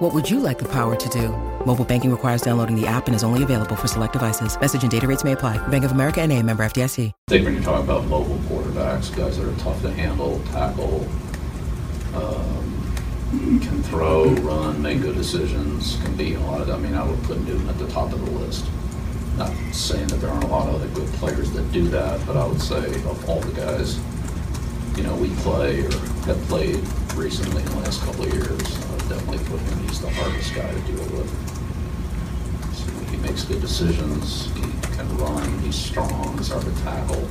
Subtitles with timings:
[0.00, 1.28] What would you like the power to do?
[1.66, 4.58] Mobile banking requires downloading the app and is only available for select devices.
[4.58, 5.58] Message and data rates may apply.
[5.68, 7.08] Bank of America and a member FDIC.
[7.10, 11.06] I think when you're about mobile quarterbacks, guys that are tough to handle, tackle,
[12.14, 17.38] um, can throw, run, make good decisions, can be of, I mean, I would put
[17.46, 18.64] Newton at the top of the list.
[19.36, 22.38] Not saying that there aren't a lot of other good players that do that, but
[22.38, 24.00] I would say of all the guys,
[24.96, 25.90] you know, we play or
[26.24, 26.80] have played
[27.14, 30.80] recently in the last couple of years, definitely put him, he's the hardest guy to
[30.82, 31.28] deal with.
[32.76, 34.62] So He makes good decisions, he
[34.94, 37.28] can run, he's strong, he's hard to tackle.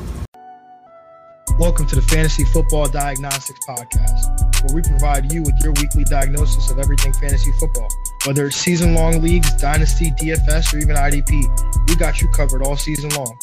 [1.57, 6.69] Welcome to the Fantasy Football Diagnostics Podcast, where we provide you with your weekly diagnosis
[6.69, 7.88] of everything fantasy football.
[8.25, 12.75] Whether it's season long leagues, dynasty, DFS, or even IDP, we got you covered all
[12.75, 13.39] season long.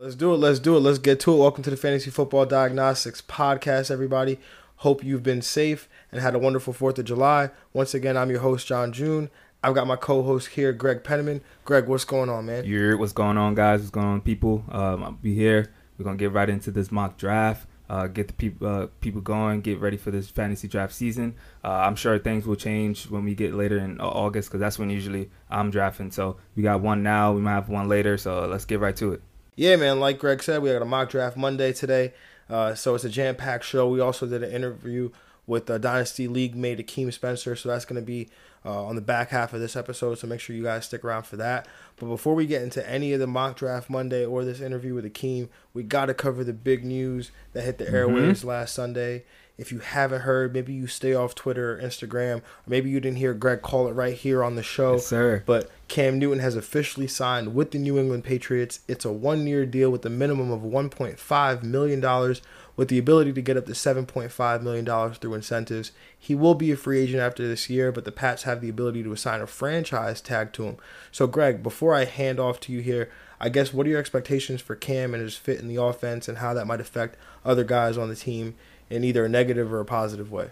[0.00, 0.38] Let's do it.
[0.38, 0.80] Let's do it.
[0.80, 1.36] Let's get to it.
[1.36, 4.38] Welcome to the Fantasy Football Diagnostics Podcast, everybody.
[4.76, 7.50] Hope you've been safe and had a wonderful 4th of July.
[7.72, 9.30] Once again, I'm your host, John June.
[9.62, 11.40] I've got my co host here, Greg Penniman.
[11.64, 12.64] Greg, what's going on, man?
[12.64, 13.80] You're, what's going on, guys?
[13.80, 14.64] What's going on, people?
[14.70, 15.72] Um, I'll be here.
[15.98, 17.66] We're gonna get right into this mock draft.
[17.88, 19.60] Uh, get the people uh, people going.
[19.60, 21.34] Get ready for this fantasy draft season.
[21.64, 24.90] Uh, I'm sure things will change when we get later in August because that's when
[24.90, 26.10] usually I'm drafting.
[26.10, 27.32] So we got one now.
[27.32, 28.18] We might have one later.
[28.18, 29.22] So let's get right to it.
[29.54, 30.00] Yeah, man.
[30.00, 32.12] Like Greg said, we got a mock draft Monday today.
[32.48, 33.88] Uh, so it's a jam packed show.
[33.88, 35.10] We also did an interview
[35.46, 37.56] with uh, Dynasty League mate Akeem Spencer.
[37.56, 38.28] So that's going to be
[38.64, 40.18] uh, on the back half of this episode.
[40.18, 41.68] So make sure you guys stick around for that.
[41.96, 45.04] But before we get into any of the mock draft Monday or this interview with
[45.04, 48.48] Akeem, we got to cover the big news that hit the airwaves mm-hmm.
[48.48, 49.24] last Sunday.
[49.58, 53.16] If you haven't heard, maybe you stay off Twitter or Instagram, or maybe you didn't
[53.16, 54.94] hear Greg call it right here on the show.
[54.94, 55.42] Yes, sir.
[55.46, 58.80] But Cam Newton has officially signed with the New England Patriots.
[58.88, 62.34] It's a one year deal with a minimum of $1.5 million
[62.76, 65.92] with the ability to get up to $7.5 million through incentives.
[66.18, 69.04] He will be a free agent after this year, but the Pats have the ability
[69.04, 70.76] to assign a franchise tag to him.
[71.12, 73.08] So, Greg, before I hand off to you here,
[73.40, 76.38] I guess what are your expectations for Cam and his fit in the offense and
[76.38, 78.54] how that might affect other guys on the team
[78.90, 80.50] in either a negative or a positive way?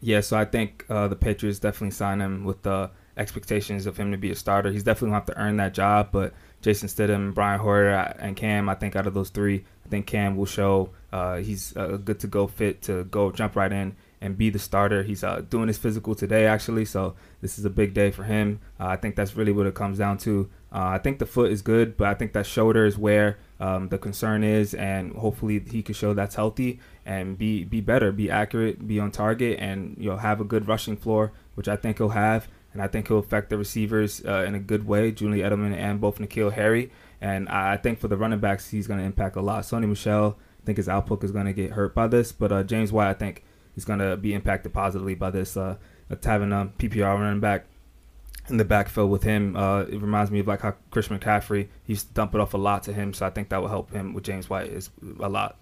[0.00, 4.10] Yeah, so I think uh, the Patriots definitely sign him with the expectations of him
[4.12, 4.70] to be a starter.
[4.70, 8.36] He's definitely going to have to earn that job, but Jason Stidham, Brian Hoyer, and
[8.36, 11.98] Cam, I think out of those three, I think Cam will show uh, he's a
[11.98, 15.02] good to go fit to go jump right in and be the starter.
[15.02, 18.60] He's uh, doing his physical today, actually, so this is a big day for him.
[18.80, 20.48] Uh, I think that's really what it comes down to.
[20.72, 23.90] Uh, I think the foot is good, but I think that shoulder is where um,
[23.90, 28.30] the concern is, and hopefully he can show that's healthy and be be better, be
[28.30, 31.98] accurate, be on target, and you know have a good rushing floor, which I think
[31.98, 35.50] he'll have, and I think he'll affect the receivers uh, in a good way, Julian
[35.50, 36.90] Edelman and both N'Keal Harry,
[37.20, 39.64] and I think for the running backs he's going to impact a lot.
[39.64, 42.62] Sony Michel, I think his output is going to get hurt by this, but uh,
[42.62, 45.56] James White, I think he's going to be impacted positively by this.
[45.56, 45.76] Uh,
[46.22, 47.66] having a PPR running back
[48.48, 49.56] in the backfield with him.
[49.56, 52.54] Uh, it reminds me of like how Chris McCaffrey he used to dump it off
[52.54, 54.90] a lot to him, so I think that will help him with James White is
[55.20, 55.56] a lot.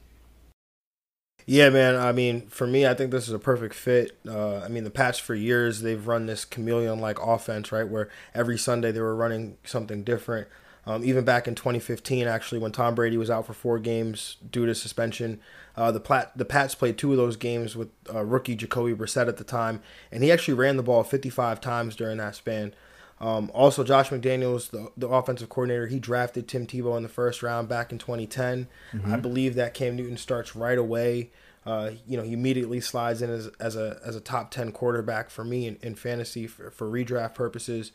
[1.46, 1.96] Yeah, man.
[1.96, 4.16] I mean, for me, I think this is a perfect fit.
[4.26, 7.88] Uh, I mean, the Pats for years they've run this chameleon-like offense, right?
[7.88, 10.48] Where every Sunday they were running something different.
[10.84, 14.66] Um, even back in 2015, actually, when Tom Brady was out for four games due
[14.66, 15.40] to suspension,
[15.76, 19.28] uh, the Plat- the Pats played two of those games with uh, rookie Jacoby Brissett
[19.28, 19.80] at the time,
[20.10, 22.74] and he actually ran the ball 55 times during that span.
[23.22, 27.40] Um, also, Josh McDaniels, the, the offensive coordinator, he drafted Tim Tebow in the first
[27.40, 28.66] round back in 2010.
[28.92, 29.14] Mm-hmm.
[29.14, 31.30] I believe that Cam Newton starts right away.
[31.64, 35.30] Uh, you know, he immediately slides in as, as a as a top 10 quarterback
[35.30, 37.92] for me in, in fantasy for, for redraft purposes.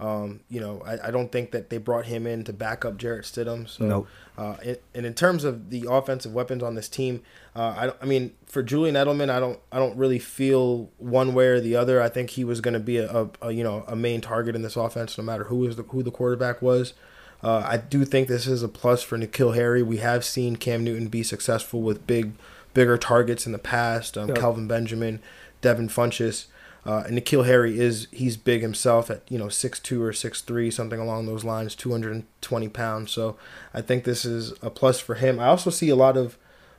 [0.00, 2.96] Um, you know, I, I, don't think that they brought him in to back up
[2.96, 3.68] Jarrett Stidham.
[3.68, 4.08] So, nope.
[4.38, 7.22] uh, it, and in terms of the offensive weapons on this team,
[7.54, 11.48] uh, I, I mean, for Julian Edelman, I don't, I don't really feel one way
[11.48, 12.00] or the other.
[12.00, 14.56] I think he was going to be a, a, a, you know, a main target
[14.56, 16.94] in this offense, no matter who was the, who the quarterback was.
[17.42, 19.82] Uh, I do think this is a plus for N'Keal Harry.
[19.82, 22.32] We have seen Cam Newton be successful with big,
[22.72, 24.16] bigger targets in the past.
[24.16, 24.38] Um, yep.
[24.38, 25.20] Kelvin Benjamin,
[25.60, 26.46] Devin Funchess.
[26.86, 30.40] Uh, and N'Keal Harry is he's big himself at you know six two or six
[30.40, 33.12] three something along those lines, two hundred and twenty pounds.
[33.12, 33.36] So
[33.74, 35.38] I think this is a plus for him.
[35.38, 36.38] I also see a lot of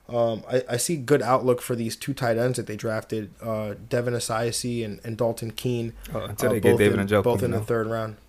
[0.09, 3.75] um, I, I see good outlook for these two tight ends that they drafted, uh,
[3.88, 5.94] Devin Asiasi and, and Dalton Keene.
[6.13, 8.18] Oh, until uh, they get David in, Njoku, both in the third round.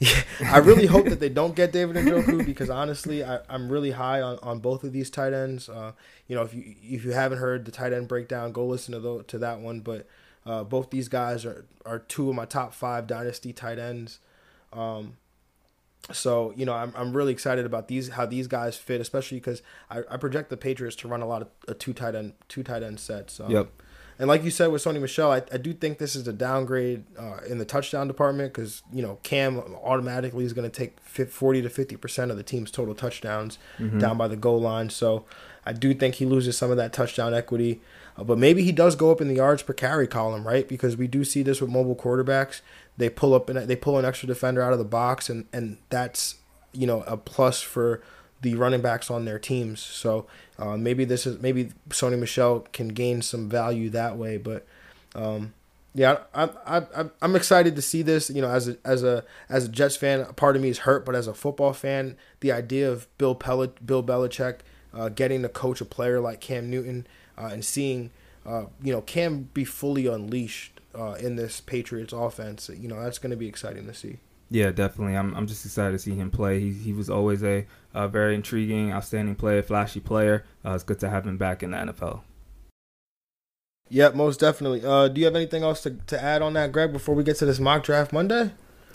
[0.00, 3.70] Yeah, I really hope that they don't get David and Njoku because honestly, I, I'm
[3.70, 5.68] really high on, on both of these tight ends.
[5.68, 5.92] Uh,
[6.26, 8.98] you know, if you if you haven't heard the tight end breakdown, go listen to
[8.98, 9.80] the, to that one.
[9.80, 10.08] But
[10.46, 14.18] uh, both these guys are, are two of my top five dynasty tight ends.
[14.72, 15.16] Um,
[16.12, 19.62] so you know, I'm, I'm really excited about these how these guys fit, especially because
[19.90, 22.62] I, I project the Patriots to run a lot of a two tight end two
[22.62, 23.40] tight end sets.
[23.40, 23.68] Um, Yep.
[24.16, 27.02] And like you said with Sony Michel, I, I do think this is a downgrade
[27.18, 31.62] uh, in the touchdown department because you know Cam automatically is going to take 40
[31.62, 33.58] to 50 percent of the team's total touchdowns
[33.98, 34.90] down by the goal line.
[34.90, 35.24] So
[35.66, 37.80] I do think he loses some of that touchdown equity.
[38.16, 40.68] Uh, but maybe he does go up in the yards per carry column, right?
[40.68, 42.60] Because we do see this with mobile quarterbacks.
[42.96, 45.78] They pull up and they pull an extra defender out of the box, and and
[45.90, 46.36] that's
[46.72, 48.02] you know a plus for
[48.42, 49.80] the running backs on their teams.
[49.80, 50.26] So
[50.58, 54.36] uh, maybe this is maybe Sony Michel can gain some value that way.
[54.36, 54.66] But
[55.14, 55.54] um,
[55.94, 58.30] yeah, I, I, I I'm excited to see this.
[58.30, 61.04] You know, as a as a as a Jets fan, part of me is hurt,
[61.04, 64.58] but as a football fan, the idea of Bill Pel- Bill Belichick
[64.92, 67.06] uh, getting to coach a player like Cam Newton
[67.38, 68.10] uh, and seeing
[68.46, 73.18] uh, you know Cam be fully unleashed uh, in this Patriots offense, you know, that's
[73.18, 74.18] going to be exciting to see.
[74.50, 75.16] Yeah, definitely.
[75.16, 76.60] I'm I'm just excited to see him play.
[76.60, 80.44] He he was always a, a very intriguing, outstanding player, flashy player.
[80.64, 82.20] Uh, it's good to have him back in the NFL.
[83.88, 84.84] Yep, most definitely.
[84.84, 87.36] Uh, do you have anything else to, to add on that, Greg, before we get
[87.38, 88.52] to this mock draft Monday?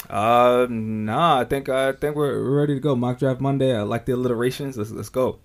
[0.10, 1.40] Uh, nah.
[1.40, 2.96] I think I think we're we're ready to go.
[2.96, 3.76] Mock draft Monday.
[3.76, 4.78] I like the alliterations.
[4.78, 5.40] Let's let's go.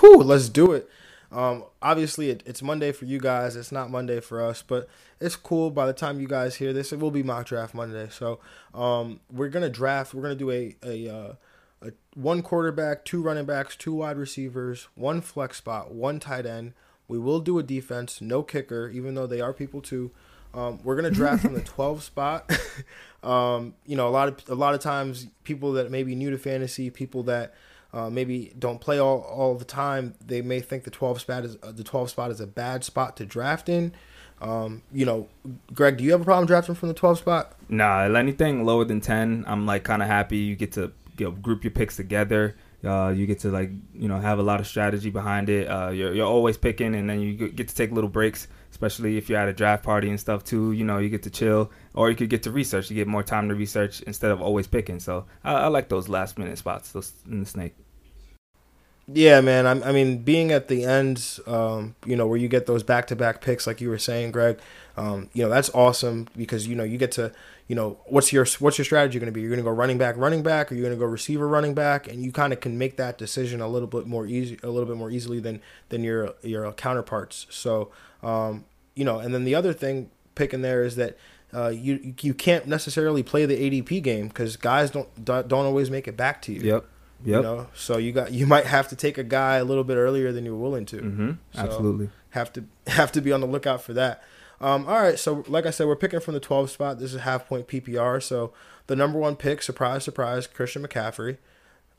[0.00, 0.88] Whew, let's do it.
[1.32, 3.56] Um, obviously, it, it's Monday for you guys.
[3.56, 4.88] It's not Monday for us, but
[5.20, 5.70] it's cool.
[5.70, 8.08] By the time you guys hear this, it will be mock draft Monday.
[8.10, 8.40] So
[8.74, 10.14] um, we're gonna draft.
[10.14, 11.32] We're gonna do a a, uh,
[11.82, 16.74] a one quarterback, two running backs, two wide receivers, one flex spot, one tight end.
[17.08, 20.10] We will do a defense, no kicker, even though they are people too.
[20.54, 22.50] Um, we're gonna draft from the 12 spot.
[23.22, 26.30] um, you know, a lot of a lot of times people that may be new
[26.30, 27.54] to fantasy, people that
[27.96, 31.56] uh, maybe don't play all, all the time, they may think the 12 spot is
[31.62, 33.94] uh, the 12 spot is a bad spot to draft in.
[34.42, 35.28] Um, you know,
[35.72, 37.56] Greg, do you have a problem drafting from the 12 spot?
[37.70, 40.36] Nah, anything lower than ten, I'm like kind of happy.
[40.36, 42.54] You get to you know, group your picks together.
[42.84, 45.66] Uh, you get to like you know have a lot of strategy behind it.
[45.66, 49.30] Uh, you're you're always picking, and then you get to take little breaks, especially if
[49.30, 50.72] you're at a draft party and stuff too.
[50.72, 52.90] You know, you get to chill, or you could get to research.
[52.90, 55.00] You get more time to research instead of always picking.
[55.00, 57.74] So I, I like those last minute spots, those in the snake.
[59.08, 59.66] Yeah, man.
[59.66, 63.06] I'm, I mean, being at the end, um, you know, where you get those back
[63.08, 64.58] to back picks, like you were saying, Greg,
[64.96, 67.30] um, you know, that's awesome because you know you get to,
[67.68, 69.40] you know, what's your what's your strategy going to be?
[69.40, 71.72] You're going to go running back, running back, or you're going to go receiver, running
[71.72, 74.70] back, and you kind of can make that decision a little bit more easy, a
[74.70, 77.46] little bit more easily than than your your counterparts.
[77.48, 77.92] So,
[78.24, 78.64] um,
[78.96, 81.16] you know, and then the other thing picking there is that.
[81.54, 86.08] Uh, you you can't necessarily play the ADP game because guys don't don't always make
[86.08, 86.60] it back to you.
[86.60, 86.86] Yep.
[87.26, 87.36] Yep.
[87.36, 89.96] You know, so you got you might have to take a guy a little bit
[89.96, 90.96] earlier than you're willing to.
[90.96, 91.30] Mm-hmm.
[91.52, 92.10] So Absolutely.
[92.30, 94.22] Have to have to be on the lookout for that.
[94.60, 96.98] Um, all right, so like I said, we're picking from the 12 spot.
[96.98, 98.22] This is half point PPR.
[98.22, 98.54] So
[98.86, 101.36] the number one pick, surprise, surprise, Christian McCaffrey.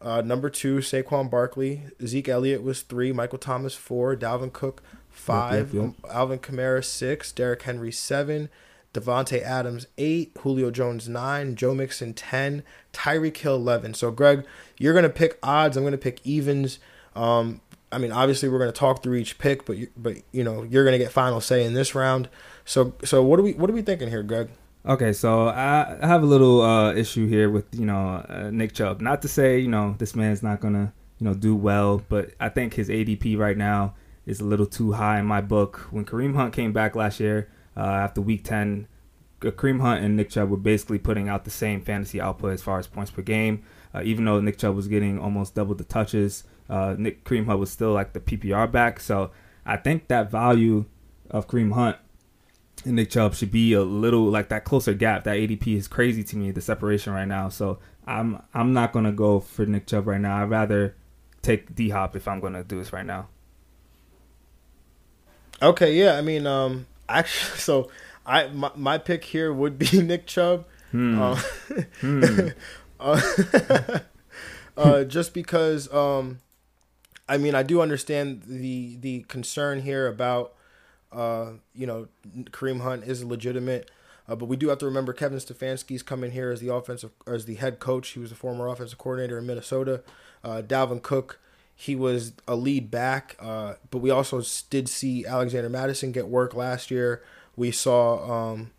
[0.01, 1.83] Uh, number two, Saquon Barkley.
[2.05, 3.11] Zeke Elliott was three.
[3.11, 4.15] Michael Thomas four.
[4.15, 5.73] Dalvin Cook five.
[5.73, 7.31] yep, Um, Alvin Kamara six.
[7.31, 8.49] Derrick Henry seven.
[8.93, 10.31] Davante Adams eight.
[10.39, 11.55] Julio Jones nine.
[11.55, 12.63] Joe Mixon ten.
[12.97, 13.93] Tyreek Hill eleven.
[13.93, 14.45] So Greg,
[14.79, 15.77] you're gonna pick odds.
[15.77, 16.79] I'm gonna pick evens.
[17.15, 17.61] Um,
[17.91, 20.83] I mean, obviously we're gonna talk through each pick, but you, but you know you're
[20.83, 22.29] gonna get final say in this round.
[22.65, 24.49] So so what are we what are we thinking here, Greg?
[24.85, 28.73] Okay, so I I have a little uh, issue here with you know uh, Nick
[28.73, 29.01] Chubb.
[29.01, 32.49] Not to say you know this man's not gonna you know do well, but I
[32.49, 33.95] think his ADP right now
[34.25, 35.87] is a little too high in my book.
[35.91, 38.87] When Kareem Hunt came back last year uh, after Week Ten,
[39.39, 42.79] Kareem Hunt and Nick Chubb were basically putting out the same fantasy output as far
[42.79, 43.63] as points per game.
[43.93, 47.59] Uh, even though Nick Chubb was getting almost double the touches, uh, Nick Kareem Hunt
[47.59, 48.99] was still like the PPR back.
[48.99, 49.31] So
[49.65, 50.85] I think that value
[51.29, 51.97] of Kareem Hunt
[52.85, 55.23] and Nick Chubb should be a little like that closer gap.
[55.23, 57.49] That ADP is crazy to me, the separation right now.
[57.49, 60.41] So I'm I'm not gonna go for Nick Chubb right now.
[60.41, 60.95] I'd rather
[61.41, 63.27] take D Hop if I'm gonna do this right now.
[65.61, 66.17] Okay, yeah.
[66.17, 67.89] I mean, um, actually, so
[68.27, 70.65] I my, my pick here would be Nick Chubb.
[70.91, 71.21] Hmm.
[71.21, 71.41] Uh,
[72.01, 72.49] Hmm.
[72.99, 73.21] uh,
[74.77, 76.39] uh, just because um,
[77.27, 80.53] I mean I do understand the the concern here about
[81.11, 82.07] uh, you know
[82.51, 83.89] Kareem Hunt is legitimate,
[84.27, 87.45] uh, but we do have to remember Kevin Stefanski's coming here as the offensive as
[87.45, 88.09] the head coach.
[88.09, 90.03] He was a former offensive coordinator in Minnesota.
[90.43, 91.39] Uh, Dalvin Cook,
[91.75, 96.53] he was a lead back, uh, but we also did see Alexander Mattison get work
[96.53, 97.21] last year.
[97.57, 98.71] We saw um,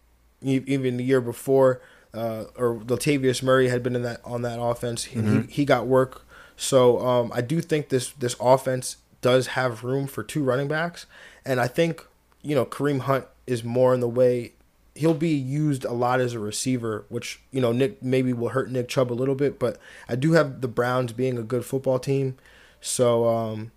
[0.42, 1.80] e- even the year before
[2.14, 5.04] uh, or Latavius Murray had been in that on that offense.
[5.04, 6.24] He, he, he got work.
[6.56, 11.06] So um, I do think this this offense does have room for two running backs,
[11.44, 12.04] and I think
[12.42, 14.52] you know Kareem Hunt is more in the way.
[14.94, 18.70] He'll be used a lot as a receiver, which you know Nick maybe will hurt
[18.70, 21.98] Nick Chubb a little bit, but I do have the Browns being a good football
[21.98, 22.36] team,
[22.80, 23.70] so um,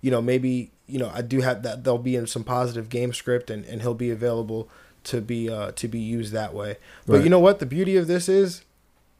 [0.00, 3.12] you know maybe you know I do have that they'll be in some positive game
[3.12, 4.68] script and, and he'll be available
[5.04, 6.76] to be uh, to be used that way.
[7.06, 7.24] But Right.
[7.24, 7.58] you know what?
[7.60, 8.62] The beauty of this is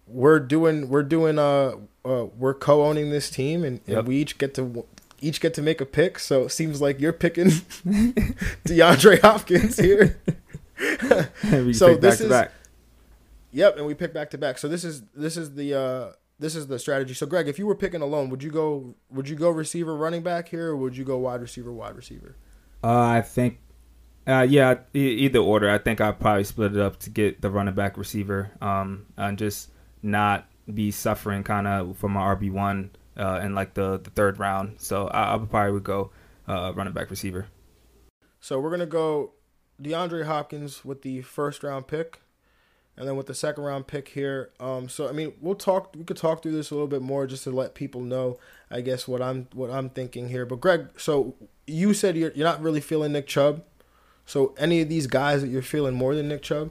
[0.07, 1.73] we're doing we're doing uh,
[2.05, 4.05] uh we're co-owning this team and, and Yep.
[4.07, 4.85] we each get to
[5.21, 6.19] each get to make a pick.
[6.19, 7.47] So it seems like you're picking
[8.67, 10.19] DeAndre Hopkins here.
[11.73, 12.53] So this is- back.
[13.51, 14.59] Yep, and we pick back to back.
[14.59, 17.15] So this is this is the uh this is the strategy.
[17.15, 20.23] So Greg, if you were picking alone, would you go would you go receiver running
[20.23, 22.37] back here or would you go wide receiver wide receiver?
[22.83, 23.59] Uh, I think,
[24.27, 25.69] uh, yeah, e- either order.
[25.69, 29.37] I think I'd probably split it up to get the running back receiver, um, and
[29.37, 29.71] just
[30.03, 34.39] not be suffering kind of from my RB one uh, in like the, the third
[34.39, 34.81] round.
[34.81, 36.13] So I, I probably would go
[36.47, 37.47] uh, running back receiver.
[38.41, 39.33] So we're gonna go
[39.83, 42.21] DeAndre Hopkins with the first round pick,
[42.99, 44.51] and then with the second round pick here.
[44.59, 45.95] Um, so I mean, we'll talk.
[45.97, 48.39] We could talk through this a little bit more just to let people know,
[48.71, 50.45] I guess what I'm what I'm thinking here.
[50.45, 51.37] But Greg, so
[51.67, 53.63] you said you're you're not really feeling Nick Chubb.
[54.27, 56.71] So any of these guys that you're feeling more than Nick Chubb?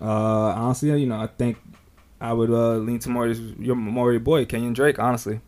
[0.00, 1.56] Uh, honestly, you know, I think
[2.20, 4.98] I would uh, lean to more your more your boy Kenyon Drake.
[4.98, 5.40] Honestly,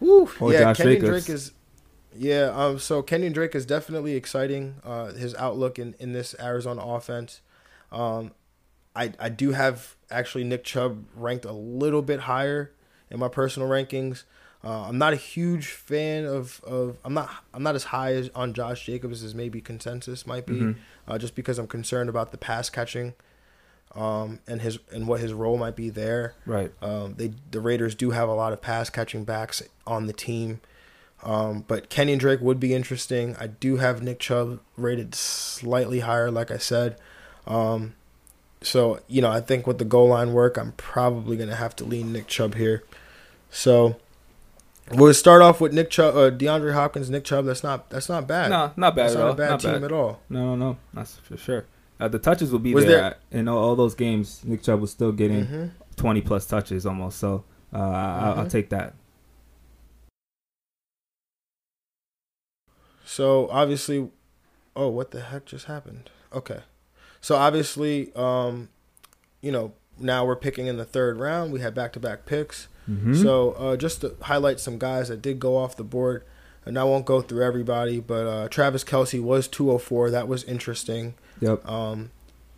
[0.00, 0.30] Woo.
[0.38, 1.08] Or yeah, Josh Kenyon Jacobs.
[1.08, 1.52] Drake is.
[2.14, 2.78] Yeah, um.
[2.78, 4.76] So Kenyon Drake is definitely exciting.
[4.84, 7.40] Uh, his outlook in in this Arizona offense.
[7.90, 8.32] Um,
[8.96, 12.72] I I do have actually Nick Chubb ranked a little bit higher
[13.10, 14.24] in my personal rankings.
[14.62, 18.30] Uh, I'm not a huge fan of, of I'm not I'm not as high as
[18.34, 20.76] on Josh Jacobs as maybe consensus might be, Mhm.
[21.08, 23.14] uh, just because I'm concerned about the pass catching,
[23.94, 26.34] um, and his and what his role might be there.
[26.44, 26.72] right?
[26.82, 30.60] Um, they the Raiders do have a lot of pass catching backs on the team,
[31.22, 33.36] um, but Kenyon Drake would be interesting.
[33.40, 36.96] I do have Nick Chubb rated slightly higher, like I said.
[37.46, 37.94] Um,
[38.62, 41.84] so you know, I think with the goal line work, I'm probably gonna have to
[41.84, 42.82] lean Nick Chubb here.
[43.50, 43.96] So
[44.92, 47.46] we'll start off with Nick Chubb, uh, DeAndre Hopkins, Nick Chubb.
[47.46, 48.50] That's not that's not bad.
[48.50, 49.32] No, not bad that's at not all.
[49.32, 49.84] a bad not team bad.
[49.84, 50.20] at all.
[50.28, 50.76] No, no, no.
[50.94, 51.64] That's for sure.
[51.98, 54.40] Uh, the touches will be Was there, there- in all, all those games.
[54.44, 57.18] Nick Chubb was still getting hmm 20 plus touches almost.
[57.18, 58.94] So uh, I I'll, I'll take that.
[63.04, 64.08] So obviously,
[64.76, 66.10] oh, what the heck just happened?
[66.32, 66.60] Okay,
[67.20, 68.68] so obviously, um,
[69.40, 71.52] you know, now we're picking in the third round.
[71.52, 72.68] We had back to back picks.
[72.88, 73.14] Mm-hmm.
[73.22, 76.24] So uh, just to highlight some guys that did go off the board,
[76.64, 80.10] and I won't go through everybody, but uh, Travis Kelce was 204.
[80.10, 81.14] That was interesting.
[81.40, 81.66] yep.
[81.68, 82.10] Um,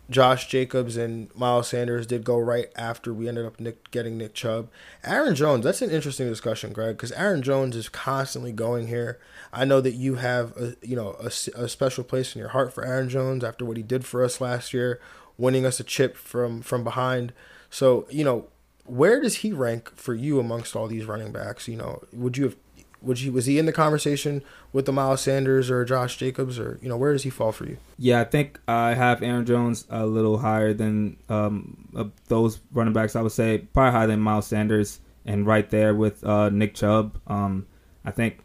[0.09, 4.33] Josh Jacobs and Miles Sanders did go right after we ended up Nick, getting Nick
[4.33, 4.69] Chubb.
[5.03, 9.19] Aaron Jones, that's an interesting discussion, Greg, because Aaron Jones is constantly going here.
[9.53, 12.73] I know that you have a you know a, a special place in your heart
[12.73, 14.99] for Aaron Jones after what he did for us last year,
[15.37, 17.31] winning us a chip from from behind.
[17.69, 18.47] So you know,
[18.85, 21.69] where does he rank for you amongst all these running backs?
[21.69, 22.55] You know, would you have
[23.03, 24.41] would you was he in the conversation
[24.71, 27.65] with the Miles Sanders or Josh Jacobs or you know where does he fall for
[27.65, 27.77] you?
[27.97, 32.93] Yeah, I think I have Aaron Jones a little higher than um, uh, those running
[32.93, 33.15] backs.
[33.15, 37.19] I would say probably higher than Miles Sanders, and right there with uh, Nick Chubb.
[37.27, 37.67] Um,
[38.05, 38.39] I think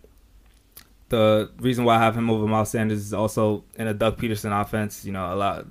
[1.09, 4.59] the reason why I have him over Miles Sanders is also in a Doug Pederson
[4.61, 5.05] offense.
[5.05, 5.67] You know, a lot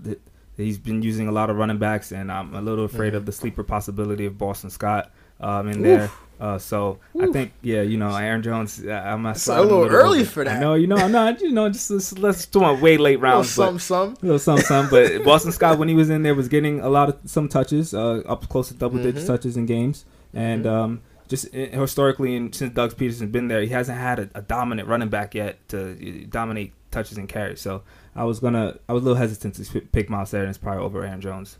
[0.55, 3.17] he's been using a lot of running backs, and I'm a little afraid Mhm.
[3.17, 6.09] of the sleeper possibility of Boston Scott um, in there.
[6.39, 8.83] Uh, so I think, yeah, you know, Aaron Jones.
[8.85, 10.29] uh, I'm It's a sliding little early over.
[10.29, 10.59] for that.
[10.59, 11.41] No, you know, I'm not.
[11.41, 14.09] You know, just, just let's do my way late but- some some.
[14.21, 16.89] a little some some, but Boston Scott when he was in there was getting a
[16.89, 19.27] lot of some touches, uh, up close to double digit Mhm.
[19.27, 20.71] touches in games, and Mhm.
[20.71, 24.87] um, just historically and since Doug Pederson's been there, he hasn't had a, a dominant
[24.87, 27.59] running back yet to uh, dominate touches and carries.
[27.61, 27.81] So
[28.15, 31.19] I was gonna, I was a little hesitant to pick Miles Sanders prior over Aaron
[31.19, 31.57] Jones.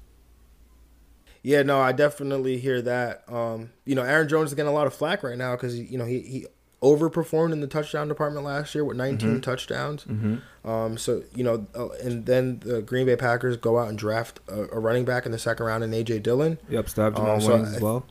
[1.47, 3.23] Yeah, no, I definitely hear that.
[3.31, 5.97] Um, you know, Aaron Jones is getting a lot of flack right now because you
[5.97, 6.47] know he he
[6.83, 9.41] overperformed in the touchdown department last year with 19 Mhm.
[9.41, 10.03] touchdowns.
[10.03, 10.69] Mm-hmm.
[10.69, 14.41] Um, so you know, uh, and then the Green Bay Packers go out and draft
[14.49, 16.59] a, a running back in the second round in AJ Dillon.
[16.69, 18.05] Yep, have Jamaal Um, so Williams I- as well.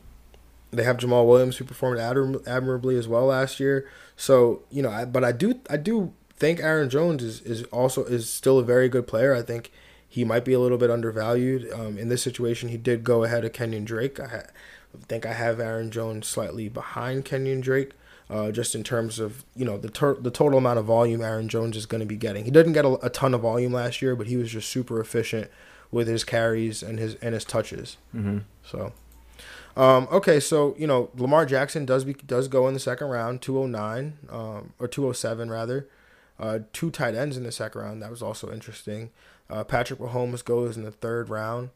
[0.72, 3.86] They have Jamaal Williams who performed admir- admirably as well last year.
[4.16, 8.02] So you know, I, but I do I do think Aaron Jones is is also
[8.04, 9.34] is still a very good player.
[9.34, 9.70] I think
[10.16, 12.70] he might be a little bit undervalued um, in this situation.
[12.70, 14.18] He did go ahead of Kenyon Drake.
[14.18, 14.50] I ha-
[15.08, 17.92] think I have Aaron Jones slightly behind Kenyon Drake.
[18.30, 21.50] Uh, just in terms of you know the ter- the total amount of volume Aaron
[21.50, 24.00] Jones is going to be getting, he didn't get a, a ton of volume last
[24.00, 25.50] year, but he was just super efficient
[25.90, 27.98] with his carries and his and his touches.
[28.14, 28.38] Mm-hmm.
[28.64, 28.94] So,
[29.76, 33.42] um, okay, so you know Lamar Jackson does be, does go in the second round,
[33.42, 35.86] two oh nine, um, or two oh seven rather.
[36.38, 38.02] Uh, two tight ends in the second round.
[38.02, 39.10] That was also interesting.
[39.48, 41.70] Uh, Patrick Mahomes goes in the third round.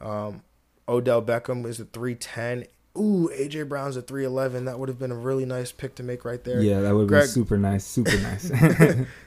[0.00, 0.42] Um,
[0.88, 2.66] Odell Beckham is a three ten.
[2.96, 4.64] Ooh, AJ Brown's a three eleven.
[4.64, 6.60] That would have been a really nice pick to make right there.
[6.60, 7.84] Yeah, that would be Greg- super nice.
[7.84, 8.50] Super nice.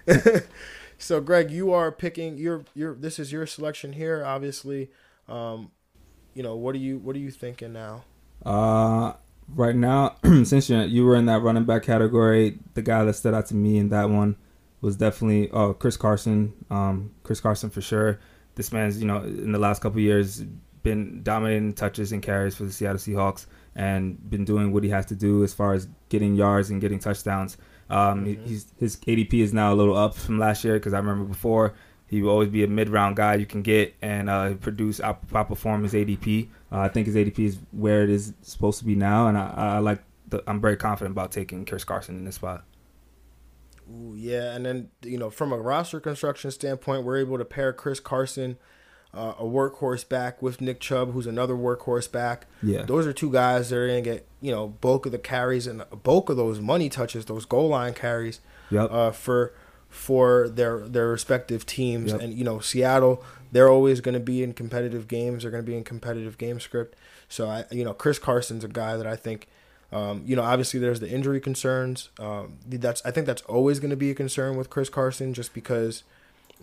[0.98, 4.89] so Greg, you are picking your your this is your selection here, obviously.
[5.27, 5.72] Um,
[6.34, 8.03] you know, what are you what are you thinking now?
[8.46, 9.13] Uh,
[9.55, 13.34] right now, since you you were in that running back category, the guy that stood
[13.34, 14.38] out to me in that one
[14.82, 16.54] was definitely oh Chris Carson.
[16.70, 18.20] Um, Chris Carson for sure.
[18.56, 20.44] This man's you know in the last couple of years
[20.84, 23.46] been dominating touches and carries for the Seattle Seahawks
[23.76, 27.00] and been doing what he has to do as far as getting yards and getting
[27.00, 27.58] touchdowns.
[27.90, 28.46] Um, he- Mhm.
[28.48, 31.74] he's his ADP is now a little up from last year because I remember before
[32.08, 35.84] he would always be a mid-round guy you can get and uh, produce out outperform
[35.84, 36.50] his ADP.
[36.72, 39.54] Uh, I think his ADP is where it is supposed to be now, and I,
[39.56, 40.02] I like.
[40.30, 42.64] The, I'm very confident about taking Chris Carson in this spot.
[43.91, 47.74] Ooh, yeah, and then you know, from a roster construction standpoint, we're able to pair
[47.74, 48.58] Chris Carson,
[49.13, 52.46] uh, a workhorse back, with Nick Chubb, who's another workhorse back.
[52.62, 55.67] Yeah, Those are two guys that are gonna get you know bulk of the carries
[55.67, 59.53] and bulk of those money touches, those goal line carries yep, uh, for
[59.89, 62.12] for their their respective teams.
[62.12, 62.22] Yep.
[62.22, 65.41] And you know, Seattle, they're always going to be in competitive games.
[65.41, 66.96] They're going to be in competitive game script.
[67.27, 69.48] So I, you know, Chris Carson's a guy that I think,
[69.91, 72.10] um, you know, obviously there's the injury concerns.
[72.19, 75.53] Um, that's I think that's always going to be a concern with Chris Carson, just
[75.53, 76.03] because.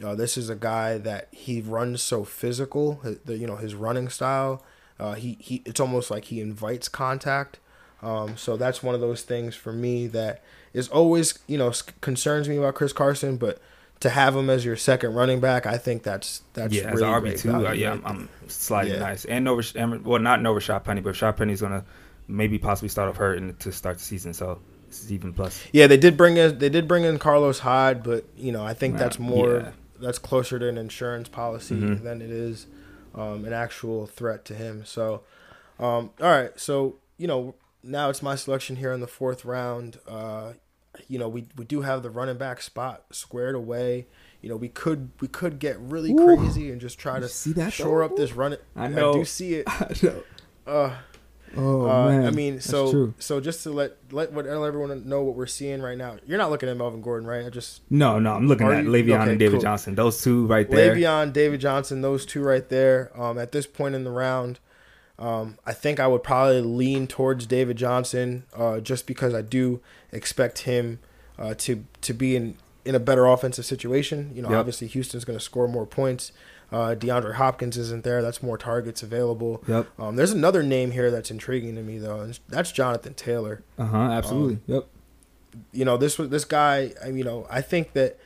[0.04, 3.00] Uh, this is a guy that he runs so physical.
[3.25, 4.62] The, you know his running style.
[5.00, 5.62] Uh, he he.
[5.64, 7.59] It's almost like he invites contact.
[8.02, 10.42] Um, so that's one of those things for me that
[10.75, 13.38] is always you know concerns me about Chris Carson.
[13.38, 13.59] But
[14.00, 17.38] to have him as your second running back, I think that's that's yeah, really as
[17.38, 18.99] RB two, uh, yeah, I'm, I'm sliding Yeah.
[19.00, 19.25] nice.
[19.25, 21.85] And over, and, well, not over Shot Penny, but Shot Penny's gonna
[22.28, 24.33] maybe possibly start off hurt and to start the season.
[24.35, 25.62] So this is even plus.
[25.73, 28.75] Yeah, they did bring in they did bring in Carlos Hyde, but you know I
[28.75, 29.71] think Nah, that's more yeah.
[30.00, 32.02] that's closer to an insurance policy Mhm.
[32.02, 32.67] than it is
[33.15, 34.84] um, an actual threat to him.
[34.84, 35.23] So,
[35.78, 39.99] um, all right, so you know now it's my selection here in the fourth round.
[40.08, 40.52] Uh,
[41.08, 44.06] you know we we do have the running back spot squared away.
[44.43, 46.36] You know we could we could get really Ooh.
[46.36, 48.06] crazy and just try to see that, shore though?
[48.06, 48.56] up this run.
[48.76, 49.12] I know.
[49.15, 49.69] do see it.
[50.67, 50.91] Uh,
[51.56, 55.23] oh uh, man, I mean, so so just to let let what let everyone know
[55.23, 56.17] what we're seeing right now.
[56.26, 57.45] You're not looking at Melvin Gordon, right?
[57.45, 59.61] I just No, no, I'm looking at you- Le'Veon okay, and David cool.
[59.63, 59.95] Johnson.
[59.95, 60.95] Those two right there.
[60.95, 63.11] Le'Veon, David Johnson, those two right there.
[63.15, 64.59] Um, at this point in the round,
[65.19, 69.80] um, I think I would probably lean towards David Johnson, uh, just because I do
[70.13, 70.99] expect him
[71.39, 74.30] uh, to to be in in a better offensive situation.
[74.35, 74.59] You know, Yep.
[74.59, 76.32] obviously Houston's going to score more points.
[76.73, 78.23] Uh, DeAndre Hopkins isn't there.
[78.23, 79.63] That's more targets available.
[79.69, 79.87] Yep.
[79.99, 83.63] Um, there's another name here that's intriguing to me though, and that's Jonathan Taylor.
[83.79, 83.97] Uh huh.
[84.11, 84.59] Absolutely.
[84.67, 84.87] yep.
[85.73, 88.19] you know this was this guy I, you know i think that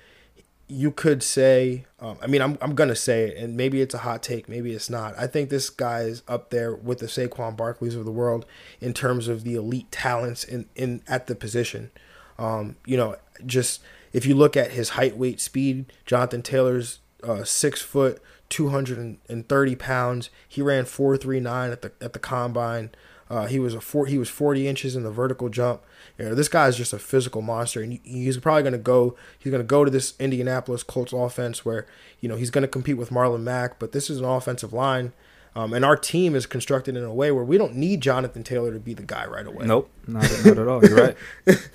[0.66, 3.98] you could say um, i mean I'm, I'm gonna say it and maybe it's a
[3.98, 7.56] hot take maybe it's not i think this guy is up there with the saquon
[7.56, 8.46] barkleys of the world
[8.80, 11.90] in terms of the elite talents in, in at the position
[12.38, 13.80] um, you know just
[14.12, 20.30] if you look at his height weight speed jonathan taylor's uh, six foot 230 pounds
[20.46, 22.90] he ran 439 at the at the combine
[23.30, 25.82] uh, he was a four, he was 40 inches in the vertical jump.
[26.18, 29.16] You know, this guy is just a physical monster, and he's probably going to go.
[29.38, 31.86] He's going to go to this Indianapolis Colts offense where
[32.20, 33.78] you know he's going to compete with Marlon Mack.
[33.78, 35.12] But this is an offensive line,
[35.54, 38.72] um, and our team is constructed in a way where we don't need Jonathan Taylor
[38.72, 39.64] to be the guy right away.
[39.64, 39.88] Nope.
[40.08, 40.84] Not, not at all.
[40.84, 41.16] You're right.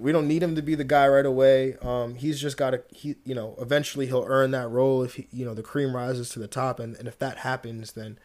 [0.00, 1.76] we don't need him to be the guy right away.
[1.82, 5.28] Um, he's just got to, he, you know, eventually he'll earn that role if he,
[5.30, 8.18] you know the cream rises to the top, and, and if that happens, then,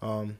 [0.00, 0.38] um,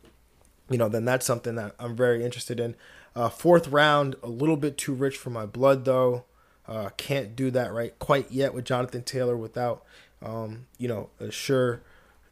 [0.71, 2.77] you know, then that's something that I'm very interested in.
[3.15, 6.25] Uh, fourth round, a little bit too rich for my blood though.
[6.69, 9.85] Uh, can't do that right quite yet with Jonathan Taylor without,
[10.23, 11.81] um, you know, sure,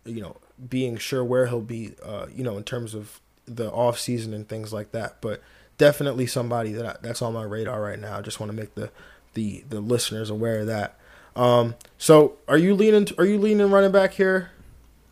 [0.04, 0.36] you know,
[0.68, 4.48] being sure where he'll be, uh, you know, in terms of the off season and
[4.48, 5.20] things like that.
[5.20, 5.40] But
[5.78, 8.18] definitely somebody that I, that's on my radar right now.
[8.18, 8.90] I just want to make the
[9.34, 10.98] the the listeners aware of that.
[11.36, 13.08] Um, so are you leaning?
[13.18, 14.50] Are you leaning running back here,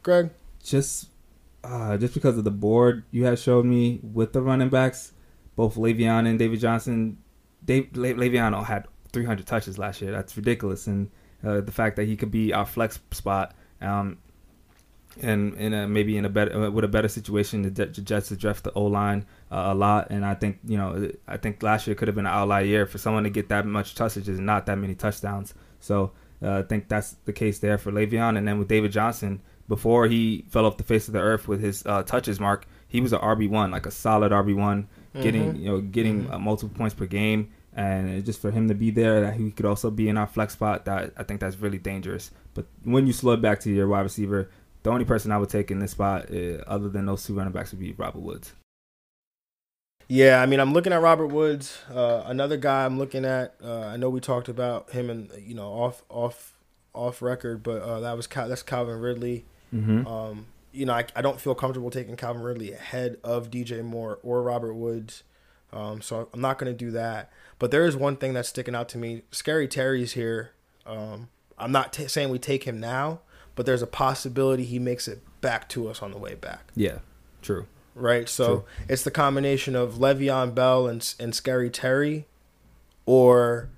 [0.02, 0.30] Greg?
[0.62, 1.08] just
[1.64, 5.12] uh, just because of the board you had showed me with the running backs,
[5.56, 7.18] both Le'Veon and David Johnson.
[7.64, 10.10] Dave, Le- Le'Veon had 300 touches last year.
[10.10, 11.10] That's ridiculous, and
[11.44, 14.18] uh, the fact that he could be our flex spot, um,
[15.20, 18.00] and in a, maybe in a better uh, with a better situation, the Jet- the
[18.00, 21.62] Jets addressed the O line uh, a lot, and I think you know I think
[21.62, 24.28] last year could have been an outlier year for someone to get that much touches
[24.28, 25.54] and not that many touchdowns.
[25.80, 29.42] So uh, I think that's the case there for Le'Veon, and then with David Johnson
[29.68, 33.00] before he fell off the face of the earth with his uh, touches mark, he
[33.00, 34.88] was an RB one, like a solid RB one,
[35.20, 38.90] getting you know getting uh, multiple points per game, and just for him to be
[38.90, 40.84] there, that he could also be in our flex spot.
[40.84, 42.30] That I think that's really dangerous.
[42.54, 44.50] But when you slow it back to your wide receiver,
[44.82, 47.52] the only person I would take in this spot, uh, other than those two running
[47.52, 48.52] backs, would be Robert Woods.
[50.08, 51.78] Yeah, I mean, I'm looking at Robert Woods.
[51.90, 53.54] Uh, another guy I'm looking at.
[53.62, 56.54] Uh, I know we talked about him and you know off off
[56.94, 59.44] off record, but uh, that was Cal- that's Calvin Ridley.
[59.74, 60.06] Mm-hmm.
[60.06, 64.18] Um, you know, I, I don't feel comfortable taking Calvin Ridley ahead of DJ Moore
[64.22, 65.22] or Robert Woods.
[65.72, 67.30] Um, so I'm not going to do that.
[67.58, 69.22] But there is one thing that's sticking out to me.
[69.30, 70.52] Scary Terry's here.
[70.84, 73.20] Um, I'm not t- saying we take him now,
[73.54, 76.70] but there's a possibility he makes it back to us on the way back.
[76.74, 76.98] Yeah,
[77.40, 77.66] true.
[77.94, 78.28] Right.
[78.28, 78.64] So True.
[78.88, 82.26] it's the combination of Le'Veon Bell and and Scary Terry,
[83.04, 83.68] or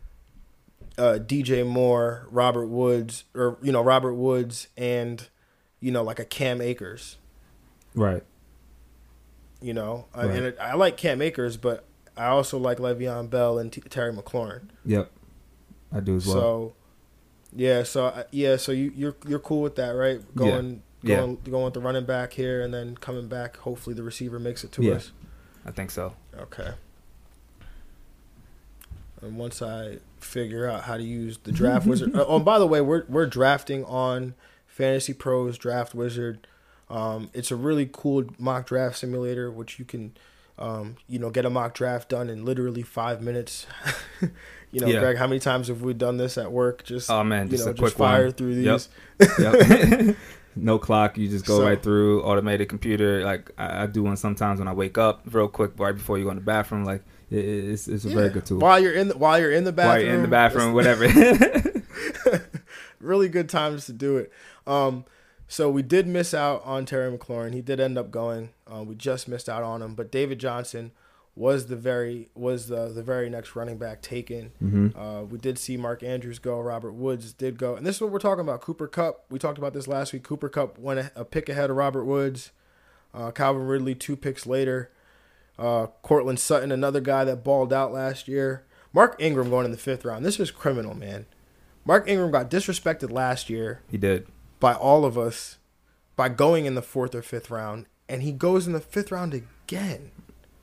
[0.96, 5.28] uh, DJ Moore, Robert Woods, or you know Robert Woods and
[5.80, 7.16] you know like a Cam Akers.
[7.94, 8.22] Right.
[9.60, 11.84] You know, I, and it, I like Cam Akers, but
[12.16, 14.68] I also like Le'Veon Bell and T- Terry McLaurin.
[14.84, 15.10] Yep.
[15.90, 16.36] I do as well.
[16.36, 16.74] So,
[17.54, 20.20] yeah, so yeah, so you you're you're cool with that, right?
[20.34, 21.16] Going Yeah.
[21.16, 23.56] going going with the running back here, and then coming back.
[23.58, 24.94] Hopefully, the receiver makes it to Yeah.
[24.94, 25.12] us.
[25.66, 26.14] I think so.
[26.38, 26.72] Okay.
[29.22, 32.10] And once I figure out how to use the draft wizard.
[32.14, 34.34] Oh, and by the way, we're we're drafting on
[34.66, 36.46] Fantasy Pros Draft Wizard.
[36.90, 40.12] Um, it's a really cool mock draft simulator, which you can,
[40.58, 43.66] um, you know, get a mock draft done in literally five minutes.
[44.74, 45.00] you know, Yeah.
[45.00, 46.84] Greg, how many times have we done this at work?
[46.84, 48.32] Just Oh man, you just know, a just quick fire one.
[48.32, 48.88] through these.
[49.38, 50.16] Yep.
[50.56, 51.16] no clock.
[51.18, 53.24] You just go So- right through automated computer.
[53.24, 56.24] Like I, I do one sometimes when I wake up, real quick, right before you
[56.24, 56.84] go in the bathroom.
[56.84, 58.58] Like it, it's it's a very good tool.
[58.58, 62.44] While you're in the while you're in the bathroom, While you're in the bathroom, whatever.
[63.00, 64.32] really good times to do it.
[64.66, 65.04] Um,
[65.46, 67.52] so we did miss out on Terry McLaurin.
[67.52, 68.50] He did end up going.
[68.66, 69.94] Uh, we just missed out on him.
[69.94, 70.92] But David Johnson
[71.36, 74.52] was the very was the the very next running back taken.
[74.60, 76.60] hmm Uh, we did see Mark Andrews go.
[76.60, 78.60] Robert Woods did go, and this is what we're talking about.
[78.60, 79.24] Cooper Kupp.
[79.30, 80.22] We talked about this last week.
[80.22, 82.52] Cooper Kupp went a, a pick ahead of Robert Woods.
[83.12, 84.90] Uh, Calvin Ridley two picks later.
[85.58, 88.64] Uh, Courtland Sutton, another guy that balled out last year.
[88.92, 90.24] Mark Ingram going in the fifth round.
[90.24, 91.26] This is criminal, man.
[91.84, 94.26] Mark Ingram got disrespected last year He did.
[94.58, 95.58] by all of us
[96.16, 99.34] by going in the fourth or fifth round, and he goes in the fifth round
[99.34, 100.10] again.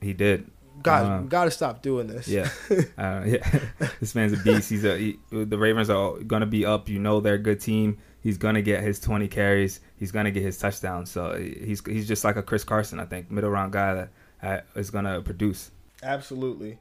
[0.00, 0.50] He did.
[0.82, 2.28] Guys, Uh, we got to stop doing this.
[2.28, 2.48] Yeah,
[2.98, 3.60] uh, yeah.
[4.00, 4.70] this man's a beast.
[4.70, 6.88] He's a he, the Ravens are gonna be up.
[6.88, 7.98] You know they're a good team.
[8.20, 9.80] He's gonna get his 20 carries.
[9.96, 11.06] He's gonna get his touchdown.
[11.06, 14.08] So he's he's just like a Chris Carson, I think, middle round guy that
[14.42, 15.70] uh, is gonna produce.
[16.02, 16.78] Absolutely.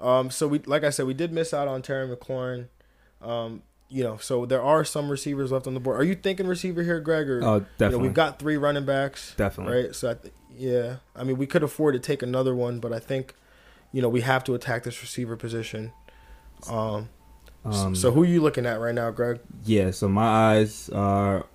[0.00, 2.66] Um, so we, like I said, we did miss out on Terry McLaurin.
[3.20, 6.00] Um, you know, so there are some receivers left on the board.
[6.00, 7.28] Are you thinking receiver here, Greg?
[7.28, 9.82] Or Oh, you know, definitely, we've got three running backs, definitely.
[9.82, 9.94] right?
[9.94, 12.98] So I th- yeah, I mean, we could afford to take another one, but I
[12.98, 13.34] think,
[13.92, 15.92] you know, we have to attack this receiver position.
[16.70, 17.08] Um,
[17.64, 19.38] Um, so who are you looking at right now, Greg?
[19.64, 21.46] Yeah, so my eyes are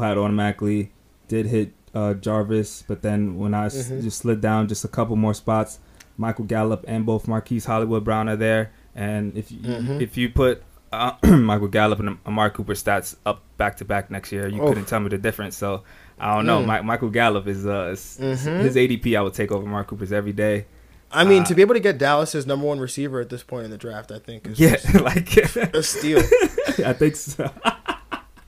[0.00, 0.92] had automatically
[1.28, 4.02] did hit uh, Jarvis, but then when I s- Mhm.
[4.02, 5.78] just slid down just a couple more spots,
[6.18, 8.70] Michael Gallup and both Marquise Hollywood Brown are there.
[8.94, 10.00] And if you, Mhm.
[10.00, 14.32] if you put uh, Michael Gallup and Amari Cooper stats up back to back next
[14.32, 14.68] year, you Oh.
[14.68, 15.56] couldn't tell me the difference.
[15.56, 15.82] So
[16.18, 16.62] I don't know.
[16.62, 16.80] Mm.
[16.80, 18.60] Mi- Michael Gallup is, uh, Mhm.
[18.62, 19.16] his ADP.
[19.16, 20.66] I would take over Amari Cooper's every day.
[21.12, 23.64] I mean, Uh, to be able to get Dallas's number one receiver at this point
[23.64, 26.18] in the draft, I think is Yeah, like a steal.
[26.84, 27.50] I think so.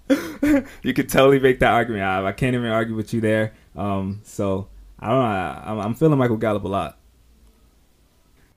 [0.82, 2.02] you could totally make that argument.
[2.04, 3.52] I, I can't even argue with you there.
[3.76, 5.24] Um, so I don't know.
[5.24, 6.98] I, I'm, I'm feeling Michael Gallup a lot.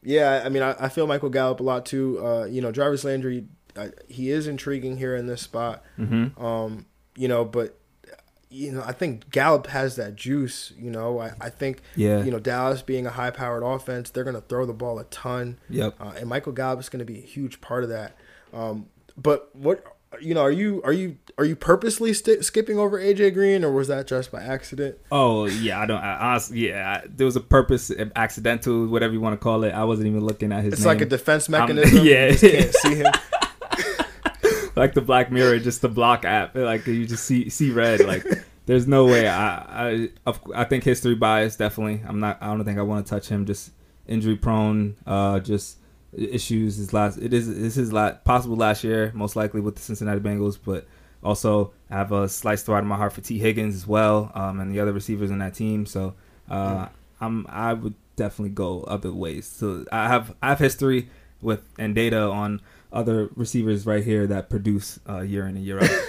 [0.03, 2.19] Yeah, I mean, I, I feel Michael Gallup a lot too.
[2.25, 5.83] Uh, you know, Jarvis Landry, uh, he is intriguing here in this spot.
[5.99, 6.43] Mm-hmm.
[6.43, 7.77] Um, you know, but
[8.49, 10.73] you know, I think Gallup has that juice.
[10.77, 12.23] You know, I, I think Yeah.
[12.23, 15.57] you know Dallas being a high-powered offense, they're going to throw the ball a ton,
[15.69, 15.95] Yep.
[15.99, 18.15] uh, and Michael Gallup is going to be a huge part of that.
[18.53, 19.85] Um, but what
[20.19, 23.71] you know, are you are you are you purposely sti skipping over AJ Green, or
[23.71, 24.97] was that just by accident?
[25.09, 25.79] Oh yeah.
[25.79, 26.01] I don't.
[26.01, 27.01] I, honestly, yeah.
[27.01, 29.71] I, there was a purpose, accidental, whatever you want to call it.
[29.71, 30.73] I wasn't even looking at his.
[30.73, 30.87] It's name.
[30.89, 31.99] like a defense mechanism.
[32.05, 32.25] yeah.
[32.27, 33.05] you just can't see him.
[34.81, 36.55] like the Black Mirror, just the block app.
[36.55, 37.99] Like you just see see red.
[38.03, 38.25] Like
[38.65, 39.27] there's no way.
[39.27, 42.01] I I I think history bias definitely.
[42.07, 42.39] I'm not.
[42.41, 43.45] I don't think I want to touch him.
[43.45, 43.71] Just
[44.07, 44.95] injury prone.
[45.05, 45.77] Uh, just
[46.17, 46.77] issues.
[46.77, 47.17] His last.
[47.17, 47.47] It is.
[47.47, 50.87] This is last possible last year, most likely with the Cincinnati Bengals, but.
[51.23, 54.73] Also, I have a slice throughout my heart for Tee Higgins as well, um, and
[54.73, 55.85] the other receivers in that team.
[55.85, 56.15] So,
[56.49, 56.87] uh,
[57.19, 59.45] I'm I would definitely go other ways.
[59.45, 62.59] So I have I have history with and data on
[62.91, 65.89] other receivers right here that produce uh, year in and year out.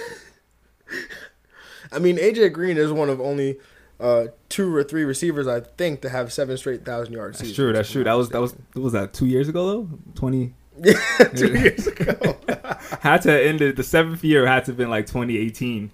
[1.91, 3.57] I mean, AJ Green is one of only
[3.99, 7.71] uh, two or three receivers I think to have seven straight thousand yard That's true.
[7.71, 8.03] That's true.
[8.03, 9.89] That was that was what was that two years ago though.
[10.15, 10.93] Twenty yeah,
[11.35, 12.37] two years ago.
[13.01, 15.91] had to have ended the seventh year had to have been like 2018.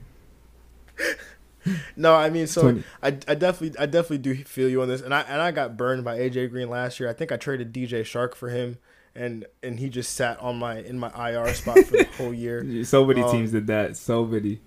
[1.96, 2.84] no, I mean, so 20.
[3.04, 5.76] I, I definitely I definitely do feel you on this, and I and I got
[5.76, 7.10] burned by AJ Green last year.
[7.10, 8.78] I think I traded DJ Chark for him,
[9.20, 12.64] and and he just sat on my in my IR spot for the whole year.
[12.86, 13.98] So many Um, teams did that.
[13.98, 14.62] So many.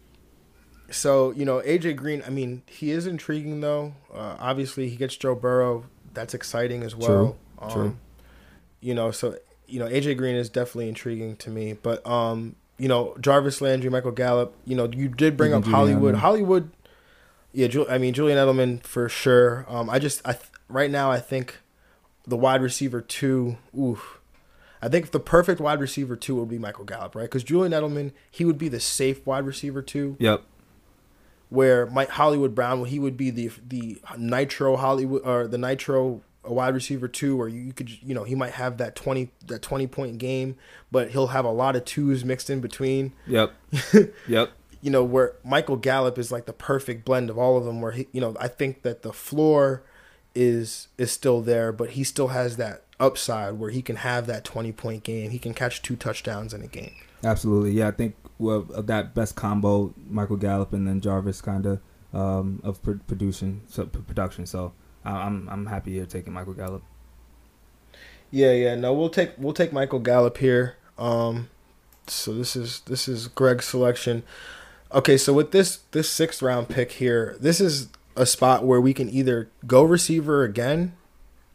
[0.91, 2.23] So you know, AJ Green.
[2.27, 3.95] I mean, he is intriguing though.
[4.12, 5.87] Uh, obviously, he gets Joe Burrow.
[6.15, 7.37] That's exciting as well.
[7.62, 7.97] True, true.
[8.81, 9.37] You know, so
[9.67, 11.73] you know, AJ Green is definitely intriguing to me.
[11.73, 14.55] But um, you know, Jarvis Landry, Michael Gallup.
[14.67, 16.15] You know, you did bring Even up Hollywood.
[16.15, 16.19] Edelman.
[16.19, 16.71] Hollywood.
[17.55, 19.65] Yeah, Ju- I mean Julian Edelman for sure.
[19.69, 21.61] Um, I just I th- right now I think
[22.27, 23.57] the wide receiver two.
[23.79, 24.19] Oof.
[24.83, 27.23] I think the perfect wide receiver two would be Michael Gallup, right?
[27.23, 30.42] Because Julian Edelman, he would be the safe wide receiver two Yep.
[31.51, 36.75] where Mike Hollywood Brown he would be the the nitro Hollywood or the nitro wide
[36.75, 40.18] receiver two where you could you know he might have that 20 that 20 point
[40.18, 40.57] game
[40.90, 43.53] but he'll have a lot of twos mixed in between Yep.
[44.27, 44.51] yep.
[44.81, 47.92] you know where Michael Gallup is like the perfect blend of all of them where
[47.92, 49.85] he you know I think that the floor
[50.35, 54.45] is is still there but he still has that upside where he can have that
[54.45, 57.73] 20 point game he can catch two touchdowns in a game Absolutely.
[57.73, 61.81] Yeah, I think well, of that best combo, Michael Gallup and then Jarvis, kind of
[62.12, 63.62] um, of pr- production.
[63.69, 64.47] So p- production.
[64.47, 64.73] So
[65.05, 66.83] I'm I'm happy here taking Michael Gallup.
[68.31, 68.75] Yeah, yeah.
[68.75, 70.77] No, we'll take we'll take Michael Gallup here.
[70.99, 71.49] Um,
[72.07, 74.25] so this is this is Greg's selection.
[74.93, 78.93] Okay, so with this this sixth round pick here, this is a spot where we
[78.93, 80.95] can either go receiver again,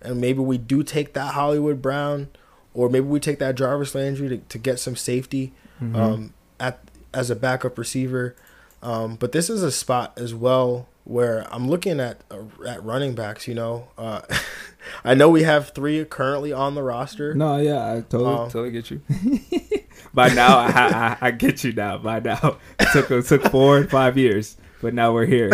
[0.02, 2.30] and maybe we do take that Hollywood Brown,
[2.74, 6.80] or maybe we take that Jarvis Landry to, to get some safety um, at
[7.14, 8.36] as a backup receiver.
[8.84, 13.16] Um, but this is a spot as well where I'm looking at uh, at running
[13.16, 13.48] backs.
[13.48, 14.22] You know, uh,
[15.04, 17.34] I know we have three currently on the roster.
[17.34, 19.02] No, yeah, I totally Um, totally get you.
[20.14, 21.98] By now, I, I I get you now.
[21.98, 25.50] By now, it took it took four and five years, but now we're here.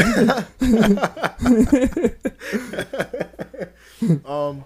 [4.25, 4.65] um,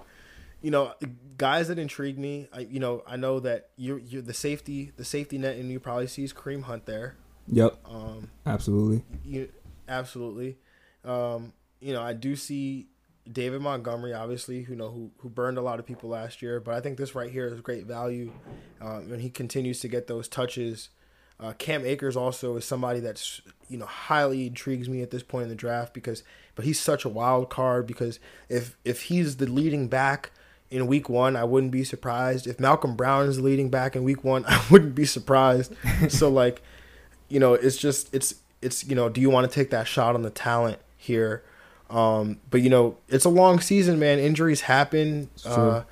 [0.61, 0.93] you know,
[1.37, 2.47] guys that intrigue me.
[2.51, 5.79] I, you know, I know that you're you're the safety the safety net, and you
[5.79, 7.15] probably sees Kareem Hunt there.
[7.47, 9.03] yep, Um, absolutely.
[9.23, 9.49] you
[9.87, 10.57] absolutely.
[11.05, 12.87] Um, you know, I do see
[13.31, 16.73] David Montgomery, obviously, who know who who burned a lot of people last year, but
[16.73, 18.31] I think this right here is great value,
[18.81, 20.89] um, and he continues to get those touches.
[21.39, 25.43] Uh, Cam Akers also is somebody that's you know highly intrigues me at this point
[25.43, 26.23] in the draft because,
[26.55, 28.19] but he's such a wild card because
[28.49, 30.31] if if he's the leading back
[30.69, 32.47] in week one, I wouldn't be surprised.
[32.47, 35.73] If Malcolm Brown is the leading back in week one, I wouldn't be surprised.
[36.09, 36.61] so like,
[37.29, 40.15] you know, it's just it's it's you know, do you want to take that shot
[40.15, 41.43] on the talent here?
[41.89, 44.19] Um, but you know, it's a long season, man.
[44.19, 45.29] Injuries happen.
[45.45, 45.83] Uh,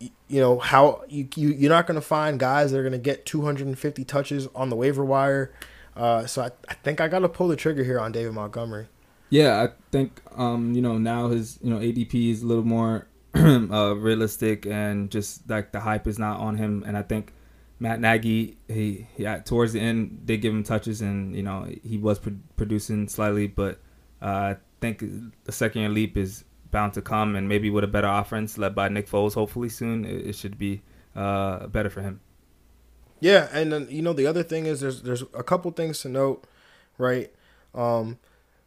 [0.00, 2.98] you know how you, you you're not going to find guys that are going to
[2.98, 5.52] get 250 touches on the waiver wire.
[5.96, 8.86] Uh, so I, I think I got to pull the trigger here on David Montgomery.
[9.30, 13.08] Yeah, I think um, you know now his you know ADP is a little more
[13.34, 16.84] uh, realistic and just like the hype is not on him.
[16.86, 17.32] And I think
[17.78, 21.98] Matt Nagy he yeah towards the end they give him touches and you know he
[21.98, 23.80] was pro- producing slightly, but
[24.22, 25.02] uh, I think
[25.44, 28.74] the second year leap is bound to come and maybe with a better offense led
[28.74, 30.82] by Nick Foles hopefully soon it, it should be
[31.16, 32.20] uh, better for him.
[33.20, 36.08] Yeah, and then you know the other thing is there's there's a couple things to
[36.08, 36.44] note,
[36.96, 37.32] right?
[37.74, 38.18] Um,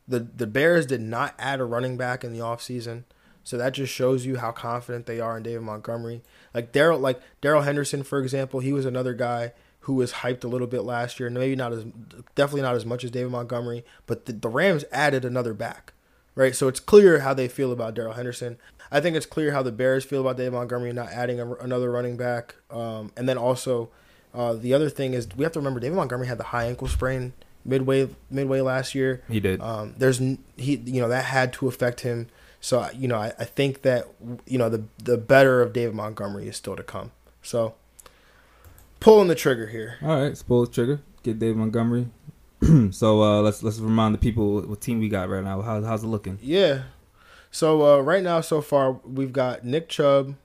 [0.07, 3.03] the the Bears did not add a running back in the offseason.
[3.43, 6.21] So that just shows you how confident they are in David Montgomery.
[6.53, 10.47] Like Daryl like Darrell Henderson, for example, he was another guy who was hyped a
[10.47, 11.29] little bit last year.
[11.29, 11.85] Maybe not as
[12.35, 15.93] definitely not as much as David Montgomery, but the, the Rams added another back.
[16.35, 16.55] Right?
[16.55, 18.57] So it's clear how they feel about Darrell Henderson.
[18.91, 21.91] I think it's clear how the Bears feel about David Montgomery not adding a, another
[21.91, 22.55] running back.
[22.69, 23.89] Um, and then also
[24.33, 26.87] uh, the other thing is we have to remember David Montgomery had the high ankle
[26.87, 27.33] sprain
[27.65, 29.23] midway midway last year.
[29.29, 29.61] He did.
[29.61, 32.27] Um, there's he you know that had to affect him.
[32.59, 34.07] So you know I, I think that
[34.45, 37.11] you know the the better of David Montgomery is still to come.
[37.41, 37.75] So
[38.99, 39.97] pulling the trigger here.
[40.01, 41.01] All right, let's pull the trigger.
[41.23, 42.07] Get David Montgomery.
[42.91, 45.61] so uh, let's let's remind the people what, team we got right now.
[45.61, 46.37] How, how's it looking?
[46.41, 46.83] Yeah.
[47.49, 50.35] So uh, right now so far we've got Nick Chubb.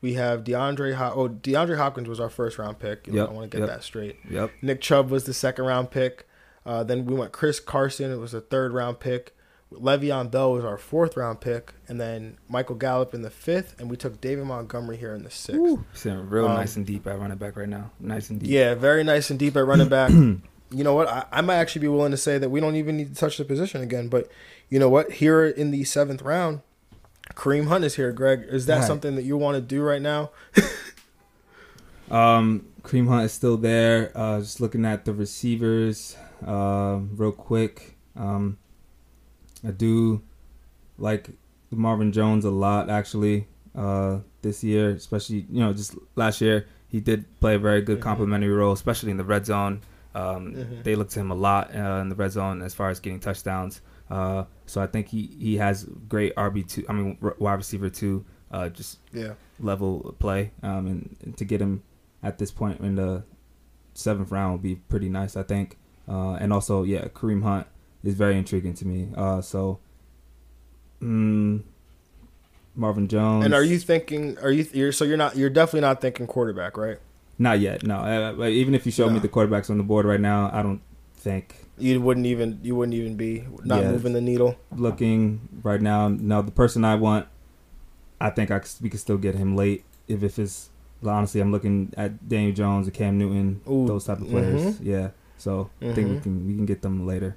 [0.00, 0.94] We have DeAndre.
[0.94, 3.06] Hop- oh, DeAndre Hopkins was our first round pick.
[3.06, 3.76] Yep, I want to get yep.
[3.76, 4.16] that straight.
[4.30, 4.50] Yep.
[4.62, 6.26] Nick Chubb was the second round pick.
[6.64, 8.10] Uh, then we went Chris Carson.
[8.10, 9.36] It was a third round pick.
[9.72, 13.88] Le'Veon Bell was our fourth round pick, and then Michael Gallup in the fifth, and
[13.88, 15.78] we took David Montgomery here in the sixth.
[15.92, 17.92] Sitting real Um, nice and deep at running back right now.
[18.00, 18.50] Nice and deep.
[18.50, 20.10] Yeah, very nice and deep at running back.
[20.70, 21.08] you know what?
[21.08, 23.36] I, I might actually be willing to say that we don't even need to touch
[23.38, 24.08] the position again.
[24.08, 24.30] But
[24.68, 25.12] you know what?
[25.12, 26.60] Here in the seventh round,
[27.34, 28.12] Kareem Hunt is here.
[28.12, 28.86] Greg, is that Right.
[28.86, 30.30] something that you want to do right now?
[32.10, 34.10] Um, Kareem Hunt is still there.
[34.16, 37.96] Uh, just looking at the receivers, uh, real quick.
[38.16, 38.58] Um,
[39.66, 40.20] I do
[40.98, 41.30] like
[41.70, 43.46] Marvin Jones a lot actually.
[43.76, 47.98] Uh, this year, especially you know, just last year, he did play a very good
[47.98, 48.02] Mhm.
[48.02, 49.80] complementary role, especially in the red zone.
[50.14, 50.82] Um, Mhm.
[50.84, 53.20] They look to him a lot uh, in the red zone as far as getting
[53.20, 53.80] touchdowns.
[54.10, 56.84] Uh, so I think he, he has great RB two.
[56.88, 58.24] I mean, r- wide receiver two.
[58.50, 59.34] Uh, just Yeah.
[59.60, 60.50] level play.
[60.64, 61.82] Um, and, and to get him
[62.22, 63.22] at this point in the
[63.94, 65.78] seventh round would be pretty nice, I think.
[66.08, 67.68] Uh, and also, yeah, Kareem Hunt
[68.02, 69.10] is very intriguing to me.
[69.16, 69.78] Uh, so,
[71.00, 71.62] mm,
[72.74, 73.44] Marvin Jones.
[73.44, 74.38] And are you thinking?
[74.38, 74.66] Are you?
[74.72, 75.36] You're so you're not.
[75.36, 76.98] You're definitely not thinking quarterback, right?
[77.40, 77.82] Not yet.
[77.82, 77.96] No.
[77.96, 80.82] Uh, even if you show me the quarterbacks on the board right now, I don't
[81.16, 82.60] think You wouldn't even.
[82.62, 83.90] You wouldn't even be not Yeah.
[83.92, 84.56] moving the needle.
[84.76, 86.08] looking right now.
[86.08, 87.26] No, the person I want,
[88.20, 89.84] I think I we could still get him late.
[90.06, 90.68] If if it's
[91.02, 94.60] honestly, I'm looking at Daniel Jones and Cam Newton, Ooh, those type of players.
[94.60, 94.84] mhm.
[94.84, 96.22] Yeah, so I think we Mhm.
[96.22, 97.36] can we can get them later.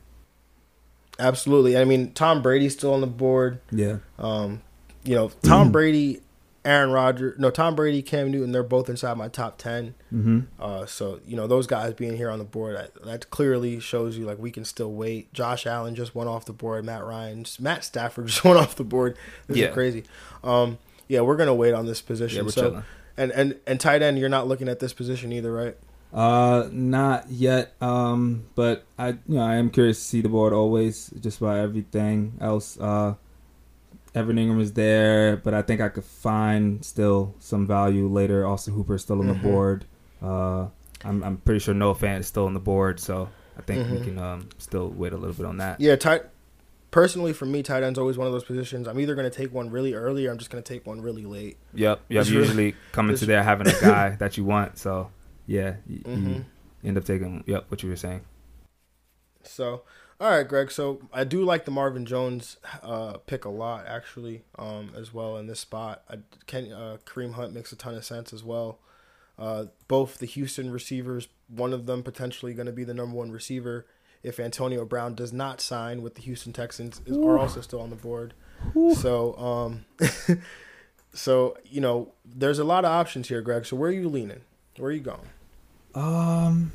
[1.19, 1.77] Absolutely.
[1.77, 3.59] I mean, Tom Brady's still on the board.
[3.71, 4.61] Yeah, Um,
[5.05, 6.21] you know, Tom Brady,
[6.65, 7.37] Aaron Rodgers.
[7.37, 8.51] No, Tom Brady, Cam Newton.
[8.53, 9.95] They're both inside my top ten.
[10.13, 10.39] mm-hmm.
[10.59, 14.17] Uh, so you know those guys being here on the board, that, that clearly shows
[14.17, 15.33] you like we can still wait.
[15.33, 16.85] Josh Allen just went off the board.
[16.85, 19.17] Matt Ryan, Matt Stafford just went off the board.
[19.47, 19.67] This Yeah.
[19.67, 20.03] is crazy.
[20.43, 22.37] Um, yeah, we're gonna wait on this position.
[22.37, 22.83] yeah, we're so chilling.
[23.17, 25.75] and and and tight end, you're not looking at this position either, right?
[26.13, 27.73] Uh, not yet.
[27.81, 31.57] Um, but I you know I am curious to see the board always, just about
[31.57, 32.79] everything else.
[32.79, 33.15] Uh,
[34.15, 38.45] Evan Engram is there, but I think I could find still some value later.
[38.45, 39.85] Austin Hooper is still on the board.
[40.21, 40.67] Uh,
[41.03, 43.97] I'm I'm pretty sure Noah Fant is still on the board, so I think we
[43.97, 44.03] Mhm.
[44.03, 45.81] can um still wait a little bit on that.
[45.81, 46.23] Yeah, tight.
[46.91, 48.87] Personally, for me, tight end's always one of those positions.
[48.87, 51.57] I'm either gonna take one really early, or I'm just gonna take one really late.
[51.73, 52.01] Yep.
[52.09, 52.25] Yep.
[52.27, 55.09] You usually come into it's- there having a guy that you want, so
[55.47, 56.35] yeah, you, Mhm.
[56.35, 57.43] you end up taking.
[57.47, 57.65] Yep.
[57.69, 58.21] What you were saying.
[59.43, 59.81] So,
[60.23, 60.71] all right, Greg.
[60.71, 65.35] So I do like the Marvin Jones uh, pick a lot, actually, um, as well
[65.35, 66.01] in this spot.
[66.09, 68.79] I, Ken, uh, Kareem Hunt makes a ton of sense as well.
[69.37, 73.31] Uh, both the Houston receivers, one of them potentially going to be the number one
[73.31, 73.85] receiver
[74.21, 77.89] if Antonio Brown does not sign with the Houston Texans, is, are also still on
[77.89, 78.33] the board.
[78.95, 79.85] So, um,
[81.13, 83.65] so you know, there's a lot of options here, Greg.
[83.65, 84.43] So where are you leaning?
[84.77, 85.27] Where are you going?
[85.93, 86.71] Um.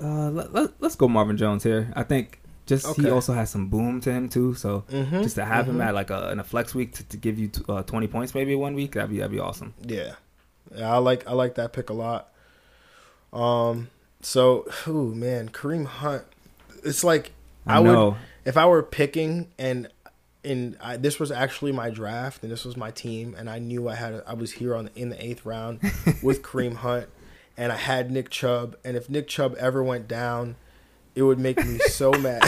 [0.00, 1.92] Uh, let, let, let's go Marvin Jones here.
[1.94, 4.54] I think just he also has some boom to him too.
[4.54, 5.22] So Mm-hmm.
[5.22, 5.86] just to have him mhm.
[5.86, 8.34] at like a in a flex week to, to give you t- uh, twenty points
[8.34, 9.74] maybe one week that'd be that'd be awesome.
[9.82, 10.14] Yeah.
[10.74, 12.32] Yeah, I like I like that pick a lot.
[13.32, 13.90] Um
[14.22, 16.24] so ooh man, Kareem Hunt
[16.84, 17.32] it's like
[17.66, 19.88] I, I would- if I were picking and
[20.42, 23.88] in I, this was actually my draft and this was my team and I knew
[23.88, 25.80] I had a, I was here on in the 8th round
[26.22, 27.08] with Kareem Hunt
[27.60, 30.56] and I had Nick Chubb and if Nick Chubb ever went down
[31.14, 32.42] it would make me so mad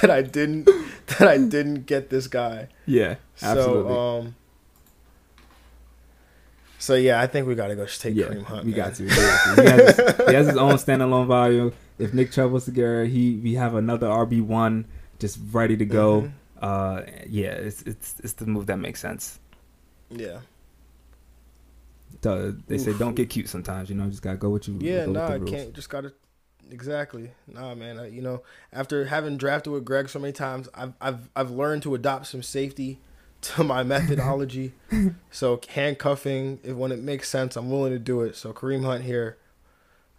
[0.00, 0.68] that I didn't
[1.06, 2.68] that I didn't get this guy.
[2.86, 3.92] Yeah, absolutely.
[3.92, 4.34] So um
[6.78, 8.66] so yeah, I think we gotta go take yeah, Kareem Hunt.
[8.66, 9.04] we got to.
[9.04, 9.62] We got to.
[9.62, 11.72] He, has his, he has his own standalone value.
[11.98, 14.84] If Nick Chubb was together, he we have another RB one
[15.18, 16.22] just ready to go.
[16.22, 16.32] Mhm.
[16.60, 19.38] Uh, yeah, it's it's it's the move that makes sense.
[20.10, 20.40] Yeah.
[22.24, 23.88] They say don't get cute sometimes.
[23.88, 24.78] You know, just gotta go with you.
[24.80, 25.72] Yeah, nah, I can't.
[25.72, 26.12] Just gotta.
[26.70, 27.30] Exactly.
[27.46, 27.98] Nah, man.
[27.98, 31.82] I, you know, after having drafted with Greg so many times, I've I've I've learned
[31.82, 32.98] to adopt some safety
[33.42, 34.72] to my methodology.
[35.30, 38.36] so handcuffing, if when it makes sense, I'm willing to do it.
[38.36, 39.36] So Kareem Hunt here,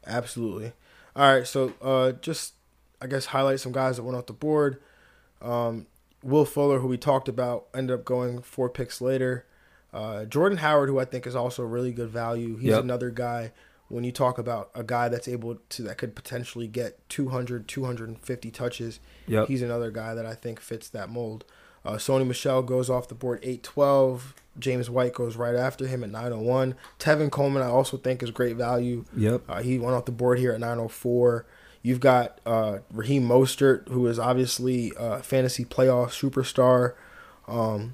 [0.06, 0.74] absolutely.
[1.16, 1.48] All right.
[1.48, 2.54] So uh, just
[3.02, 4.82] I guess highlight some guys that went off the board.
[5.42, 5.88] Um,
[6.24, 9.46] Will Fuller, who we talked about, ended up going four picks later.
[9.96, 12.58] Uh, Jordan Howard, who I think is also really good value.
[12.58, 12.84] He's Yep.
[12.84, 13.52] another guy
[13.88, 18.52] when you talk about a guy that's able to that could potentially get 200 250
[18.52, 19.48] touches Yep.
[19.48, 21.46] he's another guy that i think fits that mold
[21.86, 26.10] uh, sony michel goes off the board 812 james white goes right after him at
[26.10, 29.44] 901 tevin coleman i also think is great value Yep.
[29.48, 31.46] uh, he went off the board here at 904
[31.84, 36.94] you've got uh, raheem mostert who is obviously a fantasy playoff superstar
[37.48, 37.94] um,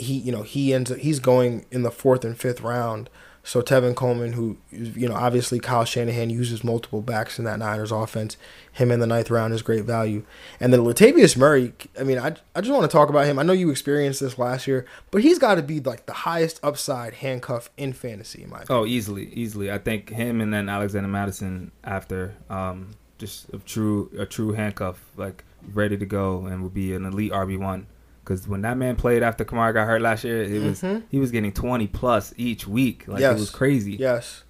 [0.00, 3.08] he you know he ends up, he's going in the fourth and fifth round
[3.42, 7.90] So Tevin Coleman, who you know obviously Kyle Shanahan uses multiple backs in that Niners
[7.90, 8.36] offense,
[8.72, 10.24] him in the ninth round is great value.
[10.60, 13.38] And then Latavius Murray, I mean, I, I just want to talk about him.
[13.38, 16.60] I know you experienced this last year, but he's got to be like the highest
[16.62, 18.82] upside handcuff in fantasy, in my opinion.
[18.82, 19.72] Oh, easily, easily.
[19.72, 25.02] I think him and then Alexander Mattison after, um, just a true a true handcuff,
[25.16, 27.86] like ready to go, and will be an elite RB one.
[28.30, 31.02] Because when that man played after Kamara got hurt last year, it was Mhm.
[31.10, 33.02] he was getting twenty plus each week.
[33.08, 33.36] Like Yes.
[33.36, 33.94] it was crazy.
[33.94, 34.44] Yes,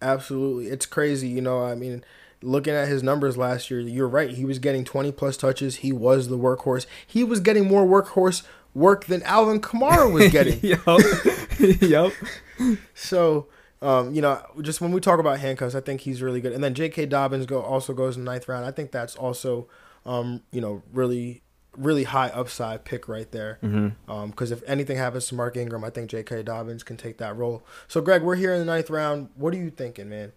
[0.00, 0.68] absolutely.
[0.68, 1.26] It's crazy.
[1.26, 2.04] You know, I mean,
[2.42, 4.30] looking at his numbers last year, you're right.
[4.30, 5.76] He was getting 20 plus touches.
[5.76, 6.86] He was the workhorse.
[7.04, 10.60] He was getting more workhorse work than Alvin Kamara was getting.
[10.62, 10.80] yep.
[11.82, 12.12] yep.
[12.94, 13.48] So,
[13.82, 16.52] um, you know, just when we talk about handcuffs, I think he's really good.
[16.52, 17.06] And then J.K.
[17.06, 18.64] Dobbins go also goes in the ninth round.
[18.64, 19.66] I think that's also,
[20.06, 21.42] um, you know, really,
[21.78, 23.58] really high upside pick right there.
[23.62, 24.26] Mm-hmm.
[24.30, 26.42] Because if anything happens to Mark Ingram, I think J.K.
[26.42, 27.62] Dobbins can take that role.
[27.86, 29.28] So, Greg, we're here in the ninth round.
[29.36, 30.32] What are you thinking, man?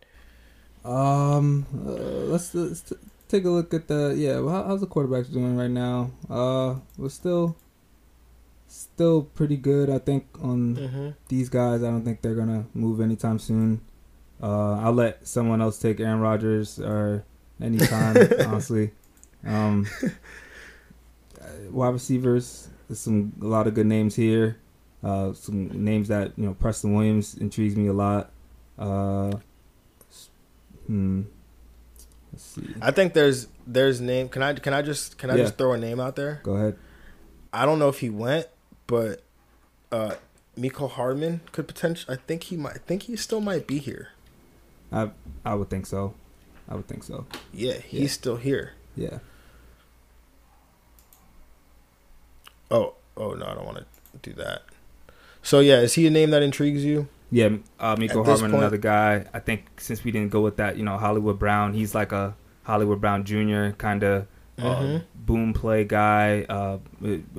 [0.84, 1.92] Um, uh,
[2.32, 2.96] let's, let's t-
[3.28, 4.40] take a look at the yeah.
[4.40, 6.12] Well, how, how's the quarterbacks doing right now?
[6.30, 7.56] Uh, we're still
[8.68, 9.90] still pretty good.
[9.90, 11.10] I think on Mm-hmm.
[11.28, 11.84] these guys.
[11.84, 13.82] I don't think they're gonna move anytime soon.
[14.42, 17.24] Uh, I'll let someone else take Aaron Rodgers or
[17.62, 18.18] anytime.
[18.48, 18.92] honestly,
[19.46, 19.86] um,
[21.72, 22.70] wide receivers.
[22.88, 24.58] There's some a lot of good names here.
[25.04, 26.54] Uh, some names that you know.
[26.54, 28.32] Preston Williams intrigues me a lot.
[28.78, 29.32] Uh,
[30.88, 31.22] hmm.
[32.32, 32.68] Let's see.
[32.82, 34.30] I think there's there's name.
[34.30, 35.44] Can I can I just can I Yeah.
[35.44, 36.40] just throw a name out there?
[36.44, 36.78] Go ahead.
[37.54, 38.48] I don't know if he went,
[38.88, 39.24] but
[39.92, 40.16] uh,
[40.58, 42.16] Mecole Hardman could potentially.
[42.16, 42.76] I think he might.
[42.76, 44.10] I think he still might be here.
[44.92, 45.12] I
[45.44, 46.14] I would think so.
[46.70, 47.26] I would think so.
[47.54, 48.08] Yeah, he's Yeah.
[48.08, 48.74] still here.
[48.96, 49.20] Yeah.
[52.72, 53.86] Oh, oh no, I don't want to
[54.22, 54.64] do that.
[55.44, 57.08] So yeah, is he a name that intrigues you?
[57.32, 57.50] Yeah,
[57.80, 59.26] uh, Mecole At this Harmon, point- another guy.
[59.34, 62.36] I think since we didn't go with that, you know, Hollywood Brown, he's like a
[62.64, 63.70] Hollywood Brown Jr.
[63.78, 64.28] kind of
[64.60, 65.04] uh, Mhm.
[65.16, 66.46] boom play guy.
[66.50, 66.78] Uh,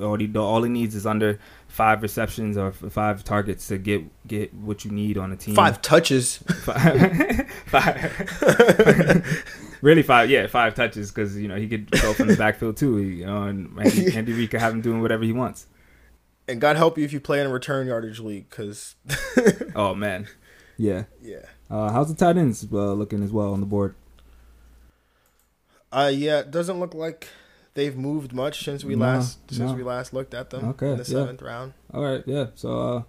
[0.01, 4.53] all he all he needs is under five receptions or five targets to get get
[4.53, 5.55] what you need on a team.
[5.55, 6.37] Five touches.
[6.63, 9.45] five, five.
[9.83, 12.99] really five, yeah, five touches because you know he could go from the backfield too.
[12.99, 15.67] You know, and Andy, Andy Reid could have him doing whatever he wants.
[16.47, 18.95] And God help you if you play in a return yardage league, because
[19.75, 20.27] Oh man,
[20.77, 21.03] yeah.
[21.21, 23.95] yeah, Uh, how's the tight ends uh, looking as well on the board?
[25.91, 27.27] uh, yeah, it doesn't look like
[27.75, 30.97] they've moved much since we No, last since we last looked at them Okay, in
[30.97, 31.03] the yeah.
[31.03, 31.73] seventh round.
[31.93, 32.47] All right, yeah.
[32.55, 33.03] So uh, I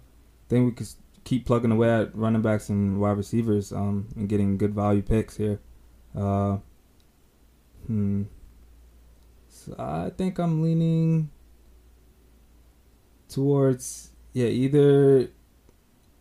[0.49, 0.87] think we could
[1.23, 5.37] keep plugging away at running backs and wide receivers um, and getting good value picks
[5.37, 5.59] here.
[6.15, 6.57] Uh,
[7.87, 8.23] hmm.
[9.49, 11.29] So I think I'm leaning
[13.27, 15.29] towards yeah either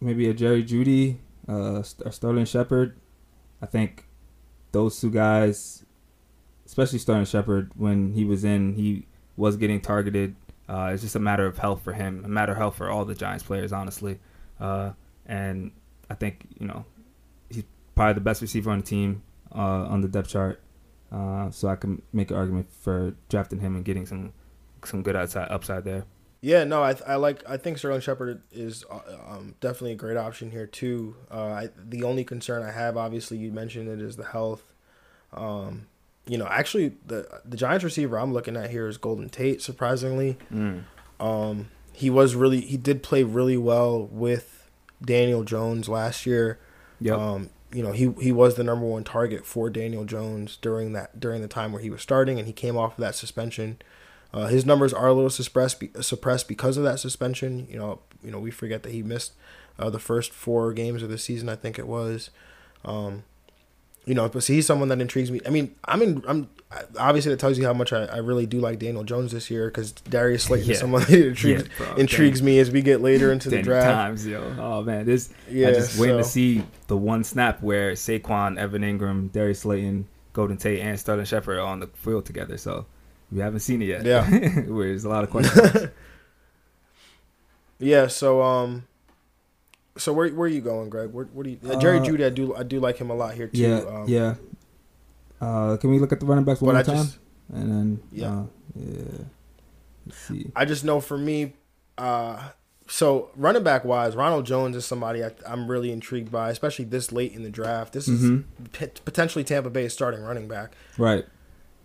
[0.01, 1.19] maybe a Jerry Jeudy
[1.49, 2.97] uh, or Sterling Shepard.
[3.63, 4.07] I think
[4.73, 5.85] those two guys,
[6.67, 10.35] especially Sterling Shepard, when he was in, he was getting targeted.
[10.69, 13.05] Uh, it's just a matter of health for him, a matter of health for all
[13.05, 14.19] the Giants players, honestly.
[14.59, 14.93] Uh,
[15.27, 15.71] and
[16.11, 16.85] I think you know
[17.49, 17.65] he's
[17.95, 19.23] probably the best receiver on the team
[19.55, 20.61] uh, on the depth chart.
[21.13, 24.33] Uh, so I can make an argument for drafting him and getting some
[24.85, 26.05] some good outside upside there.
[26.41, 27.43] Yeah, no, I, I like.
[27.49, 31.17] I think Sterling Shepard is uh, um, definitely a great option here too.
[31.31, 34.75] Uh, I, the only concern I have, obviously, you mentioned it, is the health.
[35.33, 35.87] Um,
[36.27, 39.63] you know, actually, the the Giants receiver I'm looking at here is Golden Tate.
[39.63, 40.37] Surprisingly,
[41.19, 44.69] um, he was really he did play really well with
[45.01, 46.59] Daniel Jones last year.
[47.01, 47.19] Yep.
[47.19, 51.19] Um, you know, he he was the number one target for Daniel Jones during that
[51.19, 53.79] during the time where he was starting, and he came off of that suspension.
[54.33, 57.67] Uh, his numbers are a little suppressed suppressed because of that suspension.
[57.69, 59.33] You know, you know we forget that he missed
[59.79, 61.49] uh, the first four games of the season.
[61.49, 62.31] I think it was.
[62.85, 63.25] Um,
[64.07, 65.41] you know, but see, he's someone that intrigues me.
[65.47, 66.23] I mean, I'm in.
[66.27, 66.49] I'm
[66.99, 69.69] obviously that tells you how much I, I really do like Daniel Jones this year
[69.69, 70.73] because Darius Slayton Yeah.
[70.75, 73.87] is someone that intrigues Yeah, bro, intrigues me as we get later into the draft.
[73.87, 74.43] times, yo.
[74.59, 78.83] Oh man, this Yeah, I just waiting to see the one snap where Saquon, Evan
[78.83, 82.57] Engram, Darius Slayton, Golden Tate, and Sterling Shepard are on the field together.
[82.59, 82.87] So
[83.31, 84.05] we haven't seen it yet.
[84.05, 84.29] Yeah.
[84.67, 85.89] where there's a lot of questions.
[87.79, 88.07] Yeah.
[88.07, 88.87] So um,
[89.97, 91.11] so where where are you going, Greg?
[91.13, 91.59] Where, what do you?
[91.69, 93.59] Uh, Jerry Uh, Jeudy, I do I do like him a lot here too.
[93.59, 94.35] yeah, um, yeah.
[95.41, 96.97] Uh, can we look at the running backs one more time?
[96.97, 97.19] just
[97.53, 98.41] And then Yeah.
[98.41, 98.45] uh,
[98.77, 99.25] yeah.
[100.55, 101.55] I just know for me,
[101.99, 102.51] uh,
[102.89, 107.11] so running back wise, Ronald Jones is somebody I, I'm really intrigued by, especially this
[107.13, 107.93] late in the draft.
[107.95, 108.45] This is Mhm.
[108.73, 110.75] p- potentially Tampa Bay's starting running back.
[110.99, 111.25] Right,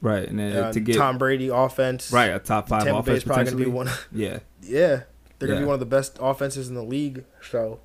[0.02, 3.16] right, and then Uh, to get Tom Brady offense, right a top five Tampa offense
[3.20, 3.90] Bay's probably gonna be one.
[4.12, 5.02] yeah, yeah,
[5.40, 7.24] they're gonna be one of the best offenses in the league.
[7.50, 7.80] So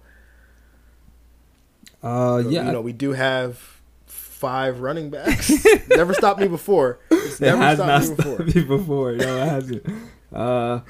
[2.04, 3.58] Uh, So, yeah, you know we do have
[4.06, 5.50] five running backs.
[5.88, 7.00] never stopped me before.
[7.10, 8.34] It's it never has stopped not me before.
[8.34, 9.12] stopped me before.
[9.12, 9.86] No, it hasn't.
[10.32, 10.80] Uh,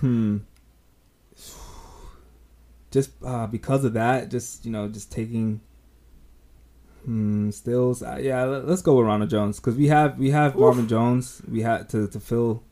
[0.00, 0.38] hmm.
[2.90, 5.60] Just uh, because of that, just you know, just taking.
[7.06, 7.50] Hmm.
[7.50, 8.02] Stills.
[8.02, 8.44] Uh, yeah.
[8.44, 11.40] Let, us go with Ronald Jones because we have we have Marvin Jones.
[11.50, 12.62] We had to to fill.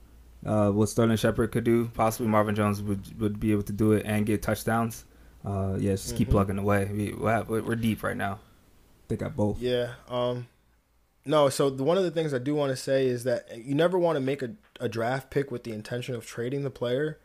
[0.44, 3.92] Uh, what Sterling Shepard could do, possibly Marvin Jones would would be able to do
[3.92, 5.06] it and get touchdowns.
[5.44, 6.32] Uh, yeah, just keep Mhm.
[6.32, 6.90] plugging away.
[6.92, 8.38] We we're, we're deep right now.
[9.08, 9.60] They got both.
[9.60, 9.94] Yeah.
[10.08, 10.46] Um.
[11.26, 11.48] No.
[11.48, 13.98] So the, one of the things I do want to say is that you never
[13.98, 17.18] want to make a, a draft pick with the intention of trading the player,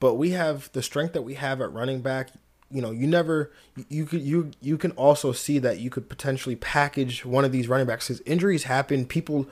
[0.00, 2.30] but we have the strength that we have at running back.
[2.70, 6.08] You know, you never you- you could you you can also see that you could
[6.08, 9.06] potentially package one of these running backs because injuries happen.
[9.06, 9.46] People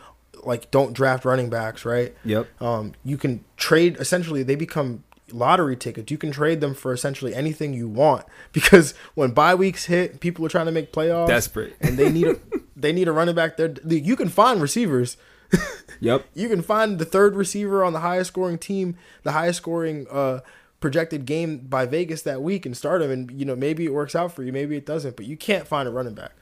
[0.45, 2.15] like don't draft running backs, right?
[2.25, 2.49] Yep.
[2.61, 6.11] Um, you can trade essentially they become lottery tickets.
[6.11, 10.45] You can trade them for essentially anything you want because when bye weeks hit, people
[10.47, 11.75] are trying to make playoffs Desperate.
[11.81, 12.37] and they need a
[12.77, 13.75] they need a running back there.
[13.87, 15.17] You can find receivers.
[16.01, 16.27] Yep.
[16.35, 20.41] You can find the third receiver on the highest scoring team, the highest scoring uh,
[20.81, 23.11] projected game by Vegas that week, and start him.
[23.13, 25.65] And you know maybe it works out for you, maybe it doesn't, but you can't
[25.65, 26.33] find a running back.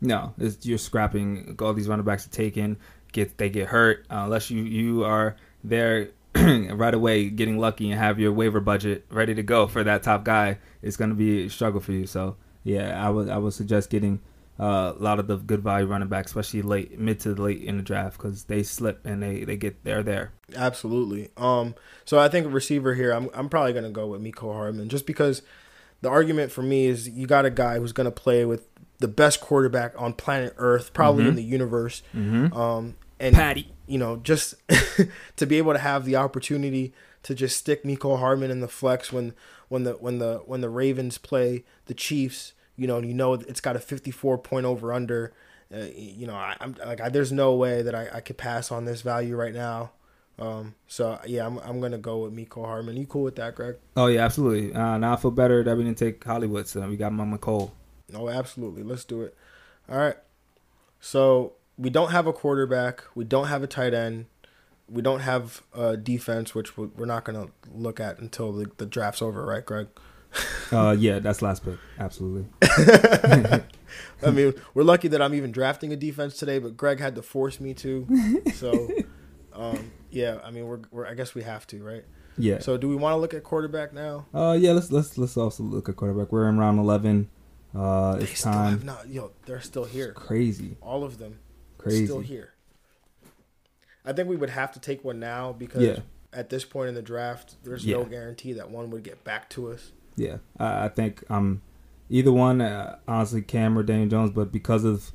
[0.00, 2.78] No, it's, you're scrapping all these running backs are taken.
[3.12, 8.00] Get they get hurt uh, unless you you are there right away, getting lucky and
[8.00, 10.58] have your waiver budget ready to go for that top guy.
[10.80, 12.06] It's going to be a struggle for you.
[12.06, 14.20] So yeah, I would I would suggest getting
[14.58, 17.76] uh, a lot of the good value running backs, especially late mid to late in
[17.76, 20.32] the draft, because they slip and they they get they're there.
[20.54, 21.30] Absolutely.
[21.36, 21.74] Um,
[22.04, 25.42] so I think receiver here, I'm I'm probably gonna go with Mecole Hardman just because
[26.00, 28.68] the argument for me is you got a guy who's gonna play with
[28.98, 32.02] the best quarterback on planet Earth, probably in the universe.
[32.14, 32.56] Mm-hmm.
[32.56, 33.72] Um, and Patty.
[33.86, 34.54] you know, just
[35.36, 36.92] to be able to have the opportunity
[37.22, 39.32] to just stick Mecole Hardman in the flex when
[39.68, 43.34] when the when the when the Ravens play the Chiefs, you know, and you know
[43.34, 45.32] it's got a 54 point over under.
[45.72, 48.70] Uh, you know, I, I'm like, I, there's no way that I, I could pass
[48.70, 49.92] on this value right now.
[50.38, 52.96] Um, so yeah, I'm I'm gonna go with Mecole Hardman.
[52.96, 53.76] You cool with that, Greg?
[53.96, 54.74] Oh yeah, absolutely.
[54.74, 57.72] Uh, now I feel better that we didn't take Hollywood, so we got Mama Cole.
[58.10, 58.82] No, absolutely.
[58.82, 59.36] Let's do it.
[59.88, 60.16] All right.
[61.00, 63.02] So we don't have a quarterback.
[63.14, 64.26] We don't have a tight end.
[64.88, 68.70] We don't have a defense, which we- we're not going to look at until the,
[68.76, 69.88] the draft's over, right, Greg?
[70.72, 71.76] Uh, yeah, that's last pick.
[71.98, 72.46] Absolutely.
[74.22, 77.22] I mean, we're lucky that I'm even drafting a defense today, but Greg had to
[77.22, 78.42] force me to.
[78.54, 78.88] So,
[79.52, 82.04] um, yeah, I mean, we're, we're I guess we have to, right?
[82.38, 82.60] Yeah.
[82.60, 84.24] So, do we want to look at quarterback now?
[84.32, 84.72] Uh, yeah.
[84.72, 86.32] Let's let's let's also look at quarterback.
[86.32, 87.28] We're in round eleven.
[87.74, 88.86] Uh, They it's time.
[88.86, 89.08] not.
[89.10, 90.12] Yo, they're still here.
[90.14, 91.38] Crazy, All of them
[91.82, 92.06] crazy.
[92.06, 92.52] still here.
[94.04, 95.98] I think we would have to take one now because Yeah.
[96.32, 97.98] at this point in the draft, there's Yeah.
[97.98, 99.92] no guarantee that one would get back to us.
[100.16, 101.62] Yeah, I, I think um,
[102.10, 102.60] either one.
[102.60, 105.12] Uh, honestly, Cam or Daniel Jones, but because of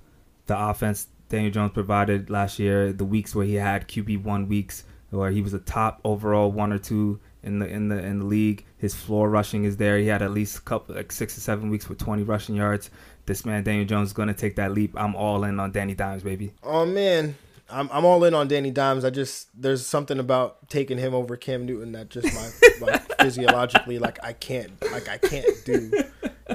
[0.47, 4.83] the offense Daniel Jones provided last year, the weeks where he had QB one weeks
[5.09, 8.25] where he was a top overall one or two in the in the in the
[8.25, 9.97] league, his floor rushing is there.
[9.97, 12.89] He had at least a couple like six or seven weeks with 20 rushing yards.
[13.27, 14.93] This man Daniel Jones is going to take that leap.
[14.95, 16.53] I'm all in on Danny Dimes, baby.
[16.63, 17.35] Oh man,
[17.69, 19.03] I'm I'm all in on Danny Dimes.
[19.05, 22.33] I just there's something about taking him over Cam Newton that just
[22.81, 25.91] my physiologically like I can't like I can't do.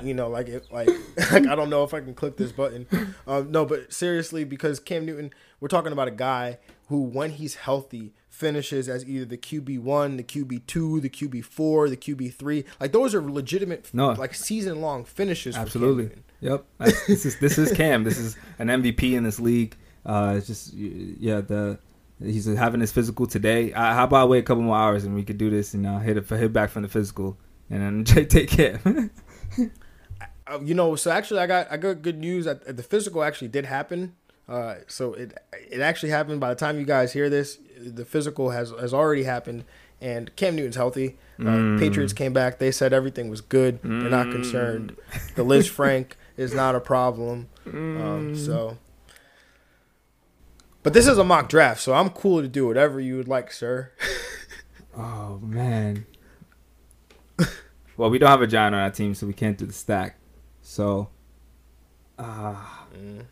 [0.02, 0.88] You know, like it like
[1.30, 2.86] like I don't know if I can click this button.
[3.26, 6.58] Um, no, but seriously, because Cam Newton, we're talking about a guy
[6.88, 11.44] who, when he's healthy, finishes as either the QB one, the QB two, the QB
[11.44, 12.64] four, the QB three.
[12.80, 14.12] Like those are legitimate, No.
[14.12, 15.54] like season long finishes.
[15.56, 16.10] Absolutely.
[16.43, 16.64] Yep.
[17.07, 18.05] This is this is Cam.
[18.05, 19.74] This is an MVP in this league.
[20.05, 21.40] Uh, it's just yeah.
[21.40, 21.78] The
[22.22, 23.72] he's having his physical today.
[23.72, 25.99] Uh, how about wait a couple more hours and we could do this and uh,
[26.01, 27.38] hit it hit back from the physical
[27.70, 28.80] and then take care.
[30.45, 32.47] Uh, you know, so actually, I got I got good news.
[32.47, 34.16] That the physical actually did happen.
[34.49, 35.38] Uh, so it
[35.70, 36.40] it actually happened.
[36.40, 39.64] By the time you guys hear this, the physical has has already happened,
[40.01, 41.16] and Cam Newton's healthy.
[41.38, 41.78] Uh, Mm.
[41.78, 42.59] Patriots came back.
[42.59, 43.80] They said everything was good.
[43.82, 44.32] They're not Mm.
[44.32, 44.97] concerned.
[45.36, 46.12] The Lisfranc
[46.43, 47.49] is not a problem.
[47.66, 48.01] Mm.
[48.01, 48.76] Um, so,
[50.82, 53.53] but this is a mock draft, so I'm cool to do whatever you would like,
[53.53, 53.93] sir.
[54.97, 56.07] oh man.
[57.97, 60.18] well, we don't have a giant on our team, so we can't do the stack.
[60.61, 61.09] So,
[62.18, 63.24] ah, Mm.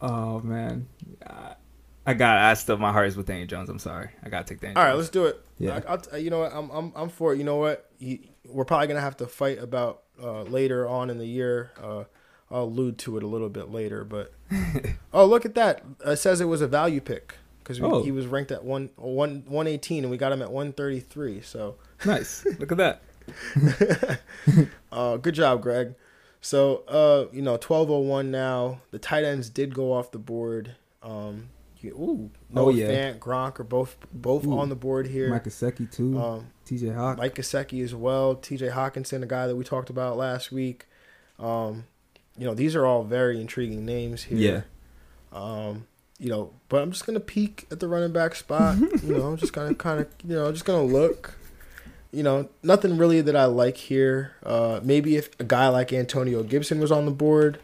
[0.00, 0.88] oh man,
[1.26, 1.54] I,
[2.06, 2.38] I got.
[2.38, 3.68] I still my heart is with Daniel Jones.
[3.68, 4.10] I'm sorry.
[4.24, 4.78] I gotta take Daniel.
[4.78, 4.98] All right, Jones.
[5.00, 5.40] let's do it.
[5.58, 5.80] Yeah.
[5.86, 6.52] I, I'll, you know what?
[6.54, 7.38] I'm, I'm, I'm for it.
[7.38, 7.90] You know what?
[7.98, 11.72] You, we're probably gonna have to fight about uh, later on in the year.
[11.82, 12.04] Uh,
[12.50, 14.32] I'll allude to it a little bit later, but
[15.12, 15.82] oh, look at that!
[16.04, 18.02] It says it was a value pick because Oh.
[18.04, 21.40] he was ranked at one, one, 118 and we got him at 133.
[21.40, 21.74] So,
[22.06, 22.46] nice.
[22.60, 23.02] Look at that.
[24.92, 25.94] uh, good job, Greg.
[26.40, 28.80] So, uh, you know, twelve oh one now.
[28.92, 30.76] The tight ends did go off the board.
[31.02, 31.48] Um,
[31.80, 32.86] you, ooh, Noah Oh, yeah.
[32.86, 34.56] Fant, Gronk are both both Ooh.
[34.58, 35.28] on the board here.
[35.30, 36.16] Mike Gesicki too.
[36.20, 36.90] Um, T.J.
[36.90, 37.16] Hawk.
[37.18, 38.34] Mike Gesicki as well.
[38.34, 38.68] T.J.
[38.68, 40.86] Hockenson, a guy that we talked about last week.
[41.38, 41.84] Um,
[42.36, 44.36] you know, these are all very intriguing names here.
[44.38, 44.60] Yeah.
[45.32, 45.86] Um,
[46.18, 48.78] you know, but I'm just gonna peek at the running back spot.
[49.02, 51.38] you know, I'm just gonna kind of, you know, just gonna look.
[52.12, 54.32] You know, nothing really that I like here.
[54.42, 57.58] Uh, maybe if a guy like Antonio Gibson was on the board.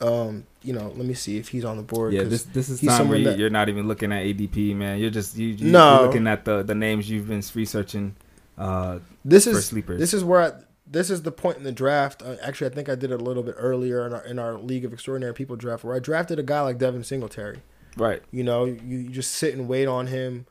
[0.00, 2.12] Um, you know, let me see if he's on the board.
[2.12, 4.98] Yeah, this this is time where you, you're not even looking at ADP, man.
[4.98, 5.94] You're just you, you No.
[5.98, 8.14] you're looking at the the names you've been researching.
[8.58, 10.00] Uh, this is sleepers.
[10.00, 10.52] this is where I,
[10.86, 12.22] this is the point in the draft.
[12.22, 14.54] Uh, actually, I think I did it a little bit earlier in our in our
[14.58, 17.60] League of Extraordinary People draft, where I drafted a guy like Devin Singletary.
[17.96, 18.22] right.
[18.30, 20.46] You know, you, you just sit and wait on him.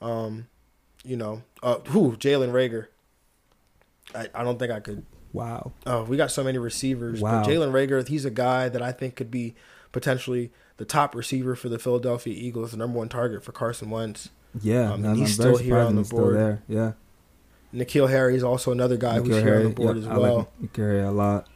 [0.00, 0.46] Um,
[1.04, 2.86] you know, uh, who Jalen Reagor.
[4.14, 5.04] I, I don't think I could.
[5.32, 5.72] Wow.
[5.86, 7.20] Oh, we got so many receivers.
[7.20, 7.44] Wow.
[7.44, 9.54] Jalen Reagor, he's a guy that I think could be
[9.92, 14.30] potentially the top receiver for the Philadelphia Eagles, the number one target for Carson Wentz.
[14.60, 16.34] Yeah, Um, I'm, he's still here on the board.
[16.36, 16.62] there.
[16.66, 16.92] Yeah.
[17.74, 20.18] N'Keal Harry is also another guy who's N'Keal here on the Harry, board as I
[20.18, 20.36] well.
[20.60, 21.46] like N'Keal Harry a lot.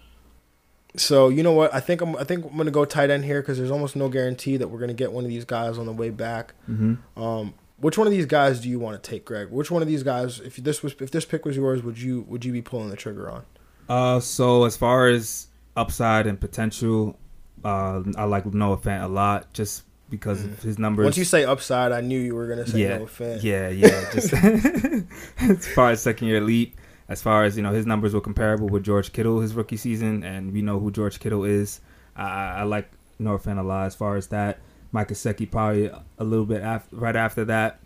[0.97, 1.75] So you know what?
[1.75, 2.15] I think I'm.
[2.17, 4.79] I think I'm gonna go tight end here because there's almost no guarantee that we're
[4.79, 6.55] gonna get one of these guys on the way back.
[6.67, 9.49] hmm Um, which one of these guys do you want to take, Greg?
[9.51, 12.25] Which one of these guys, if this was if this pick was yours, would you
[12.29, 13.43] would you be pulling the trigger on?
[13.89, 17.19] Uh, so as far as upside and potential,
[17.65, 21.05] uh, I like Noah Fant a lot just because of his numbers.
[21.05, 21.07] Mm.
[21.07, 23.43] Once you say upside, I knew you were gonna say yeah, no offense.
[23.43, 24.11] yeah, yeah.
[24.13, 24.33] Just
[25.41, 26.75] as far as second year elite,
[27.09, 30.23] as far as you know, his numbers were comparable with George Kittle his rookie season,
[30.23, 31.81] and we know who George Kittle is.
[32.17, 34.59] I, I like Noah Fant a lot as far as that.
[34.93, 37.81] Mike Gesicki probably a little bit after, right after that,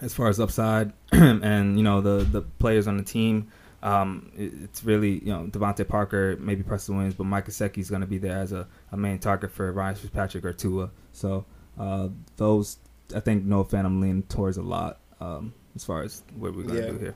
[0.00, 3.50] as far as upside, and you know the the players on the team.
[3.82, 7.88] Um, it- it's really you know DeVante Parker, maybe Preston Williams, but Mike Gesicki is
[7.90, 10.90] going to be there as a, a main target for Ryan Fitzpatrick or Tua.
[11.12, 11.44] So
[11.78, 12.78] uh, those
[13.14, 16.62] I think Noah Fant I'm leaning towards a lot um, as far as what we're
[16.64, 16.90] going to Yeah.
[16.90, 17.14] do here.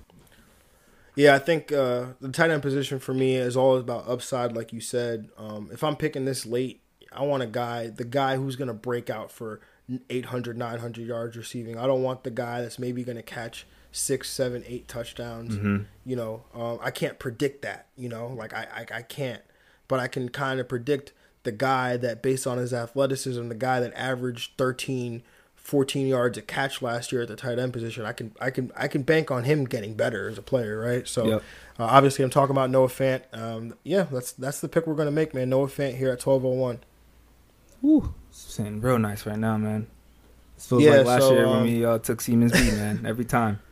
[1.16, 4.72] Yeah, I think uh, the tight end position for me is all about upside, like
[4.72, 5.28] you said.
[5.38, 6.80] Um, if I'm picking this late,
[7.12, 9.60] I want a guy, the guy who's going to break out for
[10.10, 11.78] 800, 900 yards receiving.
[11.78, 13.64] I don't want the guy that's maybe going to catch
[13.94, 15.54] six, seven, eight touchdowns.
[15.54, 15.84] Mm-hmm.
[16.04, 17.86] You know, um, I can't predict that.
[17.96, 19.40] You know, like I, I, I can't,
[19.88, 21.12] but I can kind of predict
[21.44, 25.22] the guy that, based on his athleticism, the guy that averaged 13,
[25.54, 28.04] 14 yards a catch last year at the tight end position.
[28.04, 31.06] I can, I can, I can bank on him getting better as a player, right?
[31.06, 31.42] So, Yep.
[31.78, 33.22] uh, obviously, I'm talking about Noah Fant.
[33.32, 35.50] Um, yeah, that's that's the pick we're gonna make, man.
[35.50, 36.78] Noah Fant here at 12:01.
[37.80, 39.86] Woo, it's sitting real nice right now, man.
[40.56, 43.04] This feels Yeah, like last so, year when um, we uh, took Siemens B, man.
[43.06, 43.60] Every time.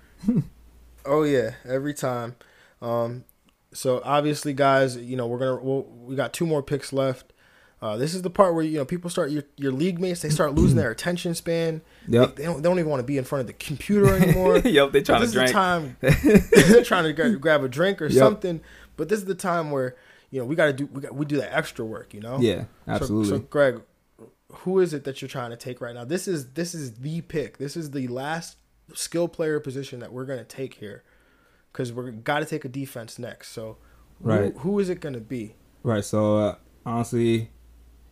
[1.05, 2.37] Oh yeah, every time.
[2.81, 3.25] Um,
[3.73, 7.33] so obviously, guys, you know we're gonna we'll, we got two more picks left.
[7.81, 10.29] Uh, this is the part where you know people start your your league mates they
[10.29, 11.81] start losing their attention span.
[12.07, 12.37] Yep.
[12.37, 14.59] They, they don't they don't even want to be in front of the computer anymore.
[14.65, 15.49] yep, they trying this to drink.
[15.49, 15.97] is the time
[16.73, 18.13] they're trying to gra- grab a drink or Yep.
[18.19, 18.61] something.
[18.97, 19.97] But this is the time where
[20.31, 22.15] you know we got to do we got we do that extra work.
[22.15, 22.39] You know.
[22.41, 23.31] Yeah, So- absolutely.
[23.31, 23.81] So, Greg,
[24.53, 26.05] who is it that you're trying to take right now?
[26.05, 27.59] This is this is the pick.
[27.59, 28.59] This is the last
[28.95, 31.03] skill player position that we're gonna take here,
[31.73, 33.51] because we're got to take a defense next.
[33.53, 33.77] So,
[34.23, 34.55] who- Right.
[34.59, 35.55] who is it gonna be?
[35.83, 36.05] Right.
[36.05, 36.55] So uh,
[36.87, 37.51] honestly,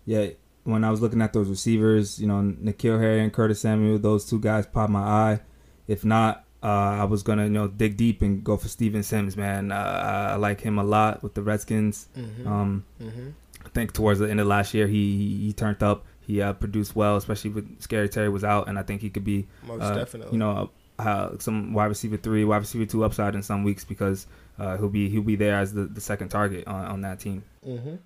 [0.07, 0.31] yeah.
[0.65, 4.27] When I was looking at those receivers, you know, N'Keal Harry and Curtis Samuel, those
[4.27, 5.41] two guys popped my eye.
[5.89, 9.37] If not, uh, I was gonna you know dig deep and go for Steven Sims,
[9.39, 9.73] man.
[9.73, 12.09] Uh, I like him a lot with the Redskins.
[12.17, 12.47] Mhm.
[12.47, 13.33] Um, Mhm.
[13.65, 16.05] I think towards the end of last year, he he, he turned up.
[16.31, 19.25] He uh, produced well, especially with Scary Terry was out, and I think he could
[19.25, 20.33] be Most uh, definitely.
[20.33, 24.29] You know, uh, some wide receiver three, wide receiver two upside in some weeks because
[24.57, 27.43] uh, he'll be he'll be there as the, the second target on, on that team.
[27.67, 27.97] Mm-hmm.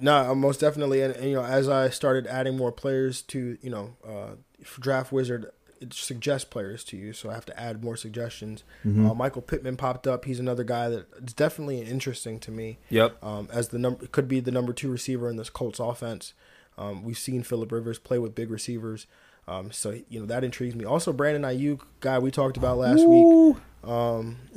[0.00, 3.58] No, uh, most definitely, and, and you know, as I started adding more players to,
[3.60, 4.36] you know, uh,
[4.80, 5.50] Draft Wizard,
[5.80, 8.64] it suggests players to you, so I have to add more suggestions.
[8.86, 9.10] Mhm.
[9.10, 10.24] Uh, Michael Pittman popped up.
[10.24, 12.78] He's another guy that it's definitely interesting to me.
[12.88, 13.22] Yep.
[13.22, 16.32] um, as the number could be the number two receiver in this Colts offense.
[16.78, 19.06] Um, we've seen Philip Rivers play with big receivers,
[19.46, 20.84] um, so you know that intrigues me.
[20.84, 23.56] Also, Brandon Aiyuk, guy we talked about last week.
[23.84, 24.38] Um,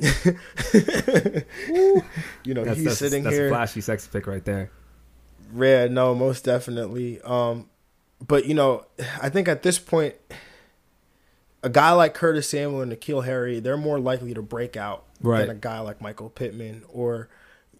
[2.44, 3.46] you know That's, he's that's, sitting that's here.
[3.46, 4.70] a flashy sex pick right there.
[5.56, 7.20] Yeah, no, most definitely.
[7.22, 7.68] Um,
[8.26, 8.84] but you know,
[9.22, 10.14] I think at this point,
[11.62, 15.40] a guy like Curtis Samuel and N'Keal Harry, they're more likely to break out Right.
[15.40, 17.28] than a guy like Michael Pittman or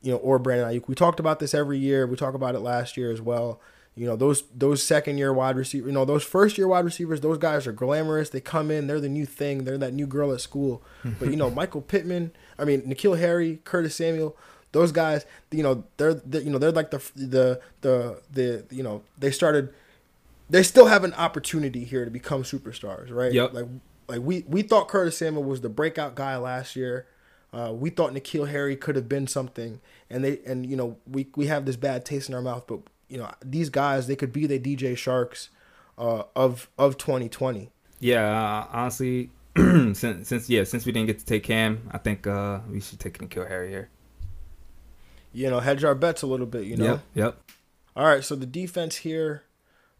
[0.03, 0.89] you know or Brandon Aiyuk.
[0.89, 2.07] We talked about this every year.
[2.07, 3.61] We talk about it last year as well.
[3.99, 7.20] You know those those second year wide receiver, you know those first year wide receivers.
[7.20, 8.30] Those guys are glamorous.
[8.30, 9.64] They come in, they're the new thing.
[9.64, 10.82] They're that new girl at school.
[11.18, 14.36] But you know Michael Pittman, I mean N'Keal Harry, Curtis Samuel,
[14.72, 18.82] those guys, you know, they're, they're you know they're like the the the the you
[18.82, 19.72] know they started.
[20.51, 23.32] They still have an opportunity here to become superstars, right?
[23.32, 23.53] Yep.
[23.53, 23.66] Like
[24.09, 27.07] like we we thought Curtis Samuel was the breakout guy last year.
[27.53, 31.28] Uh, we thought N'Keal Harry could have been something, and they and you know we
[31.34, 34.32] we have this bad taste in our mouth, but you know these guys they could
[34.32, 35.48] be the DJ Charks
[35.96, 37.70] uh, of of 2020.
[38.00, 42.26] Yeah, uh, honestly, since since yeah since we didn't get to take Cam, I think
[42.26, 43.90] uh, we should take N'Keal Harry here.
[45.32, 46.64] You know, hedge our bets a little bit.
[46.64, 46.84] You know.
[46.84, 47.00] Yep.
[47.14, 47.40] Yep.
[47.96, 49.42] All right, so the defense here.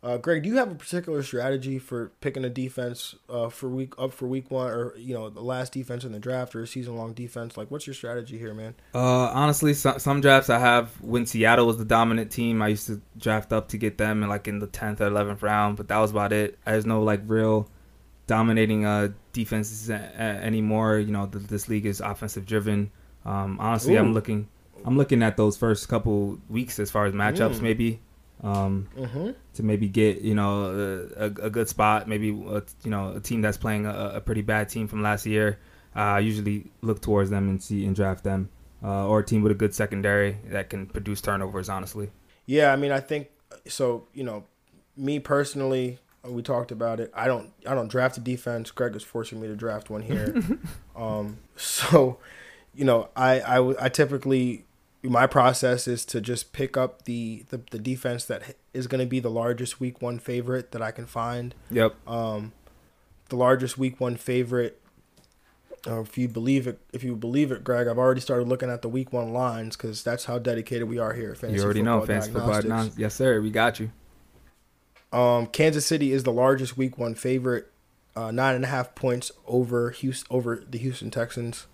[0.01, 3.95] Uh, Greg, do you have a particular strategy for picking a defense uh, for week
[3.99, 6.67] up for week one, or you know the last defense in the draft, or a
[6.69, 7.57] season long defense?
[7.57, 8.77] Like, what's your strategy here, man?
[8.95, 12.87] Uh, honestly, some, some drafts I have when Seattle was the dominant team, I used
[12.87, 15.89] to draft up to get them in like in the tenth or eleventh round, but
[15.89, 16.59] that was about it.
[16.65, 17.69] There's no like real
[18.29, 20.99] dominating uh defenses anymore.
[20.99, 22.93] You know, th- this league is offensive driven.
[23.25, 23.99] Um, honestly, Ooh.
[23.99, 24.49] I'm looking,
[24.85, 27.63] I'm looking at those first couple weeks as far as matchups, Mm.
[27.63, 28.01] maybe.
[28.41, 29.31] Um, Mm-hmm.
[29.55, 32.09] to maybe get you know a, a, good spot.
[32.09, 35.27] Maybe a, you know a team that's playing a, a pretty bad team from last
[35.27, 35.59] year.
[35.97, 38.51] Uh, I usually look towards them and see and draft them,
[38.85, 41.69] uh, or a team with a good secondary that can produce turnovers.
[41.69, 42.11] Honestly,
[42.47, 43.29] Yeah, I mean, I think
[43.67, 44.07] so.
[44.15, 44.45] You know,
[44.97, 47.11] me personally, we talked about it.
[47.15, 48.71] I don't, I don't draft a defense.
[48.71, 50.35] Greg is forcing me to draft one here.
[50.97, 52.19] um, so,
[52.75, 54.65] you know, I, I, I typically
[55.03, 59.07] my process is to just pick up the the, the defense that is going to
[59.07, 61.55] be the largest week one favorite that I can find.
[61.71, 62.53] yep, Um,
[63.29, 64.81] the largest week one favorite.
[65.87, 68.83] Uh, if you believe it, if you believe it, Greg, I've already started looking at
[68.83, 71.31] the week one lines because that's how dedicated we are here.
[71.31, 72.63] At Fantasy you already know fancy football.
[72.63, 73.93] Now, yes, sir, we got you.
[75.13, 77.71] Um, Kansas City is the largest Week One favorite,
[78.17, 81.67] uh, nine and a half points over Houston over the Houston Texans.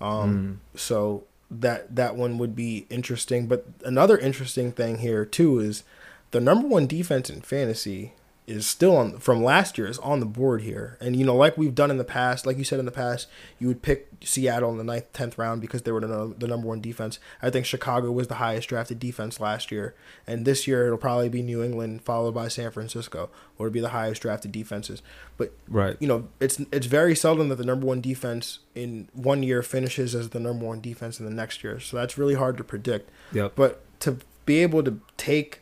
[0.00, 1.24] Um, so
[1.60, 3.46] that that one would be interesting.
[3.46, 5.84] But another interesting thing here too is
[6.30, 8.12] the number one defense in fantasy
[8.44, 10.98] is still on from last year is on the board here.
[11.00, 13.28] And you know, like we've done in the past, like you said in the past,
[13.60, 16.66] you would pick Seattle in the ninth, tenth round because they were the, the number
[16.66, 17.20] one defense.
[17.40, 19.94] I think Chicago was the highest drafted defense last year,
[20.26, 23.80] and this year it'll probably be New England followed by San Francisco, or it'll be
[23.80, 25.02] the highest drafted defenses.
[25.36, 25.96] But Right.
[26.00, 30.14] you know, it's it's very seldom that the number one defense in one year finishes
[30.16, 31.78] as the number one defense in the next year.
[31.78, 33.08] So that's really hard to predict.
[33.32, 33.48] Yeah.
[33.54, 35.60] But to be able to take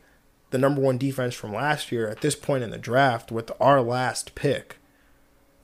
[0.51, 3.81] the number one defense from last year at this point in the draft with our
[3.81, 4.77] last pick,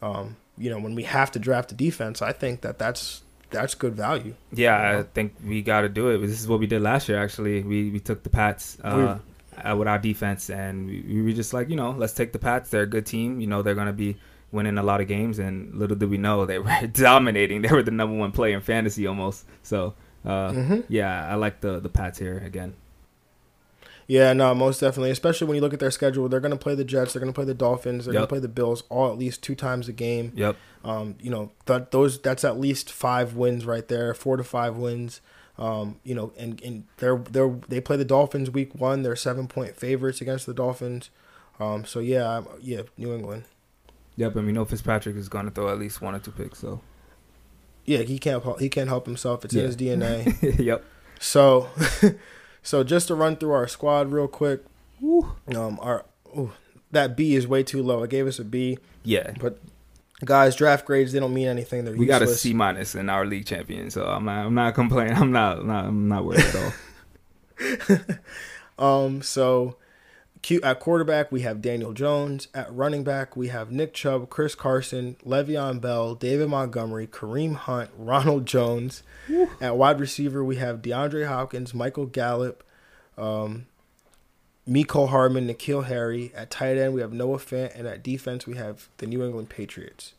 [0.03, 3.75] um, you know, when we have to draft a defense, I think that that's that's
[3.75, 4.35] good value.
[4.53, 6.19] Yeah, I think we got to do it.
[6.19, 7.23] This is what we did last year.
[7.23, 9.19] Actually, we we took the Pats uh,
[9.63, 12.39] uh, with our defense, and we, we were just like, you know, let's take the
[12.39, 12.71] Pats.
[12.71, 13.41] They're a good team.
[13.41, 14.17] You know, they're gonna be
[14.53, 17.63] winning a lot of games, and little did we know they were dominating.
[17.63, 19.45] They were the number one player in fantasy almost.
[19.63, 20.85] So, uh, Mhm.
[20.89, 22.75] yeah, I like the the Pats here again.
[24.07, 25.11] Yeah, no, most definitely.
[25.11, 27.33] Especially when you look at their schedule, they're going to play the Jets, they're going
[27.33, 29.89] to play the Dolphins, they're going to play the Bills, all at least two times
[29.89, 30.33] a game.
[30.35, 30.57] Yep.
[30.85, 34.77] Um, you know, that those that's at least five wins right there, four to five
[34.77, 35.21] wins.
[35.59, 39.03] Um, you know, and and they're they're they play the Dolphins week one.
[39.03, 41.11] They're seven point favorites against the Dolphins.
[41.59, 43.45] Um, so yeah, yeah, New England.
[44.17, 44.37] Yep.
[44.37, 46.59] And we know Fitzpatrick is going to throw at least one or two picks.
[46.59, 46.81] So.
[47.85, 49.45] Yeah, he can't he can't help himself.
[49.45, 50.59] It's in his DNA.
[50.59, 50.85] yep.
[51.21, 51.69] so,
[52.67, 54.61] so just to run through our squad real quick.
[55.03, 56.05] Um, our
[56.37, 56.53] ooh,
[56.91, 58.03] that B is way too low.
[58.03, 59.33] It gave us a B, Yeah.
[59.41, 59.59] but
[60.25, 61.85] guys, draft grades they don't mean anything.
[61.85, 64.47] They're We got a C minus in our league champion, so I'm not.
[64.47, 65.15] I'm not complaining.
[65.17, 65.65] I'm not.
[65.65, 67.99] not I'm not worried at all.
[68.79, 69.77] Um, so
[70.63, 72.49] at quarterback we have Daniel Jones.
[72.55, 77.91] At running back we have Nick Chubb, Chris Carson, Le'Veon Bell, David Montgomery, Kareem Hunt,
[77.99, 79.03] Ronald Jones.
[79.61, 82.65] At wide receiver we have DeAndre Hopkins, Michael Gallup,
[83.19, 83.67] um,
[84.69, 86.33] Mecole Hardman, N'Keal Harry.
[86.35, 89.49] At tight end we have Noah Fant, and at defense we have the New England
[89.49, 90.15] Patriots.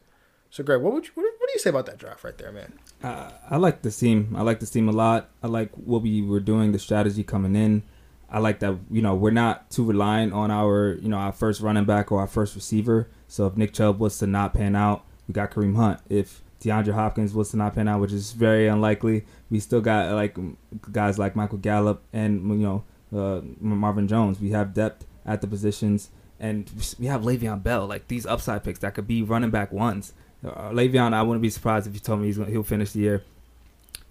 [0.50, 2.52] So Greg, what would you, what, what do you say about that draft right there,
[2.52, 2.74] man?
[3.04, 4.36] Uh, I like this team.
[4.38, 5.30] I like this team a lot.
[5.44, 7.84] I like what we were doing, the strategy coming in.
[8.30, 11.62] I like that you know we're not too reliant on our you know our first
[11.62, 13.10] running back or our first receiver.
[13.28, 16.00] So if Nick Chubb was to not pan out, we got Kareem Hunt.
[16.10, 20.12] If DeAndre Hopkins was to not pan out, which is very unlikely, we still got
[20.14, 20.38] like
[20.92, 22.84] guys like Michael Gallup and you know
[23.16, 24.40] uh, Marvin Jones.
[24.40, 26.10] We have depth at the positions,
[26.40, 26.70] and
[27.00, 27.86] we have Le'Veon Bell.
[27.86, 30.14] Like these upside picks that could be running back ones.
[30.46, 33.00] Uh, Le'Veon, I wouldn't be surprised if you told me he's gonna, he'll finish the
[33.00, 33.24] year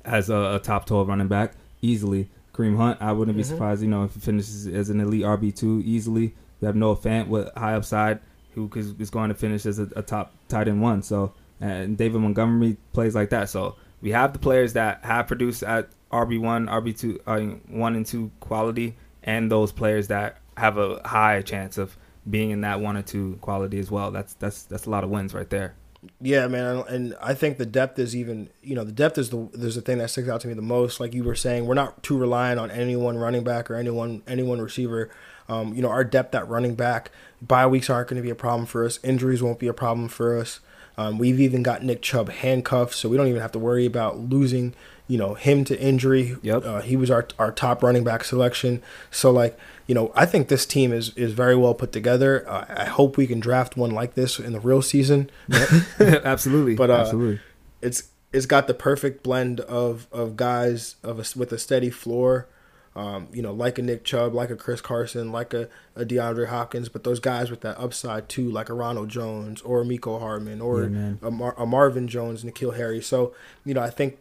[0.04, 1.52] as a, a top 12 running back
[1.82, 2.28] easily.
[2.56, 3.46] Kareem Hunt, I wouldn't be Mhm.
[3.46, 6.34] surprised, you know, if he finishes as an elite RB2 easily.
[6.60, 8.20] We have Noah Fant with high upside
[8.54, 11.02] who is is going to finish as a, a top tight end one.
[11.02, 13.50] So, and David Montgomery plays like that.
[13.50, 17.94] So, we have the players that have produced at RB one, RB two, uh, one
[17.94, 21.98] and two quality, and those players that have a high chance of
[22.28, 24.10] being in that one or two quality as well.
[24.10, 25.74] That's that's that's a lot of wins right there.
[26.20, 29.48] Yeah, man, and I think the depth is even you know the depth is the
[29.52, 31.00] there's the thing that sticks out to me the most.
[31.00, 34.22] Like you were saying, we're not too reliant on any one running back or anyone
[34.26, 35.10] any one receiver.
[35.48, 38.34] Um, you know, our depth at running back, bye weeks aren't going to be a
[38.34, 38.98] problem for us.
[39.04, 40.60] Injuries won't be a problem for us.
[40.98, 44.18] Um, we've even got Nick Chubb handcuffed, so we don't even have to worry about
[44.18, 44.74] losing,
[45.06, 46.36] you know, him to injury.
[46.42, 46.64] Yep.
[46.64, 48.82] Uh, he was our our top running back selection.
[49.10, 52.48] So like, you know, I think this team is is very well put together.
[52.48, 55.30] Uh, I hope we can draft one like this in the real season.
[56.00, 56.74] absolutely.
[56.74, 57.40] But uh, absolutely.
[57.80, 62.48] it's it's got the perfect blend of of guys of a, with a steady floor.
[62.96, 66.46] Um, you know, like a Nick Chubb, like a Chris Carson, like a, a DeAndre
[66.46, 70.18] Hopkins, but those guys with that upside too, like a Ronald Jones or a Mecole
[70.18, 73.02] Hardman or Yeah, a, Mar- a Marvin Jones, N'Keal Harry.
[73.02, 73.34] So,
[73.66, 74.16] you know, I think,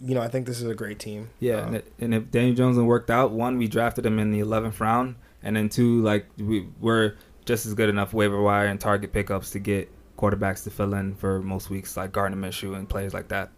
[0.00, 1.30] you know, I think this is a great team.
[1.40, 4.80] Yeah, Uh, and, if Daniel Jones worked out, one, we drafted him in the 11th
[4.80, 9.12] round, and then two, like we we're just as good enough waiver wire and target
[9.12, 13.14] pickups to get quarterbacks to fill in for most weeks, like Gardner Minshew and players
[13.14, 13.50] like that.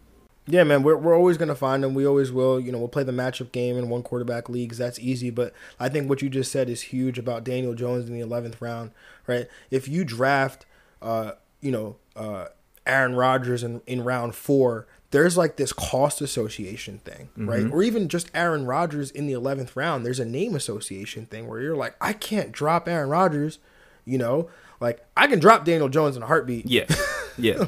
[0.47, 1.95] Yeah, man, we're we're always gonna find them.
[1.95, 2.59] We always will.
[2.59, 4.79] You know, we'll play the matchup game in one quarterback leagues.
[4.79, 5.31] That's easy.
[5.31, 8.61] But I think what you just said is huge about Daniel Jones in the eleventh
[8.61, 8.91] round,
[9.27, 9.47] right?
[9.71, 10.67] If you draft,
[11.03, 12.47] uh, you know, uh,
[12.87, 17.67] Aaron Rodgers in in round four, there's like this cost association thing, right?
[17.71, 20.07] Or even just Aaron Rodgers in the eleventh round.
[20.07, 23.59] There's a name association thing where you're like, I can't drop Aaron Rodgers.
[24.05, 24.49] You know,
[24.81, 26.67] like I can drop Daniel Jones in a heartbeat.
[26.67, 26.87] Yeah,
[27.39, 27.65] yeah,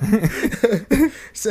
[1.32, 1.50] Sa-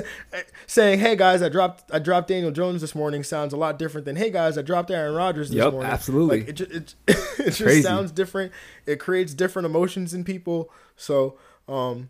[0.68, 4.06] saying, "Hey guys, I dropped I dropped Daniel Jones this morning" sounds a lot different
[4.06, 6.40] than "Hey guys, I dropped Aaron Rodgers this Yep, morning." absolutely.
[6.40, 7.82] Like it just, it, it just Crazy.
[7.82, 8.52] sounds different.
[8.86, 10.72] It creates different emotions in people.
[10.96, 11.38] So,
[11.68, 12.10] um,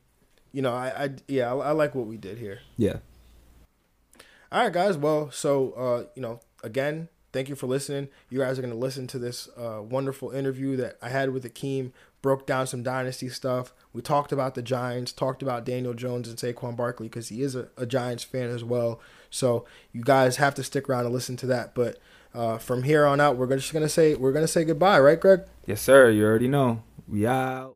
[0.51, 2.59] you know, I, I yeah, I, I like what we did here.
[2.77, 2.97] yeah.
[4.51, 4.97] All right, guys.
[4.97, 8.09] Well, so uh, you know, again, thank you for listening.
[8.29, 11.91] You guys are gonna listen to this uh, wonderful interview that I had with Akeem.
[12.21, 13.73] Broke down some dynasty stuff.
[13.93, 17.55] We talked about the Giants, talked about Daniel Jones and Saquon Barkley because he is
[17.55, 18.99] a, a Giants fan as well.
[19.29, 21.73] So you guys have to stick around and listen to that.
[21.73, 21.97] But
[22.35, 25.41] uh, from here on out, we're just gonna say we're gonna say goodbye, right, Greg?
[25.65, 26.09] Yes, sir.
[26.09, 26.83] You already know.
[27.07, 27.75] We out.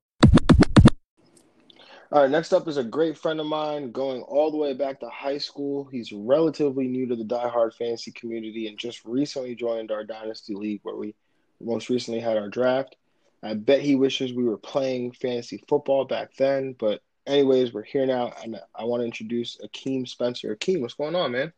[2.15, 5.01] All right, next up is a great friend of mine going all the way back
[5.01, 5.83] to high school.
[5.91, 10.79] He's relatively new to the diehard fantasy community and just recently joined our Dynasty League
[10.83, 11.13] where we
[11.59, 12.95] most recently had our draft.
[13.43, 18.05] I bet he wishes we were playing fantasy football back then, but anyways, we're here
[18.05, 20.55] now and I want to introduce Akeem Spencer.
[20.55, 21.51] Akeem, what's going on, man?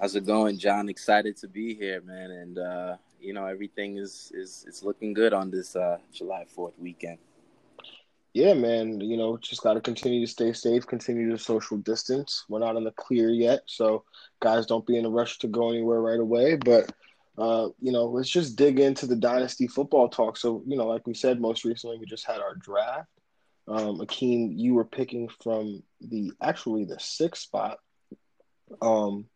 [0.00, 0.88] How's it going, John?
[0.88, 2.32] Excited to be here, man.
[2.32, 6.76] And uh, you know, everything is is it's looking good on this uh, July Fourth
[6.76, 7.18] weekend.
[8.34, 9.00] Yeah, man.
[9.00, 12.44] You know, just got to continue to stay safe, continue to social distance.
[12.48, 14.04] We're not in the clear yet, so
[14.40, 16.56] guys, don't be in a rush to go anywhere right away.
[16.56, 16.90] But
[17.38, 20.36] uh, you know, let's just dig into the dynasty football talk.
[20.36, 23.08] So, you know, like we said, most recently we just had our draft.
[23.68, 27.78] Um, Akeem, you were picking from the actually the sixth spot.
[28.82, 29.26] Um,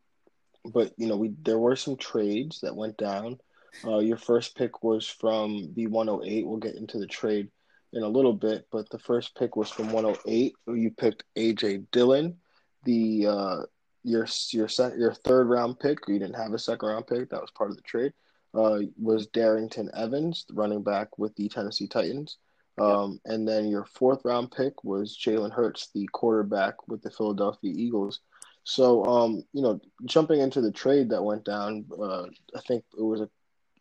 [0.64, 3.38] but you know, we there were some trades that went down.
[3.84, 6.46] Uh, your first pick was from the 108.
[6.46, 7.48] We'll get into the trade
[7.92, 10.54] in a little bit, but the first pick was from 108.
[10.66, 12.36] You picked AJ Dillon.
[12.84, 13.56] The uh,
[14.04, 17.30] your your your third round pick, you didn't have a second round pick.
[17.30, 18.12] That was part of the trade.
[18.54, 22.38] Uh, was Darrynton Evans, the running back with the Tennessee Titans.
[22.78, 27.72] Um, and then your fourth round pick was Jalen Hurts, the quarterback with the Philadelphia
[27.74, 28.20] Eagles.
[28.64, 32.24] So, um, you know, jumping into the trade that went down, uh,
[32.54, 33.28] I think it was a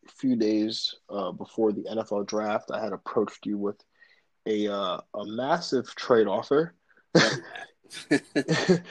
[0.08, 2.72] few days uh, before the NFL draft.
[2.72, 3.76] I had approached you with
[4.48, 6.74] a uh, a massive trade offer.
[8.10, 8.84] it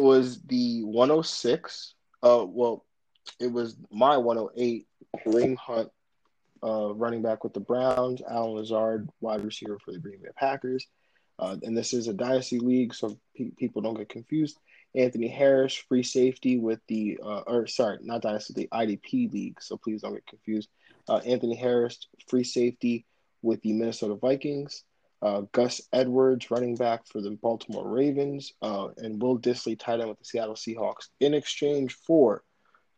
[0.00, 1.94] was the 106.
[2.22, 2.84] Uh, well,
[3.38, 4.86] it was my 108.
[5.24, 5.90] Kareem Hunt,
[6.62, 8.22] uh, running back with the Browns.
[8.28, 10.86] Allen Lazard, wide receiver for the Green Bay Packers.
[11.38, 14.58] Uh, and this is a dynasty league, so pe- people don't get confused.
[14.94, 19.62] Anthony Harris, free safety with the, uh, or sorry, not dynasty, the IDP league.
[19.62, 20.68] So please don't get confused.
[21.08, 23.06] Uh, Anthony Harris, free safety
[23.42, 24.84] with the Minnesota Vikings.
[25.22, 30.08] Uh, Gus Edwards, running back for the Baltimore Ravens, uh, and Will Dissly, tight end
[30.08, 32.42] with the Seattle Seahawks, in exchange for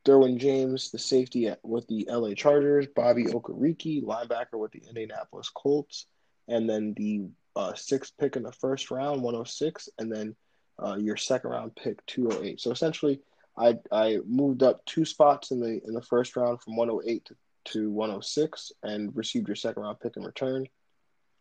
[0.05, 5.51] Derwin James, the safety at, with the LA Chargers, Bobby Okereke, linebacker with the Indianapolis
[5.51, 6.07] Colts,
[6.49, 10.35] and then the uh, sixth pick in the first round, 106, and then
[10.83, 12.61] uh, your second round pick, 208.
[12.61, 13.21] So essentially,
[13.57, 17.35] I I moved up two spots in the in the first round from 108 to,
[17.73, 20.67] to 106, and received your second round pick in return.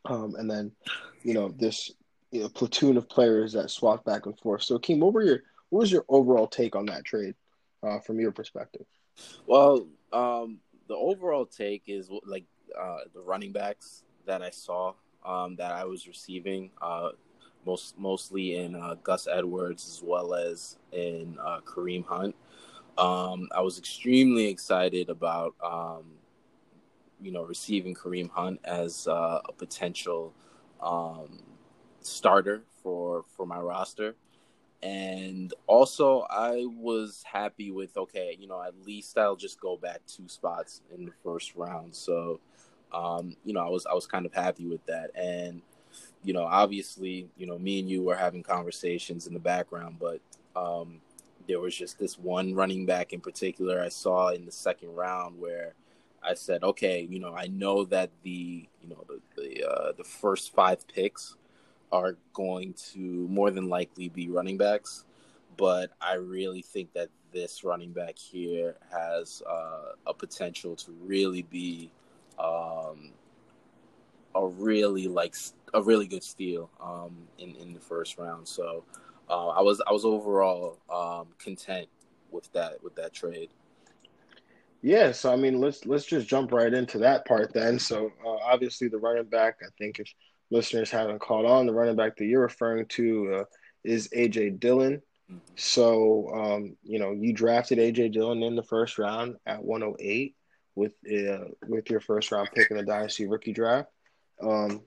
[0.05, 0.71] Um, and then,
[1.23, 1.91] you know, this
[2.31, 4.63] you know, platoon of players that swapped back and forth.
[4.63, 7.35] So, Keem, what were your what was your overall take on that trade
[7.83, 8.85] uh, from your perspective?
[9.45, 12.45] Well, um, the overall take is like
[12.77, 14.93] uh, the running backs that I saw
[15.25, 17.09] um, that I was receiving, uh,
[17.65, 22.35] most mostly in uh, Gus Edwards as well as in uh, Kareem Hunt.
[22.97, 26.03] Um, I was extremely excited about um,
[27.21, 30.33] you know receiving Kareem Hunt as uh, a potential
[30.81, 31.39] um,
[32.01, 34.15] starter for for my roster.
[34.83, 39.99] And also, I was happy with okay, you know, at least I'll just go back
[40.07, 41.93] two spots in the first round.
[41.93, 42.39] So,
[42.91, 45.11] um, you know, I was I was kind of happy with that.
[45.15, 45.61] And
[46.23, 50.19] you know, obviously, you know, me and you were having conversations in the background, but
[50.55, 50.99] um,
[51.47, 55.39] there was just this one running back in particular I saw in the second round
[55.39, 55.73] where
[56.23, 60.03] I said, okay, you know, I know that the you know the the uh, the
[60.03, 61.35] first five picks
[61.91, 65.05] are going to more than likely be running backs,
[65.57, 71.43] but I really think that this running back here has uh, a potential to really
[71.43, 71.91] be
[72.39, 73.11] um,
[74.35, 75.35] a really like
[75.73, 78.47] a really good steal um, in in the first round.
[78.47, 78.83] So
[79.29, 81.87] uh, I was I was overall um, content
[82.31, 83.49] with that with that trade.
[84.81, 87.77] Yeah, so I mean, let's let's just jump right into that part then.
[87.77, 89.57] So uh, obviously, the running back.
[89.61, 90.11] I think if
[90.49, 93.43] listeners haven't caught on, the running back that you're referring to uh,
[93.83, 95.01] is AJ Dillon.
[95.31, 95.37] Mm-hmm.
[95.55, 100.35] So, um, you know, you drafted AJ Dillon in the first round at 108
[100.75, 103.89] with uh, with your first round pick in the dynasty rookie draft.
[104.41, 104.81] Um,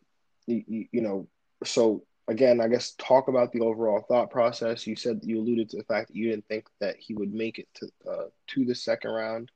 [0.46, 1.28] you, you, know,
[1.64, 4.86] so again, I guess talk about the overall thought process.
[4.86, 7.58] You said you alluded to the fact that you didn't think that he would make
[7.58, 9.50] it to uh, to the second round,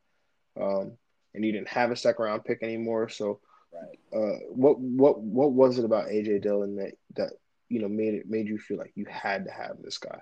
[0.61, 0.93] um,
[1.35, 3.09] and you didn't have a second round pick anymore.
[3.09, 3.41] So,
[3.73, 3.99] Right.
[4.13, 7.33] Uh, what what what was it about AJ Dillon that that
[7.69, 10.21] you know made it made you feel like you had to have this guy?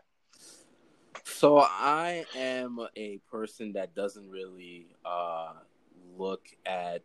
[1.24, 5.52] So I am a person that doesn't really uh,
[6.16, 7.02] look at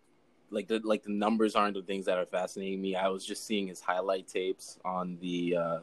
[0.49, 2.95] like the like the numbers aren't the things that are fascinating me.
[2.95, 5.79] I was just seeing his highlight tapes on the uh,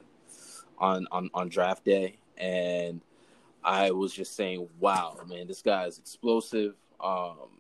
[0.78, 3.01] on on on draft day, and
[3.62, 7.59] I was just saying, "Wow, man, this guy is explosive." Um,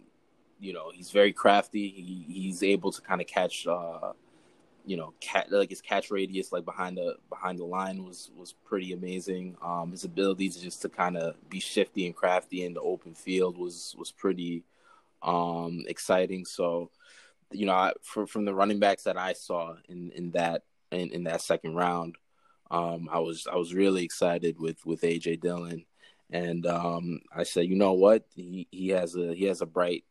[0.60, 1.88] you know he's very crafty.
[1.88, 4.12] He he's able to kind of catch, uh,
[4.84, 8.52] you know, cat like his catch radius like behind the behind the line was was
[8.64, 9.56] pretty amazing.
[9.62, 13.14] Um, his ability to just to kind of be shifty and crafty in the open
[13.14, 14.64] field was was pretty
[15.22, 16.44] um, exciting.
[16.44, 16.90] So,
[17.52, 21.10] you know, I, from from the running backs that I saw in in that in,
[21.10, 22.16] in that second round,
[22.70, 25.84] um, I was I was really excited with with AJ Dillon,
[26.30, 30.04] and um, I said, you know what, he he has a he has a bright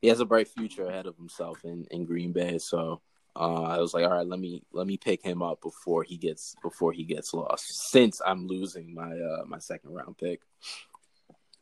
[0.00, 2.58] he has a bright future ahead of himself in, in Green Bay.
[2.58, 3.00] So
[3.36, 6.16] uh, I was like, all right, let me let me pick him up before he
[6.16, 7.90] gets before he gets lost.
[7.90, 10.42] Since I'm losing my uh, my second round pick.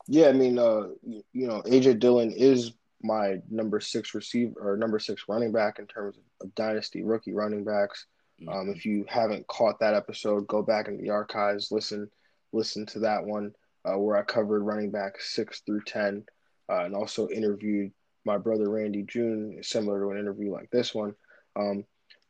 [0.08, 4.98] Yeah, I mean, uh, you know, AJ Dillon is my number six receiver or number
[4.98, 8.06] six running back in terms of dynasty rookie running backs.
[8.40, 8.48] Mm-hmm.
[8.48, 12.10] Um, if you haven't caught that episode, go back in the archives, listen,
[12.52, 13.52] listen to that one
[13.84, 16.24] uh, where I covered running back six through ten,
[16.68, 17.92] uh, and also interviewed
[18.24, 21.14] my brother Randy June, similar to an interview like this one.
[21.56, 21.84] Um,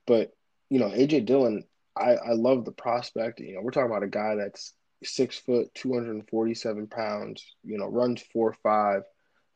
[0.06, 0.32] but
[0.68, 1.64] you know, AJ Dillon,
[1.96, 3.40] I, I love the prospect.
[3.40, 6.86] You know, we're talking about a guy that's six foot, two hundred and forty seven
[6.86, 7.44] pounds.
[7.64, 9.02] You know, runs four five,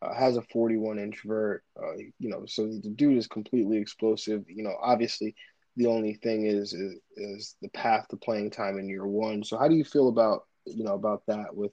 [0.03, 1.63] uh, has a forty one inch vert.
[1.81, 4.45] Uh, you know, so the dude is completely explosive.
[4.49, 5.35] You know, obviously
[5.77, 9.45] the only thing is, is is the path to playing time in year one.
[9.45, 11.73] So how do you feel about you know about that with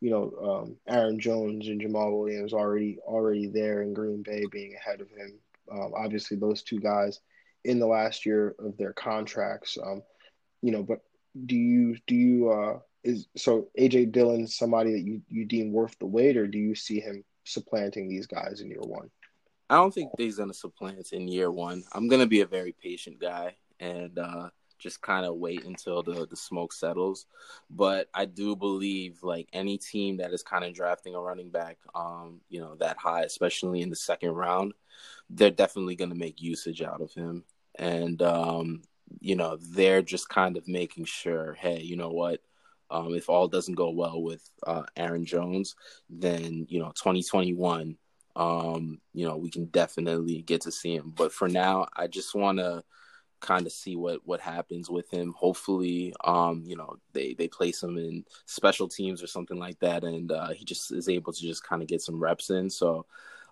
[0.00, 4.74] you know, um, Aaron Jones and Jamaal Williams already already there in Green Bay, being
[4.74, 5.38] ahead of him.
[5.70, 7.20] Um, obviously, those two guys
[7.64, 9.76] in the last year of their contracts.
[9.82, 10.02] Um,
[10.62, 11.00] you know, but
[11.46, 15.98] do you do you uh, is so AJ Dillon somebody that you you deem worth
[15.98, 19.10] the wait, or do you see him supplanting these guys in year one?
[19.70, 21.84] I don't think he's gonna supplant in year one.
[21.92, 26.26] I'm gonna be a very patient guy, and uh, just kind of wait until the
[26.26, 27.26] the smoke settles.
[27.70, 31.78] But I do believe like any team that is kind of drafting a running back,
[31.94, 34.72] um, you know, that high, especially in the second round,
[35.30, 37.44] they're definitely going to make usage out of him,
[37.78, 38.82] and um,
[39.20, 42.40] you know, they're just kind of making sure, hey, you know what.
[42.90, 45.76] Um, if all doesn't go well with uh, Aaron Jones,
[46.08, 47.98] then you know 2021,
[48.34, 51.12] um, you know we can definitely get to see him.
[51.14, 52.82] But for now, I just want to
[53.40, 55.34] kind of see what what happens with him.
[55.36, 60.04] Hopefully, um, you know, they they place him in special teams or something like that,
[60.04, 62.70] and uh, he just is able to just kind of get some reps in.
[62.70, 63.06] So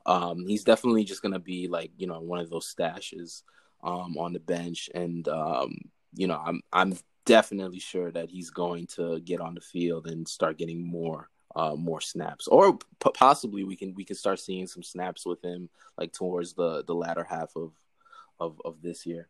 [0.06, 3.42] um, he's definitely just gonna be like you know one of those stashes
[3.82, 5.76] um, on the bench, and um,
[6.14, 10.26] you know I'm I'm definitely sure that he's going to get on the field and
[10.26, 14.66] start getting more uh, more snaps, or p- possibly we can we can start seeing
[14.66, 17.72] some snaps with him like towards the the latter half of
[18.38, 19.28] of of this year.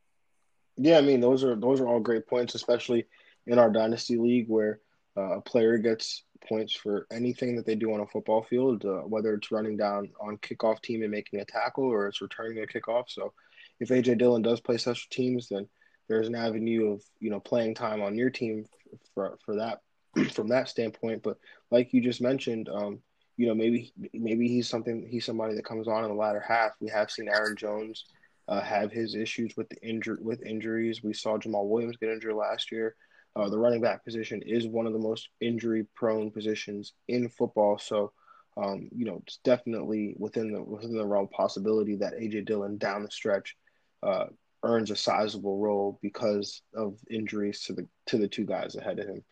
[0.77, 3.07] Yeah, I mean those are those are all great points, especially
[3.47, 4.81] in our dynasty league where
[5.17, 9.01] uh, a player gets points for anything that they do on a football field, uh,
[9.01, 12.67] whether it's running down on kickoff team and making a tackle or it's returning a
[12.67, 13.05] kickoff.
[13.09, 13.33] So
[13.81, 15.67] if AJ Dillon does play special teams, then
[16.09, 18.67] there's an avenue of you know playing time on your team
[19.15, 19.81] for for that
[20.33, 21.23] from that standpoint.
[21.23, 21.39] But
[21.71, 23.01] like you just mentioned, um,
[23.37, 26.73] you know, maybe maybe he's something he's somebody that comes on in the latter half.
[26.81, 28.05] We have seen Aaron Jones
[28.49, 31.03] uh, have his issues with the injury with injuries.
[31.03, 32.95] We saw Jamaal Williams get injured last year.
[33.35, 37.77] Uh, the running back position is one of the most injury prone positions in football.
[37.79, 38.13] So,
[38.57, 43.03] um, you know, it's definitely within the within the realm possibility that AJ Dillon down
[43.03, 43.57] the stretch
[44.03, 44.27] uh,
[44.63, 49.09] earns a sizable role because of injuries to the to the two guys ahead of
[49.09, 49.25] him.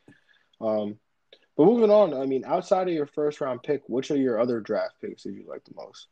[0.60, 0.98] Um,
[1.56, 4.60] but moving on, I mean, outside of your first round pick, which are your other
[4.60, 6.08] draft picks that you like the most?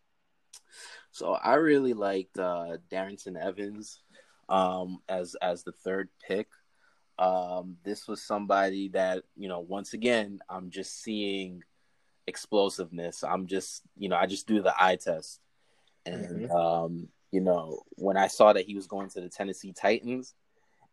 [1.12, 4.00] So I really liked uh, Darrynton Evans
[4.48, 6.48] um, as as the third pick.
[7.18, 11.62] Um, this was somebody that you know, once again, I'm just seeing
[12.26, 13.22] explosiveness.
[13.22, 15.40] I'm just you know, I just do the eye test,
[16.06, 16.50] and mm-hmm.
[16.50, 20.34] um, you know, when I saw that he was going to the Tennessee Titans,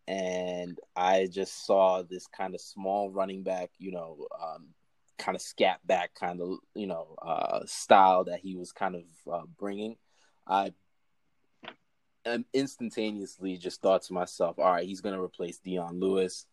[0.09, 4.69] and I just saw this kind of small running back, you know, um,
[5.17, 9.03] kind of scat back kind of, you know, uh, style that he was kind of
[9.31, 9.95] uh, bringing.
[10.49, 10.73] I
[12.25, 16.45] am instantaneously just thought to myself, all right, he's going to replace Dion Lewis.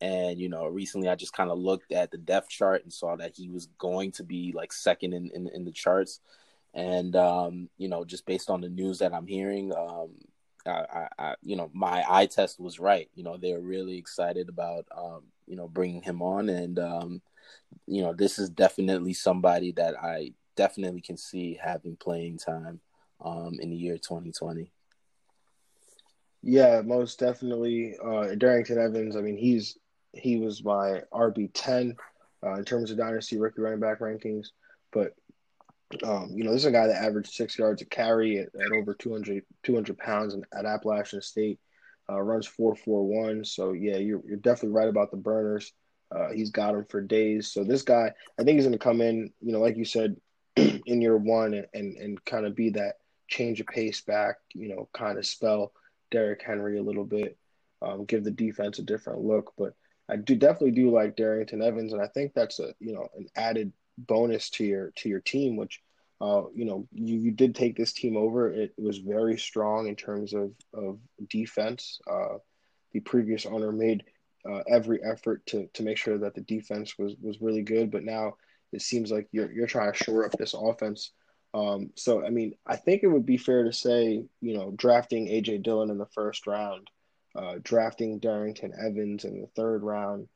[0.00, 3.16] And, you know, recently I just kind of looked at the depth chart and saw
[3.16, 6.20] that he was going to be like second in, in, in the charts.
[6.74, 10.10] And, um, you know, just based on the news that I'm hearing, um,
[10.66, 13.08] I, I, you know, my eye test was right.
[13.14, 17.22] You know, they're really excited about, um, you know, bringing him on, and um,
[17.86, 22.80] you know, this is definitely somebody that I definitely can see having playing time
[23.24, 24.70] um, in the year 2020.
[26.42, 27.96] Yeah, most definitely.
[28.00, 29.16] Uh, Darrynton Evans.
[29.16, 29.78] I mean, he's
[30.12, 31.96] he was my RB ten
[32.44, 34.48] uh, in terms of dynasty rookie running back rankings,
[34.92, 35.14] but
[36.04, 38.72] um, you know, this is a guy that averaged six yards a carry at, at
[38.72, 41.60] over 200, 200 pounds at Appalachian State.
[42.08, 43.44] Uh, runs four four one.
[43.44, 45.72] So yeah, you're you're definitely right about the burners.
[46.14, 47.52] Uh, he's got them for days.
[47.52, 49.32] So this guy, I think he's going to come in.
[49.40, 50.16] You know, like you said,
[50.56, 52.94] in year one and and, and kind of be that
[53.28, 54.36] change of pace back.
[54.54, 55.72] You know, kind of spell
[56.10, 57.36] Derrick Henry a little bit,
[57.82, 59.52] um, give the defense a different look.
[59.56, 59.74] But
[60.08, 63.26] I do definitely do like Darrynton Evans, and I think that's a you know an
[63.36, 65.80] added bonus to your to your team, which
[66.20, 68.50] uh, you know you, you did take this team over.
[68.50, 70.98] It was very strong in terms of of
[71.28, 72.00] defense.
[72.10, 72.38] Uh,
[72.92, 74.04] the previous owner made
[74.48, 78.04] uh, every effort to to make sure that the defense was was really good, but
[78.04, 78.36] now
[78.72, 81.12] it seems like you're you're trying to shore up this offense.
[81.56, 85.26] Um, so I mean, I think it would be fair to say, you know, drafting
[85.26, 86.90] AJ Dillon in the first round,
[87.34, 90.28] uh, drafting Darrynton Evans in the third round,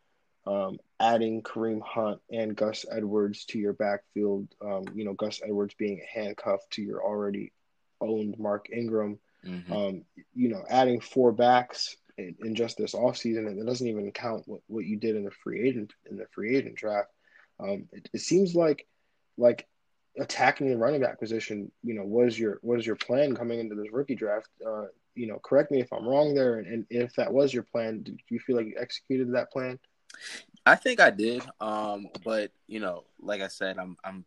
[0.46, 5.74] um, adding Kareem Hunt and Gus Edwards to your backfield, um, you know, Gus Edwards
[5.74, 7.52] being a handcuff to your already
[8.00, 9.70] owned Mark Ingram, mm-hmm.
[9.70, 10.04] um,
[10.34, 14.44] you know, adding four backs in, in, just this offseason, and it doesn't even count
[14.46, 17.10] what, what you did in the free agent in the free agent draft.
[17.58, 18.86] Um, it, it seems like
[19.36, 19.66] like
[20.18, 23.92] attacking the running back position, you know, was your was your plan coming into this
[23.92, 24.48] rookie draft?
[24.66, 27.64] Uh, you know, correct me if I'm wrong there, and, and if that was your
[27.64, 29.78] plan, do you feel like you executed that plan?
[30.66, 31.42] I think I did.
[31.60, 34.24] Um, but you know, like I said, I'm I'm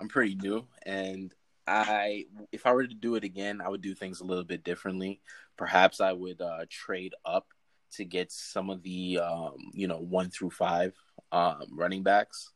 [0.00, 1.32] I'm pretty new, and
[1.66, 4.64] I if I were to do it again, I would do things a little bit
[4.64, 5.20] differently.
[5.56, 7.46] Perhaps I would uh, trade up
[7.92, 10.94] to get some of the um, you know one through five
[11.32, 12.50] um, running backs,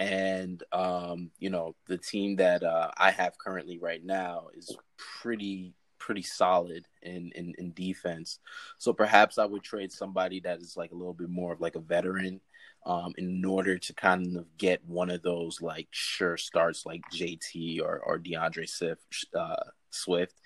[0.00, 5.74] and um, you know the team that uh, I have currently right now is pretty
[5.98, 8.38] pretty solid in, in in defense.
[8.78, 11.76] So perhaps I would trade somebody that is like a little bit more of like
[11.76, 12.40] a veteran
[12.86, 17.82] um, in order to kind of get one of those like sure starts like JT
[17.82, 20.40] or or D'Andre Swift, uh, Swift,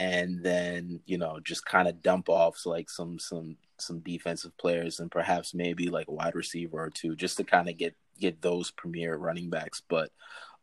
[0.00, 4.98] and then you know just kind of dump off like some some some defensive players
[4.98, 8.42] and perhaps maybe like a wide receiver or two just to kind of get get
[8.42, 9.82] those premier running backs.
[9.88, 10.10] But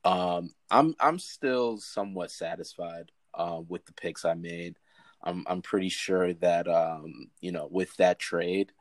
[0.03, 4.77] um, I'm I'm still somewhat satisfied uh, with the picks I made.
[5.23, 8.71] I'm I'm pretty sure that um, you know with that trade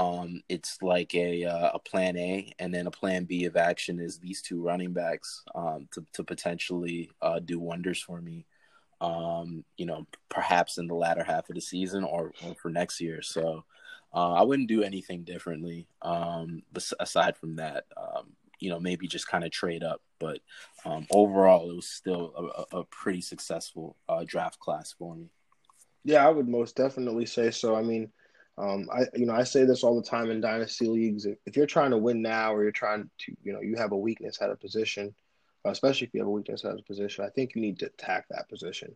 [0.00, 4.00] um, it's like a uh, a plan A, and then a plan B of action
[4.00, 8.46] is these two running backs um, to to potentially uh, do wonders for me.
[9.02, 13.00] Um, you know, perhaps in the latter half of the season or, or for next
[13.00, 13.20] year.
[13.20, 13.64] So
[14.12, 15.86] uh, I wouldn't do anything differently.
[16.02, 16.62] Um,
[16.98, 20.02] aside from that, um, you know, maybe just kind of trade up.
[20.18, 20.40] But
[20.84, 25.30] um, overall, it was still a, a pretty successful uh, draft class for me.
[26.04, 27.74] Yeah, I would most definitely say so.
[27.74, 28.10] I mean,
[28.58, 31.26] um, I you know I say this all the time in dynasty leagues.
[31.46, 33.96] If you're trying to win now, or you're trying to you know you have a
[33.96, 35.14] weakness at a position,
[35.64, 38.26] especially if you have a weakness at a position, I think you need to attack
[38.28, 38.94] that position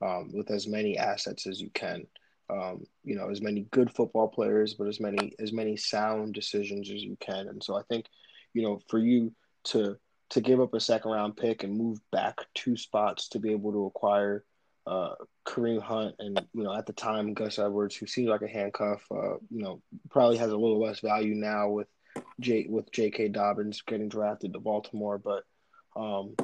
[0.00, 2.06] um, with as many assets as you can.
[2.50, 6.90] Um, you know, as many good football players, but as many as many sound decisions
[6.90, 7.48] as you can.
[7.48, 8.06] And so I think,
[8.52, 9.32] you know, for you
[9.64, 9.96] to
[10.30, 13.72] to give up a second round pick and move back two spots to be able
[13.72, 14.44] to acquire
[14.86, 15.14] uh,
[15.46, 19.02] Kareem Hunt and you know at the time Gus Edwards, who seems like a handcuff,
[19.10, 19.80] uh, you know,
[20.10, 21.88] probably has a little less value now with
[22.40, 23.28] J with J.K.
[23.28, 25.44] Dobbins getting drafted to Baltimore, but
[25.96, 26.34] um,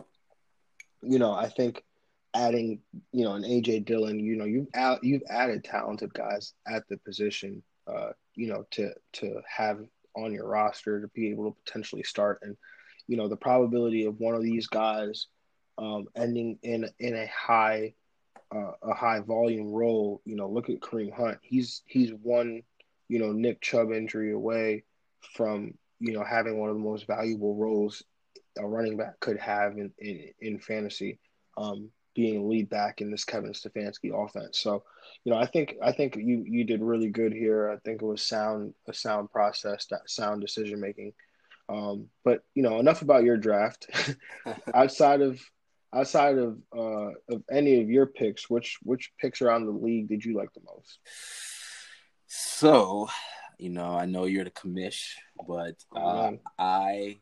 [1.02, 1.82] you know, I think
[2.34, 2.80] adding,
[3.12, 6.96] you know, an AJ Dillon, you know, you've out, you've added talented guys at the
[6.98, 9.80] position, uh, you know, to to have
[10.16, 12.56] on your roster to be able to potentially start, and
[13.06, 15.26] you know, the probability of one of these guys
[15.78, 17.94] um, ending in in a high
[18.54, 21.38] uh, a high volume role, you know, look at Kareem Hunt.
[21.42, 22.62] He's he's one,
[23.08, 24.84] you know, Nick Chubb injury away
[25.34, 28.02] from you know having one of the most valuable roles
[28.58, 31.18] a running back could have in in, in fantasy,
[31.56, 31.90] um,
[32.20, 34.58] being lead back in this Kevin Stefanski offense.
[34.58, 34.82] So,
[35.24, 37.70] you know, I think I think you you did really good here.
[37.70, 41.14] I think it was sound a sound process, that sound decision making.
[41.70, 43.88] Um, but you know, enough about your draft.
[44.74, 45.40] outside of
[45.94, 50.22] outside of uh, of any of your picks, which which picks around the league did
[50.22, 50.98] you like the most?
[52.26, 53.08] So,
[53.58, 55.14] you know, I know you're the commish,
[55.48, 57.20] but uh, I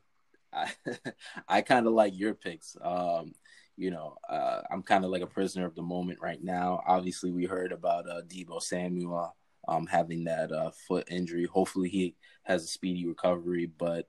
[0.52, 0.72] I,
[1.48, 2.76] I kind of like your picks.
[2.82, 3.34] Um,
[3.78, 6.82] you know, uh, I'm kind of like a prisoner of the moment right now.
[6.86, 9.36] Obviously, we heard about uh, Deebo Samuel
[9.68, 11.44] um, having that uh, foot injury.
[11.44, 13.66] Hopefully, he has a speedy recovery.
[13.66, 14.08] But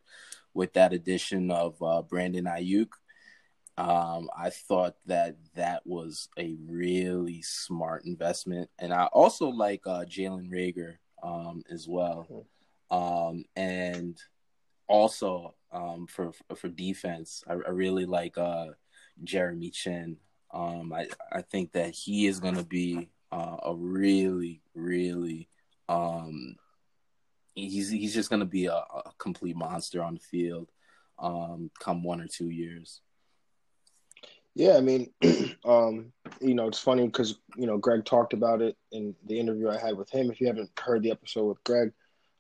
[0.56, 2.90] with that addition of uh, Brandon Aiyuk,
[3.78, 10.04] um, I thought that that was a really smart investment, and I also like uh,
[10.04, 12.26] Jalen Reagor um, as well.
[12.28, 12.98] Hmm.
[12.98, 14.20] Um, and
[14.88, 17.44] also um, for for defense.
[17.48, 18.70] I, I really like uh,
[19.24, 20.18] Jeremy Chinn.
[20.54, 25.50] Um, I I think that he is going to be uh, a really really
[25.88, 26.56] um,
[27.56, 30.70] he's he's just going to be a, a, complete monster on the field
[31.18, 33.02] um, come one or two years.
[34.56, 35.12] Yeah, I mean,
[35.66, 39.70] um, you know, it's funny because you know Greg talked about it in the interview
[39.70, 40.32] I had with him.
[40.32, 41.92] If you haven't heard the episode with Greg,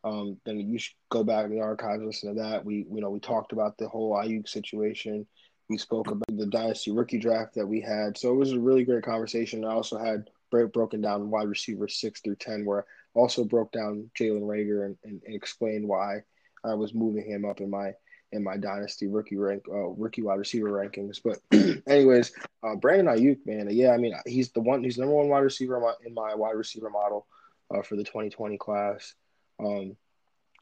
[0.04, 2.64] um, then you should go back in the archives, listen to that.
[2.64, 5.28] We, you know, we talked about the whole Aiyuk situation.
[5.70, 8.18] We spoke about the dynasty rookie draft that we had.
[8.18, 9.64] So it was a really great conversation.
[9.64, 12.82] I also had broken down wide receivers six through ten, where
[13.16, 16.24] I also broke down Jalen Reagor and, and, and, explained why
[16.66, 17.94] I was moving him up in my
[18.32, 21.20] in my dynasty rookie rank, uh, rookie wide receiver rankings.
[21.24, 21.40] But
[21.88, 22.32] anyways,
[22.64, 25.78] uh, Brandon Aiyuk, man, yeah, I mean, he's the one, he's number one wide receiver
[25.78, 27.26] in my, in my wide receiver model
[27.74, 29.16] uh, for the 2020 class.
[29.60, 29.96] Um,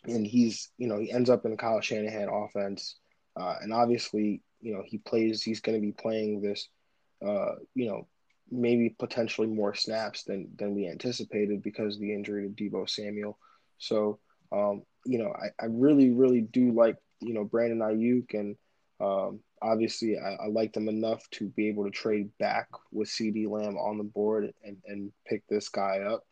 [0.06, 2.96] and he's, you know, he ends up in Kyle Shanahan offense.
[3.36, 6.68] Uh, and obviously, you know, he plays, he's going to be playing this,
[7.26, 8.06] uh, you know,
[8.52, 13.38] maybe potentially more snaps than, than we anticipated because of the injury to Deebo Samuel.
[13.78, 14.20] So,
[14.52, 18.58] um, you know, I, I really, really do like, you know, Brandon Aiyuk and,
[19.00, 23.50] um, obviously I, I like them enough to be able to trade back with CeeDee
[23.50, 26.26] Lamb on the board and, and pick this guy up.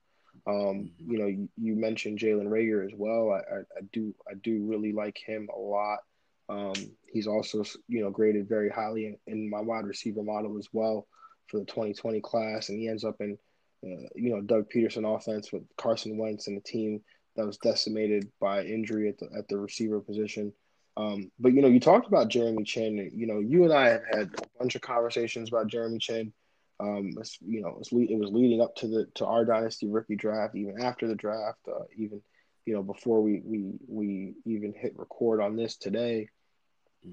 [0.45, 1.11] Um, mm-hmm.
[1.11, 3.31] you know, you, you mentioned Jalen Reagor as well.
[3.31, 5.99] I, I, I, do I do really like him a lot.
[6.47, 6.73] Um,
[7.07, 11.07] he's also you know graded very highly in, in, my wide receiver model as well
[11.47, 13.37] for the 2020 class, and he ends up in
[13.83, 17.01] uh, you know Doug Pederson offense with Carson Wentz and a team
[17.35, 20.53] that was decimated by injury at the at the receiver position.
[20.97, 23.11] Um, but you know, you talked about Jeremy Chinn.
[23.13, 26.31] You know, you and I have had a bunch of conversations about Jeremy Chinn.
[26.79, 30.15] Um, you know, it was, it was, leading up to the to our dynasty rookie
[30.15, 32.21] draft, even after the draft, uh, even
[32.65, 36.29] you know before we we we even hit record on this today.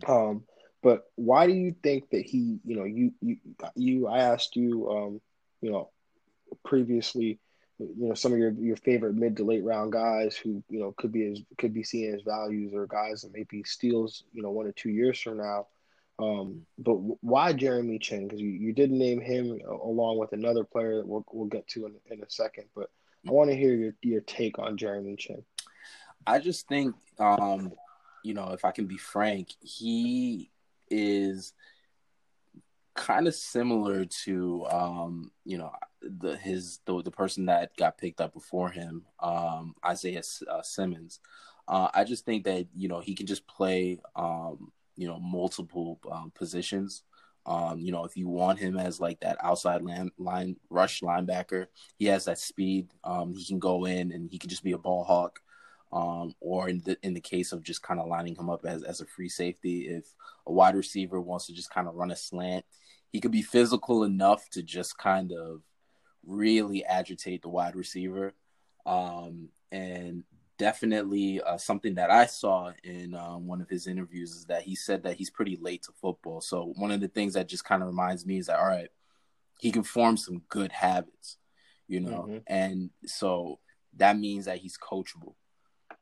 [0.07, 0.45] Um,
[0.83, 3.37] but why do you think that he, you know, you you
[3.77, 5.21] you I asked you, um,
[5.61, 5.91] you know,
[6.65, 7.39] previously,
[7.79, 10.93] you know, some of your your favorite mid to late round guys who you know
[10.97, 14.51] could be as could be seen as values or guys that maybe steals, you know,
[14.51, 15.67] one or two years from now.
[16.19, 18.29] Um, but why Jeremy Chinn?
[18.29, 21.87] Because you, you did name him along with another player that we'll, we'll get to
[21.87, 22.65] in, in a second.
[22.77, 22.91] But
[23.27, 25.43] I want to hear your, your take on Jeremy Chinn.
[26.27, 27.73] I just think, um,
[28.23, 30.51] you know, if I can be frank, he
[30.91, 31.53] is
[32.95, 38.21] kind of similar to, um, you know, the his the, the person that got picked
[38.21, 41.21] up before him, um, Isaiah uh, Simmons.
[41.69, 46.01] Uh, I just think that you know he can just play um, you know multiple
[46.11, 47.03] um, positions.
[47.45, 51.67] Um, you know, if you want him as like that outside line, line rush linebacker,
[51.99, 52.89] he has that speed.
[53.03, 55.41] Um, he can go in and he can just be a ball hawk.
[55.93, 58.83] Um, or in the in the case of just kind of lining him up as,
[58.83, 60.07] as a free safety, if
[60.47, 62.65] a wide receiver wants to just kind of run a slant,
[63.11, 65.61] he could be physical enough to just kind of
[66.25, 68.35] really agitate the wide receiver.
[68.87, 70.25] Um, and
[70.59, 74.75] definitely uh, something that I saw in um, one of his interviews is that he
[74.75, 76.41] said that he's pretty late to football.
[76.41, 78.89] So one of the things that just kind of reminds me is that all right,
[79.59, 81.37] he can form some good habits,
[81.89, 82.39] you know, mm-hmm.
[82.47, 83.59] and so
[83.97, 85.35] that means that he's coachable,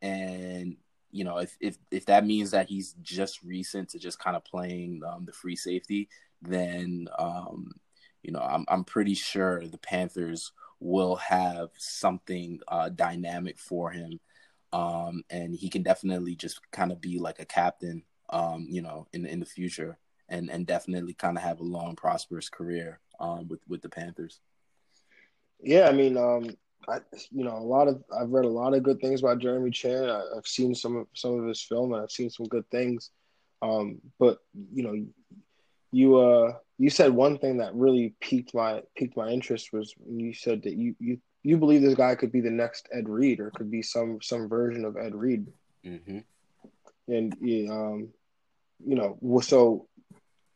[0.03, 0.77] and
[1.11, 4.45] you know if if if that means that he's just recent to just kind of
[4.45, 6.09] playing um, the free safety,
[6.43, 7.73] then um,
[8.23, 14.19] you know I'm I'm pretty sure the Panthers will have something uh, dynamic for him
[14.73, 19.07] um, and he can definitely just kind of be like a captain, um, you know,
[19.13, 19.99] in in the future,
[20.29, 24.41] and and definitely kind of have a long, prosperous career um, with with the Panthers.
[25.61, 26.51] Yeah, I mean, um,
[26.89, 26.99] I
[27.31, 30.09] you know a lot of I've read a lot of good things about Jeremy Chinn.
[30.09, 33.11] I, have seen some of some of his film, and I've seen some good things.
[33.63, 34.39] Um, but
[34.73, 35.05] you know,
[35.93, 40.19] you uh you said one thing that really piqued my piqued my interest was when
[40.21, 43.41] you said that you you you believe this guy could be the next Ed Reed
[43.41, 45.47] or could be some some version of Ed Reed.
[45.85, 46.19] Mm-hmm.
[47.09, 47.35] And
[47.71, 48.09] um,
[48.87, 49.87] you know, so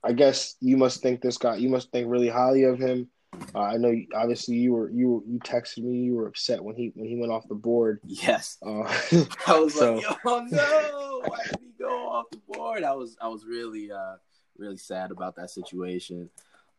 [0.03, 1.57] I guess you must think this guy.
[1.57, 3.09] You must think really highly of him.
[3.55, 5.99] Uh, I know, obviously, you were you you texted me.
[5.99, 8.01] You were upset when he when he went off the board.
[8.05, 8.83] Yes, uh,
[9.47, 9.97] I was so.
[9.97, 13.91] like, "Oh no, why did he go off the board?" I was I was really
[13.93, 14.17] uh
[14.59, 16.31] really sad about that situation.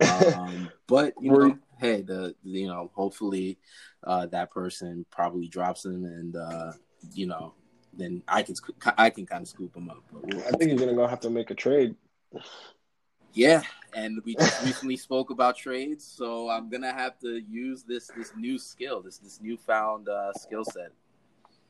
[0.01, 3.57] Um, but you know, hey, the you know, hopefully,
[4.03, 6.73] uh, that person probably drops him, and uh,
[7.13, 7.53] you know,
[7.93, 8.55] then I can
[8.97, 10.03] I can kind of scoop him up.
[10.11, 11.95] We'll, I think he's gonna go have to make a trade.
[13.35, 13.63] Yeah,
[13.93, 18.31] and we just recently spoke about trades, so I'm gonna have to use this this
[18.35, 20.91] new skill, this this newfound uh, skill set.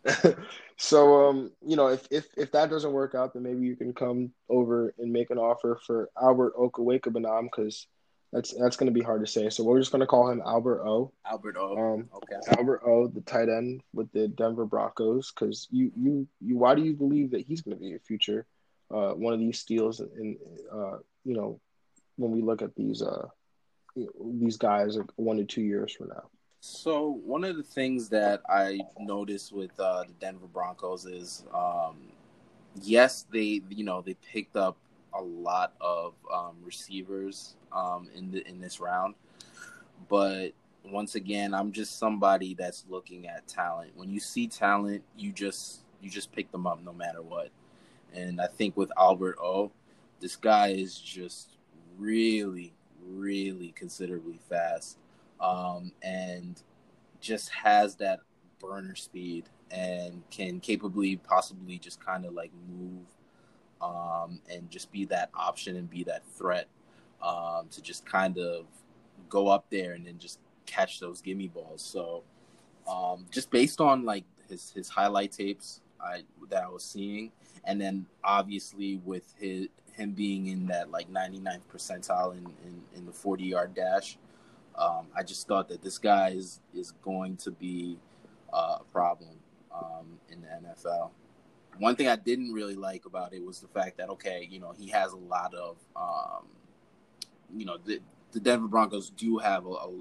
[0.78, 3.94] so um, you know, if, if if that doesn't work out, then maybe you can
[3.94, 7.88] come over and make an offer for Albert Okwuegbunam because
[8.32, 9.50] that's that's going to be hard to say.
[9.50, 11.12] So we're just going to call him Albert O.
[11.26, 11.78] Albert O.
[11.78, 12.36] Um, okay.
[12.58, 16.84] Albert O, the tight end with the Denver Broncos, because you you you why do
[16.84, 18.46] you believe that he's going to be a future
[18.94, 20.02] uh, one of these steals?
[20.02, 20.38] And
[20.72, 21.60] uh, you know,
[22.16, 23.28] when we look at these uh,
[24.24, 26.30] these guys like one to two years from now.
[26.62, 31.98] So one of the things that I noticed with uh, the Denver Broncos is, um,
[32.82, 34.78] yes, they you know they picked up
[35.14, 39.16] a lot of um, receivers um, in the in this round,
[40.08, 40.54] but
[40.92, 43.92] once again, I'm just somebody that's looking at talent.
[43.96, 47.50] When you see talent, you just you just pick them up no matter what.
[48.14, 49.72] And I think with Albert O,
[50.26, 51.60] this guy is just
[52.00, 54.98] really, really considerably fast,
[55.40, 56.64] um, and
[57.22, 58.22] just has that
[58.60, 63.06] burner speed and can capably possibly just kind of like move
[63.84, 66.70] um, and just be that option and be that threat
[67.22, 68.66] um, to just kind of
[69.30, 71.84] go up there and then just catch those gimme balls.
[71.84, 72.24] So
[72.92, 77.32] um, just based on like his his highlight tapes I that I was seeing,
[77.64, 83.06] and then obviously with his him being in that like 99th percentile in, in, in
[83.06, 84.18] the 40 yard dash,
[84.78, 87.98] um, I just thought that this guy is is going to be
[88.54, 89.38] uh, a problem
[89.74, 91.12] um, in the NFL
[91.80, 94.74] one thing I didn't really like about it was the fact that okay, you know,
[94.78, 96.46] he has a lot of, um,
[97.56, 98.00] you know, the,
[98.32, 99.92] the Denver Broncos do have a, a,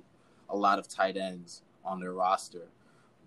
[0.51, 2.69] a, lot of tight ends on their roster,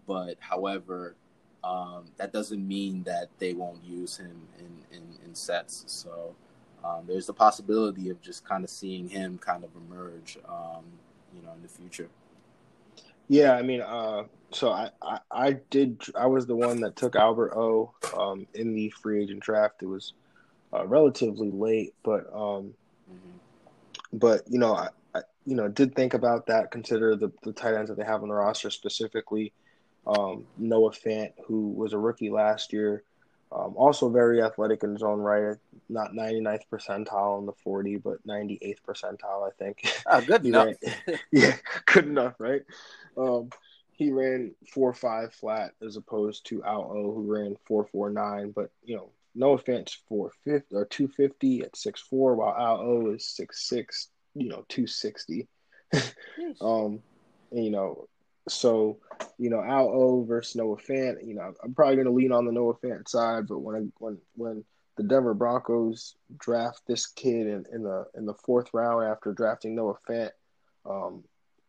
[0.07, 1.15] but however,
[1.64, 5.84] um, that doesn't mean that they won't use him in in, in sets.
[5.88, 6.35] So
[6.88, 10.85] um, there's the possibility of just kind of seeing him kind of emerge, um,
[11.35, 12.07] you know, in the future.
[13.27, 17.15] Yeah, I mean, uh, so I, I, I did I was the one that took
[17.15, 19.84] Albert O um, in the free agent draft.
[19.84, 20.14] It was
[20.73, 22.73] uh, relatively late, but um,
[23.11, 23.38] mm-hmm.
[24.14, 26.72] but you know I, I, you know did think about that.
[26.72, 29.51] Consider the the tight ends that they have on the roster specifically.
[30.05, 33.03] Um, Noah Fant, who was a rookie last year,
[33.51, 35.57] um, also very athletic in his own right.
[35.89, 39.89] Not 99th percentile in the 40, but 98th percentile, I think.
[40.05, 40.75] Ah, good enough.
[41.31, 41.55] yeah,
[41.85, 42.63] good enough, right?
[43.17, 43.49] Um,
[43.97, 48.51] he ran four five flat as opposed to Al O who ran four four nine.
[48.51, 52.81] But you know, no offense, four fifty or two fifty at six four, while Al
[52.81, 55.47] O is six six, you know, two sixty.
[56.61, 57.01] um,
[57.51, 58.07] and, you know,
[58.47, 58.99] so
[59.37, 61.25] you know, Al O versus Noah Fant.
[61.25, 63.79] You know, I'm probably going to lean on the Noah Fant side, but when I,
[63.99, 64.63] when when
[64.97, 69.75] the Denver Broncos draft this kid in, in the in the fourth round after drafting
[69.75, 70.31] Noah Fant
[70.85, 71.23] um,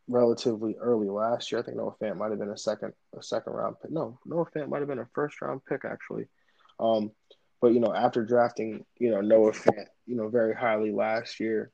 [0.09, 1.61] relatively early last year.
[1.61, 3.91] I think Noah Fant might have been a second a second round pick.
[3.91, 6.27] No, Noah Fant might have been a first round pick actually.
[6.81, 7.11] Um,
[7.61, 11.71] but you know, after drafting you know Noah Fant you know very highly last year,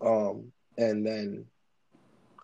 [0.00, 1.46] um, and then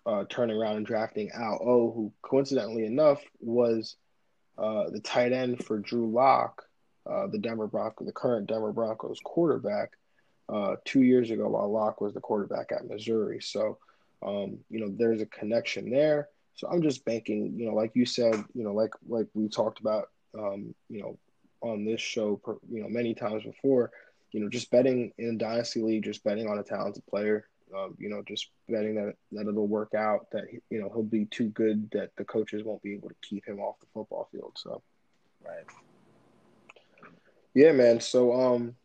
[0.05, 3.95] uh, turning around and drafting Al O, who coincidentally enough was
[4.57, 6.63] uh, the tight end for Drew Lock,
[7.09, 9.91] uh, the Denver Broncos, the current Denver Broncos quarterback,
[10.49, 13.39] uh, two years ago while Lock was the quarterback at Missouri.
[13.41, 13.77] So,
[14.21, 16.29] um, you know, there's a connection there.
[16.55, 19.79] So I'm just banking, you know, like you said, you know, like like we talked
[19.79, 21.17] about, um, you know,
[21.61, 23.91] on this show, you know, many times before,
[24.31, 27.47] you know, just betting in dynasty league, just betting on a talented player,
[27.97, 31.49] you know, just betting that that it'll work out, that you know he'll be too
[31.49, 34.53] good that the coaches won't be able to keep him off the football field.
[34.57, 34.81] So,
[35.45, 35.65] right.
[37.53, 37.99] Yeah, man.
[37.99, 38.75] So, um,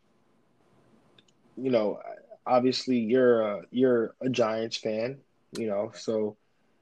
[1.56, 2.00] you know,
[2.46, 5.18] obviously you're a, you're a Giants fan,
[5.52, 6.36] you know, so,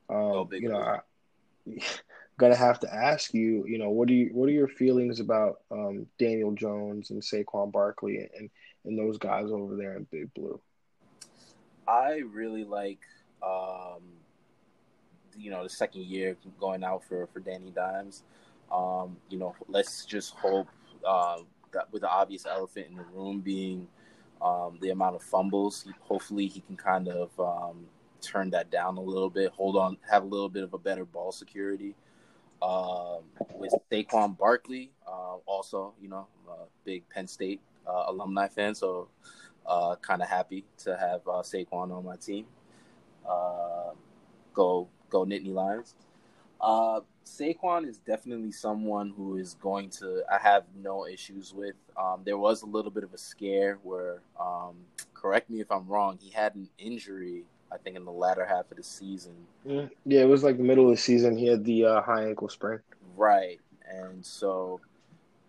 [0.09, 1.01] um, oh, you know, I,
[2.39, 5.61] gonna have to ask you, you know, what are you what are your feelings about
[5.71, 8.51] um, Daniel Jones and Saquon Barkley and
[8.85, 10.61] and those guys over there in Big Blue?
[11.87, 13.01] I really like,
[13.43, 14.03] um,
[15.37, 18.23] you know, the second year going out for for Danny Dimes.
[18.73, 20.69] Um, you know, let's just hope
[21.07, 21.39] uh,
[21.73, 23.87] that with the obvious elephant in the room being
[24.43, 27.87] um, the amount of fumbles, hopefully he can kind of um,
[28.21, 31.05] turn that down a little bit, hold on, have a little bit of a better
[31.05, 31.95] ball security.
[32.63, 33.25] Um,
[33.55, 38.75] with Saquon Barkley, uh, also, you know, I'm a big Penn State uh, alumni fan,
[38.75, 39.09] so
[39.67, 42.47] uh, kind of happy to have uh, Saquon on my team.
[43.29, 43.91] Uh,
[44.53, 45.95] go go Nittany Lions.
[46.61, 51.75] Uh, Saquon is definitely someone who is going to I have no issues with.
[51.97, 54.77] Um, there was a little bit of a scare where, um,
[55.15, 57.45] correct me if I'm wrong, he had an injury.
[57.73, 59.35] I think in the latter half of the season.
[59.65, 61.37] Yeah, it was like the middle of the season.
[61.37, 62.79] He had the uh, high ankle sprain.
[63.17, 63.61] Right,
[63.91, 64.81] and so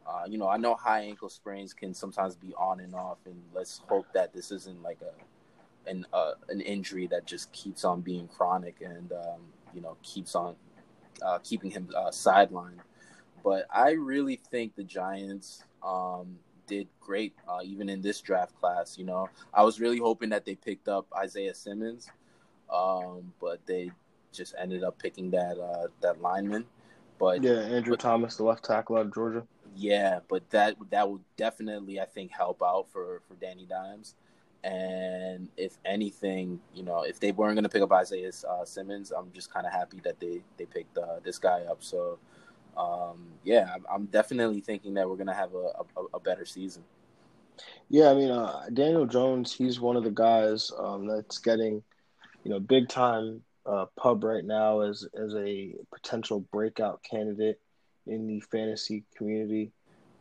[0.07, 3.41] uh, you know, I know high ankle sprains can sometimes be on and off, and
[3.53, 8.02] let's hope that this isn't like a an uh, an injury that just keeps on
[8.02, 9.41] being chronic and um,
[9.73, 10.56] you know keeps on
[11.22, 12.80] uh, keeping him uh, sidelined.
[13.44, 16.38] But I really think the Giants um,
[16.68, 18.98] did great, uh, even in this draft class.
[18.98, 22.10] You know, I was really hoping that they picked up Isaiah Simmons,
[22.72, 23.91] um, but they
[24.32, 26.65] just ended up picking that uh, that lineman.
[27.18, 29.44] But yeah, Andrew but, Thomas, the left tackle out of Georgia.
[29.76, 34.16] Yeah, but that that would definitely I think help out for for Danny Dimes.
[34.64, 39.12] And if anything, you know, if they weren't going to pick up Isaiah uh, Simmons,
[39.12, 41.84] I'm just kind of happy that they they picked uh, this guy up.
[41.84, 42.18] So,
[42.78, 46.46] um, yeah, I'm, I'm, definitely thinking that we're going to have a, a, a, better
[46.46, 46.84] season.
[47.90, 51.84] Yeah, I mean, uh, Daniel Jones, he's one of the guys um, that's getting,
[52.44, 57.60] you know, big time uh, pub right now as as a potential breakout candidate
[58.07, 59.72] in the fantasy community,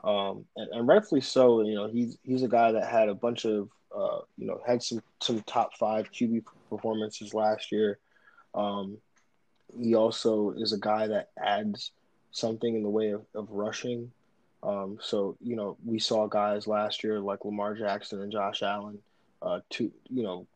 [0.03, 1.63] um, and, and, rightfully so.
[1.63, 4.83] You know, he's he's a guy that had a bunch of uh, you know had
[4.83, 7.99] some some top five QB performances last year.
[8.55, 8.99] Um,
[9.77, 11.93] he also is a guy that adds
[12.31, 14.11] something in the way of, of rushing.
[14.63, 18.99] Um, so you know, we saw guys last year like Lamar Jackson and Josh Allen,
[19.43, 20.47] uh, to you know,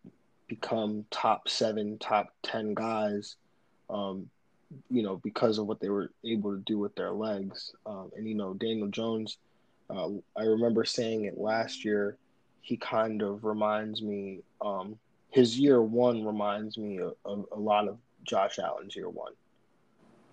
[0.46, 3.36] become top seven, top ten guys
[3.90, 4.28] um,
[4.90, 7.72] you know, because of what they were able to do with their legs.
[7.86, 9.38] Um, and, you know, Daniel Jones,
[9.90, 12.16] uh, I remember saying it last year,
[12.60, 14.98] he kind of reminds me, um,
[15.30, 19.32] his year one reminds me of, a lot of Josh Allen's year one.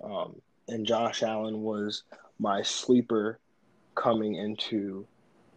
[0.03, 0.36] Um,
[0.68, 2.03] and Josh Allen was
[2.40, 3.40] my sleeper
[3.95, 5.06] coming into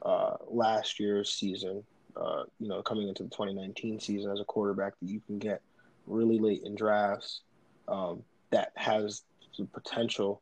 [0.03, 1.83] uh, last year's season,
[2.17, 5.61] uh, you know, coming into the 2019 season as a quarterback that you can get
[6.07, 7.41] really late in drafts.
[7.89, 9.23] Um, that has
[9.59, 10.41] the potential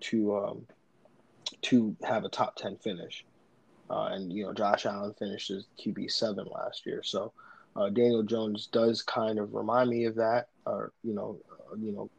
[0.00, 0.66] to um,
[1.62, 3.24] to have a top ten finish.
[3.90, 7.32] Uh, and you know, Josh Allen finished as QB seven last year, so
[7.74, 11.92] uh, Daniel Jones does kind of remind me of that, or you know, uh, you
[11.92, 12.10] know,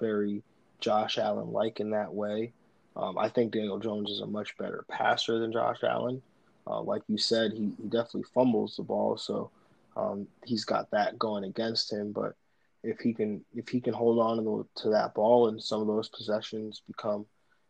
[0.00, 0.42] very
[0.80, 2.52] Josh Allen like in that way.
[2.96, 6.22] Um, I think Daniel Jones is a much better passer than Josh Allen.
[6.66, 9.50] Uh, like you said, he, he definitely fumbles the ball, so
[9.96, 12.12] um, he's got that going against him.
[12.12, 12.34] But
[12.82, 15.80] if he can if he can hold on to, the, to that ball and some
[15.80, 17.26] of those possessions become,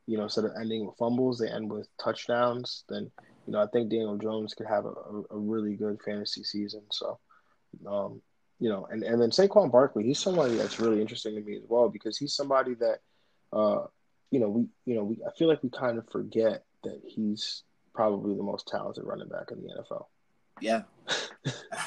[0.06, 3.10] you know, instead of ending with fumbles, they end with touchdowns, then
[3.46, 4.92] you know I think Daniel Jones could have a,
[5.30, 6.82] a, really good fantasy season.
[6.92, 7.18] So,
[7.86, 8.20] um,
[8.58, 11.64] you know, and and then Saquon Barkley, he's somebody that's really interesting to me as
[11.68, 12.98] well because he's somebody that,
[13.52, 13.86] uh,
[14.30, 17.62] you know, we you know we I feel like we kind of forget that he's
[17.94, 20.06] probably the most talented running back in the NFL.
[20.60, 20.82] Yeah,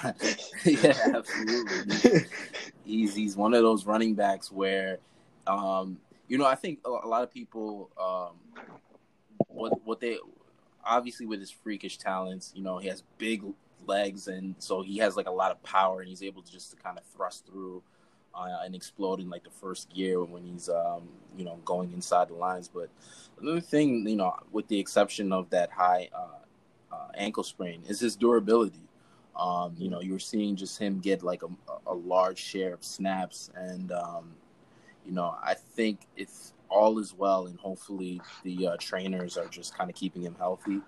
[0.65, 2.22] yeah, absolutely.
[2.85, 4.99] He's he's one of those running backs where,
[5.47, 8.65] um, you know, I think a, lot of people, um,
[9.47, 10.17] what what they
[10.83, 13.43] obviously with his freakish talents, you know, he has big
[13.85, 16.71] legs, and so he has like a lot of power, and he's able to just
[16.71, 17.83] to kind of thrust through
[18.33, 22.29] uh, and explode in like the first gear when he's um, you know going inside
[22.29, 22.67] the lines.
[22.67, 22.89] But
[23.39, 27.99] another thing, you know, with the exception of that high uh, uh, ankle sprain, is
[27.99, 28.79] his durability.
[29.35, 31.47] Um, you know, you were seeing just him get like a,
[31.87, 34.33] a large share of snaps, and um,
[35.05, 36.29] you know, I think if
[36.69, 40.81] all is well, and hopefully the uh, trainers are just kind of keeping him healthy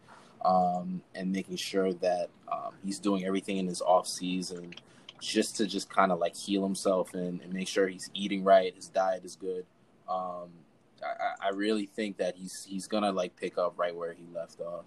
[0.46, 4.74] um, and making sure that um, he's doing everything in his off season
[5.22, 8.76] just to just kind of like heal himself and, and, make sure he's eating right,
[8.76, 9.66] his diet is good.
[10.10, 10.50] Um,
[11.02, 14.60] I, I really think that he's he's gonna like pick up right where he left
[14.60, 14.86] off.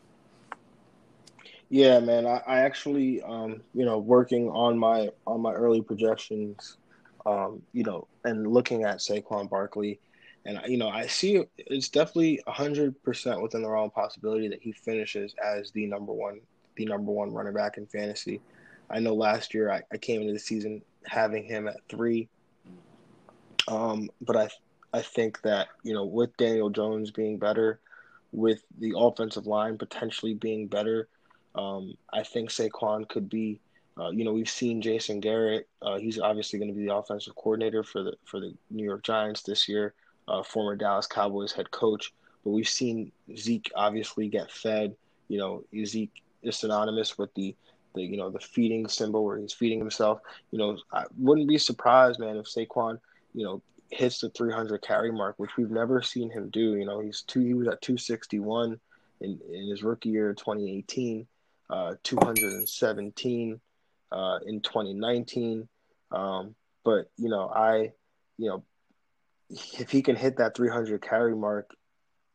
[1.69, 2.27] Yeah, man.
[2.27, 6.77] I, I actually, um, you know, working on my on my early projections,
[7.27, 10.01] um, you know, and looking at Saquon Barkley,
[10.45, 14.73] and you know, I see it's definitely hundred percent within the realm possibility that he
[14.73, 16.41] finishes as the number one,
[16.77, 18.43] the number one running back in fantasy.
[18.89, 22.29] I know last year I, I came into the season having him at three,
[23.69, 24.49] um, but I
[24.93, 27.81] I think that you know with Daniel Jones being better,
[28.33, 31.09] with the offensive line potentially being better,
[31.57, 33.61] um, I think Saquon could be.
[33.99, 35.69] Uh, you know, we've seen Jason Garrett.
[35.81, 39.03] Uh, he's obviously going to be the offensive coordinator for the for the New York
[39.03, 39.95] Giants this year.
[40.29, 42.13] Uh, former Dallas Cowboys head coach.
[42.45, 44.95] But we've seen Zeke obviously get fed.
[45.29, 47.57] You know, Zeke is synonymous with the
[47.95, 50.21] the you know the feeding symbol where he's feeding himself.
[50.51, 53.01] You know, I wouldn't be surprised, man, if Saquon,
[53.35, 56.77] you know, hits the 300 carry mark, which we've never seen him do.
[56.77, 57.41] You know, he's two.
[57.41, 58.79] He was at 261
[59.21, 61.27] in in his rookie year, 2018,
[61.71, 63.61] uh, 217
[64.13, 65.69] uh, in 2019.
[66.13, 67.93] Um, but you know, I,
[68.39, 68.65] you know,
[69.51, 71.71] if he can hit that 300 carry mark,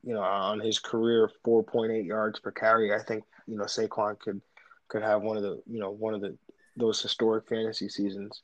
[0.03, 4.41] you know, on his career 4.8 yards per carry, I think you know Saquon could
[4.87, 6.37] could have one of the you know one of the
[6.75, 8.41] those historic fantasy seasons.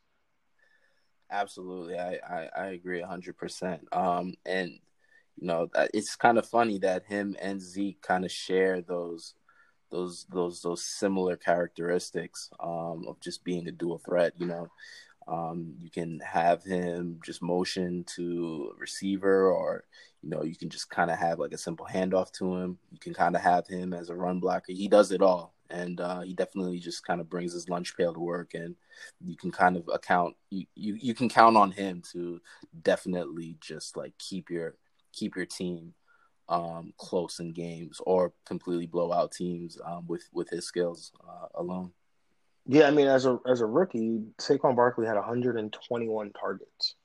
[1.29, 3.87] Absolutely, I I, I agree hundred percent.
[3.91, 4.71] Um, and
[5.37, 9.33] you know it's kind of funny that him and Zeke kind of share those
[9.89, 14.33] those those those similar characteristics um, of just being a dual threat.
[14.37, 14.71] You know,
[15.27, 19.83] um, you can have him just motion to a receiver, or
[20.21, 22.77] you know, you can just kind of have like a simple handoff to him.
[22.91, 24.73] You can kind of have him as a run blocker.
[24.73, 28.13] He does it all and uh, he definitely just kind of brings his lunch pail
[28.13, 28.75] to work and
[29.21, 32.39] you can kind of account you, you you can count on him to
[32.83, 34.75] definitely just like keep your
[35.13, 35.93] keep your team
[36.49, 41.47] um, close in games or completely blow out teams um, with with his skills uh,
[41.55, 41.91] alone.
[42.65, 46.95] Yeah, I mean, as a as a rookie, Saquon Barkley had 121 targets.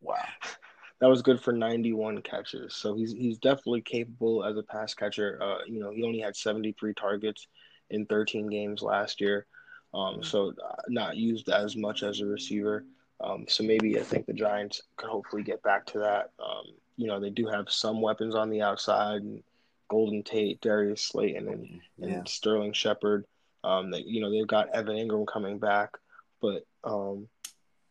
[0.00, 0.16] Wow,
[1.00, 2.74] that was good for 91 catches.
[2.74, 5.38] So he's he's definitely capable as a pass catcher.
[5.42, 7.46] Uh, you know, he only had 73 targets
[7.90, 9.46] in 13 games last year.
[9.94, 10.24] Um, mm.
[10.24, 12.84] so uh, not used as much as a receiver.
[13.22, 16.30] Um, so maybe I think the Giants could hopefully get back to that.
[16.42, 19.42] Um, you know, they do have some weapons on the outside, and
[19.88, 22.16] Golden Tate, Darius Slayton, and, yeah.
[22.16, 23.24] and Sterling Shepard.
[23.64, 25.90] Um, that you know they've got Evan Engram coming back,
[26.40, 27.28] but um,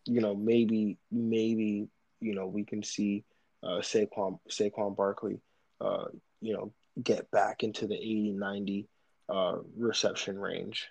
[0.05, 1.87] you know maybe maybe
[2.19, 3.23] you know we can see
[3.63, 5.39] uh, Saquon Saquon Barkley,
[5.79, 6.05] uh,
[6.41, 8.87] you know, get back into the 80, 90
[9.29, 10.87] uh, reception range.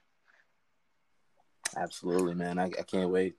[1.77, 2.59] Absolutely, man.
[2.59, 3.37] I, I can't wait.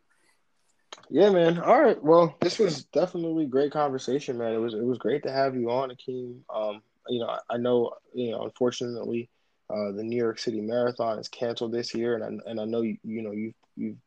[1.09, 1.59] Yeah, man.
[1.59, 2.01] All right.
[2.01, 4.53] Well, this was definitely great conversation, man.
[4.53, 6.39] It was it was great to have you on, Akeem.
[6.53, 9.30] Um, you know, I, I know, you know, unfortunately,
[9.69, 12.81] uh, the New York City Marathon is canceled this year, and I, and I know
[12.81, 13.97] you, you know you've you've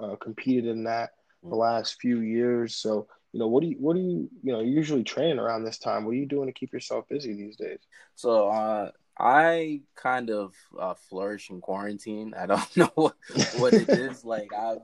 [0.00, 1.10] uh, competed in that
[1.42, 2.74] the last few years.
[2.76, 5.78] So, you know, what do you what do you you know usually train around this
[5.78, 6.04] time?
[6.04, 7.80] What are you doing to keep yourself busy these days?
[8.14, 12.34] So, uh, I kind of uh, flourish in quarantine.
[12.34, 13.16] I don't know what,
[13.56, 14.24] what it is.
[14.24, 14.80] Like I've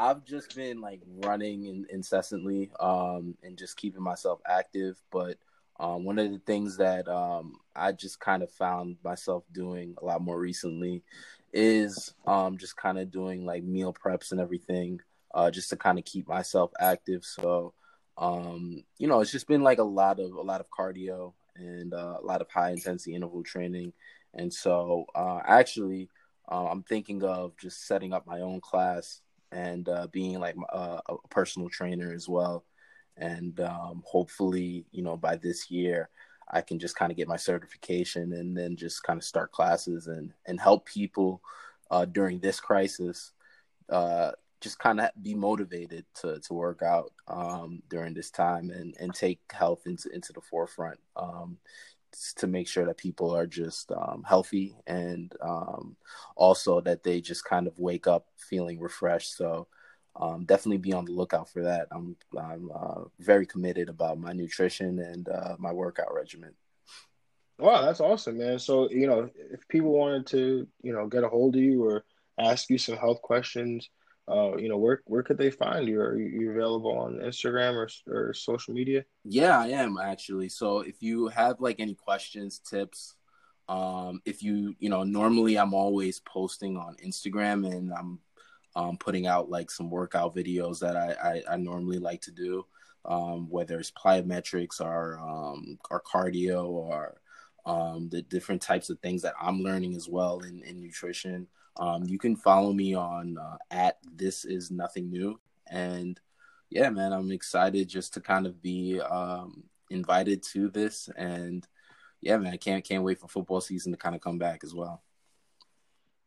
[0.00, 4.96] I've just been like running in, incessantly um, and just keeping myself active.
[5.12, 5.36] But
[5.78, 10.04] um, one of the things that um, I just kind of found myself doing a
[10.06, 11.02] lot more recently
[11.52, 15.00] is um, just kind of doing like meal preps and everything,
[15.34, 17.22] uh, just to kind of keep myself active.
[17.22, 17.74] So
[18.16, 21.92] um, you know, it's just been like a lot of a lot of cardio and
[21.92, 23.92] uh, a lot of high intensity interval training.
[24.32, 26.08] And so, uh, actually,
[26.50, 29.20] uh, I'm thinking of just setting up my own class
[29.52, 32.64] and uh, being like uh, a personal trainer as well.
[33.16, 36.08] And um, hopefully, you know, by this year,
[36.50, 40.06] I can just kind of get my certification and then just kind of start classes
[40.06, 41.42] and and help people
[41.90, 43.32] uh, during this crisis.
[43.88, 48.94] Uh, just kind of be motivated to to work out um, during this time and
[49.00, 51.56] and take health into into the forefront um,
[52.36, 55.96] to make sure that people are just um, healthy and um,
[56.36, 59.36] also that they just kind of wake up feeling refreshed.
[59.36, 59.68] So
[60.16, 61.88] um, definitely be on the lookout for that.
[61.92, 66.54] I'm I'm uh, very committed about my nutrition and uh, my workout regimen.
[67.58, 68.58] Wow, that's awesome, man.
[68.58, 72.04] So you know, if people wanted to, you know, get a hold of you or
[72.38, 73.88] ask you some health questions,
[74.30, 76.00] uh, you know, where where could they find you?
[76.00, 79.04] Are you available on Instagram or or social media?
[79.24, 80.48] Yeah, I am actually.
[80.48, 83.14] So if you have like any questions, tips,
[83.68, 88.20] um, if you you know, normally I'm always posting on Instagram and I'm
[88.76, 92.66] um, putting out like some workout videos that I I, I normally like to do,
[93.04, 97.20] um, whether it's plyometrics or um, or cardio or
[97.66, 101.48] um, the different types of things that I'm learning as well in, in nutrition.
[101.80, 106.20] Um, you can follow me on uh, at this is nothing new, and
[106.68, 111.66] yeah, man, I'm excited just to kind of be um, invited to this, and
[112.20, 114.74] yeah, man, I can't can't wait for football season to kind of come back as
[114.74, 115.02] well.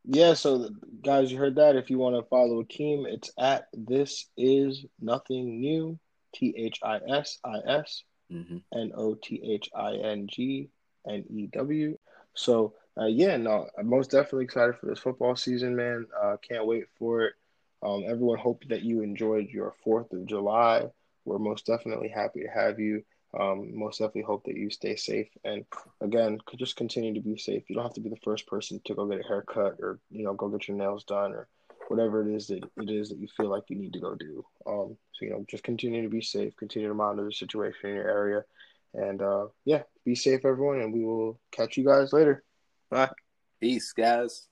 [0.05, 0.69] Yeah, so
[1.01, 1.75] guys, you heard that.
[1.75, 5.97] If you want to follow Akeem, it's at this is nothing new.
[6.35, 8.57] T H I S I S Mm-hmm.
[8.73, 10.69] N O T H I N G
[11.07, 11.97] N E W.
[12.33, 16.05] So uh, yeah, no, I'm most definitely excited for this football season, man.
[16.21, 17.33] Uh, can't wait for it.
[17.81, 20.85] Um, everyone, hope that you enjoyed your Fourth of July.
[21.25, 23.03] We're most definitely happy to have you.
[23.37, 25.65] Um, most definitely hope that you stay safe and
[26.01, 27.63] again, just continue to be safe.
[27.67, 30.23] You don't have to be the first person to go get a haircut or you
[30.23, 31.47] know go get your nails done or
[31.87, 34.45] whatever it is that it is that you feel like you need to go do.
[34.67, 36.55] Um, so you know, just continue to be safe.
[36.57, 38.43] Continue to monitor the situation in your area,
[38.93, 40.79] and uh, yeah, be safe, everyone.
[40.79, 42.43] And we will catch you guys later.
[42.93, 43.09] Bye.
[43.59, 44.47] Peace, guys.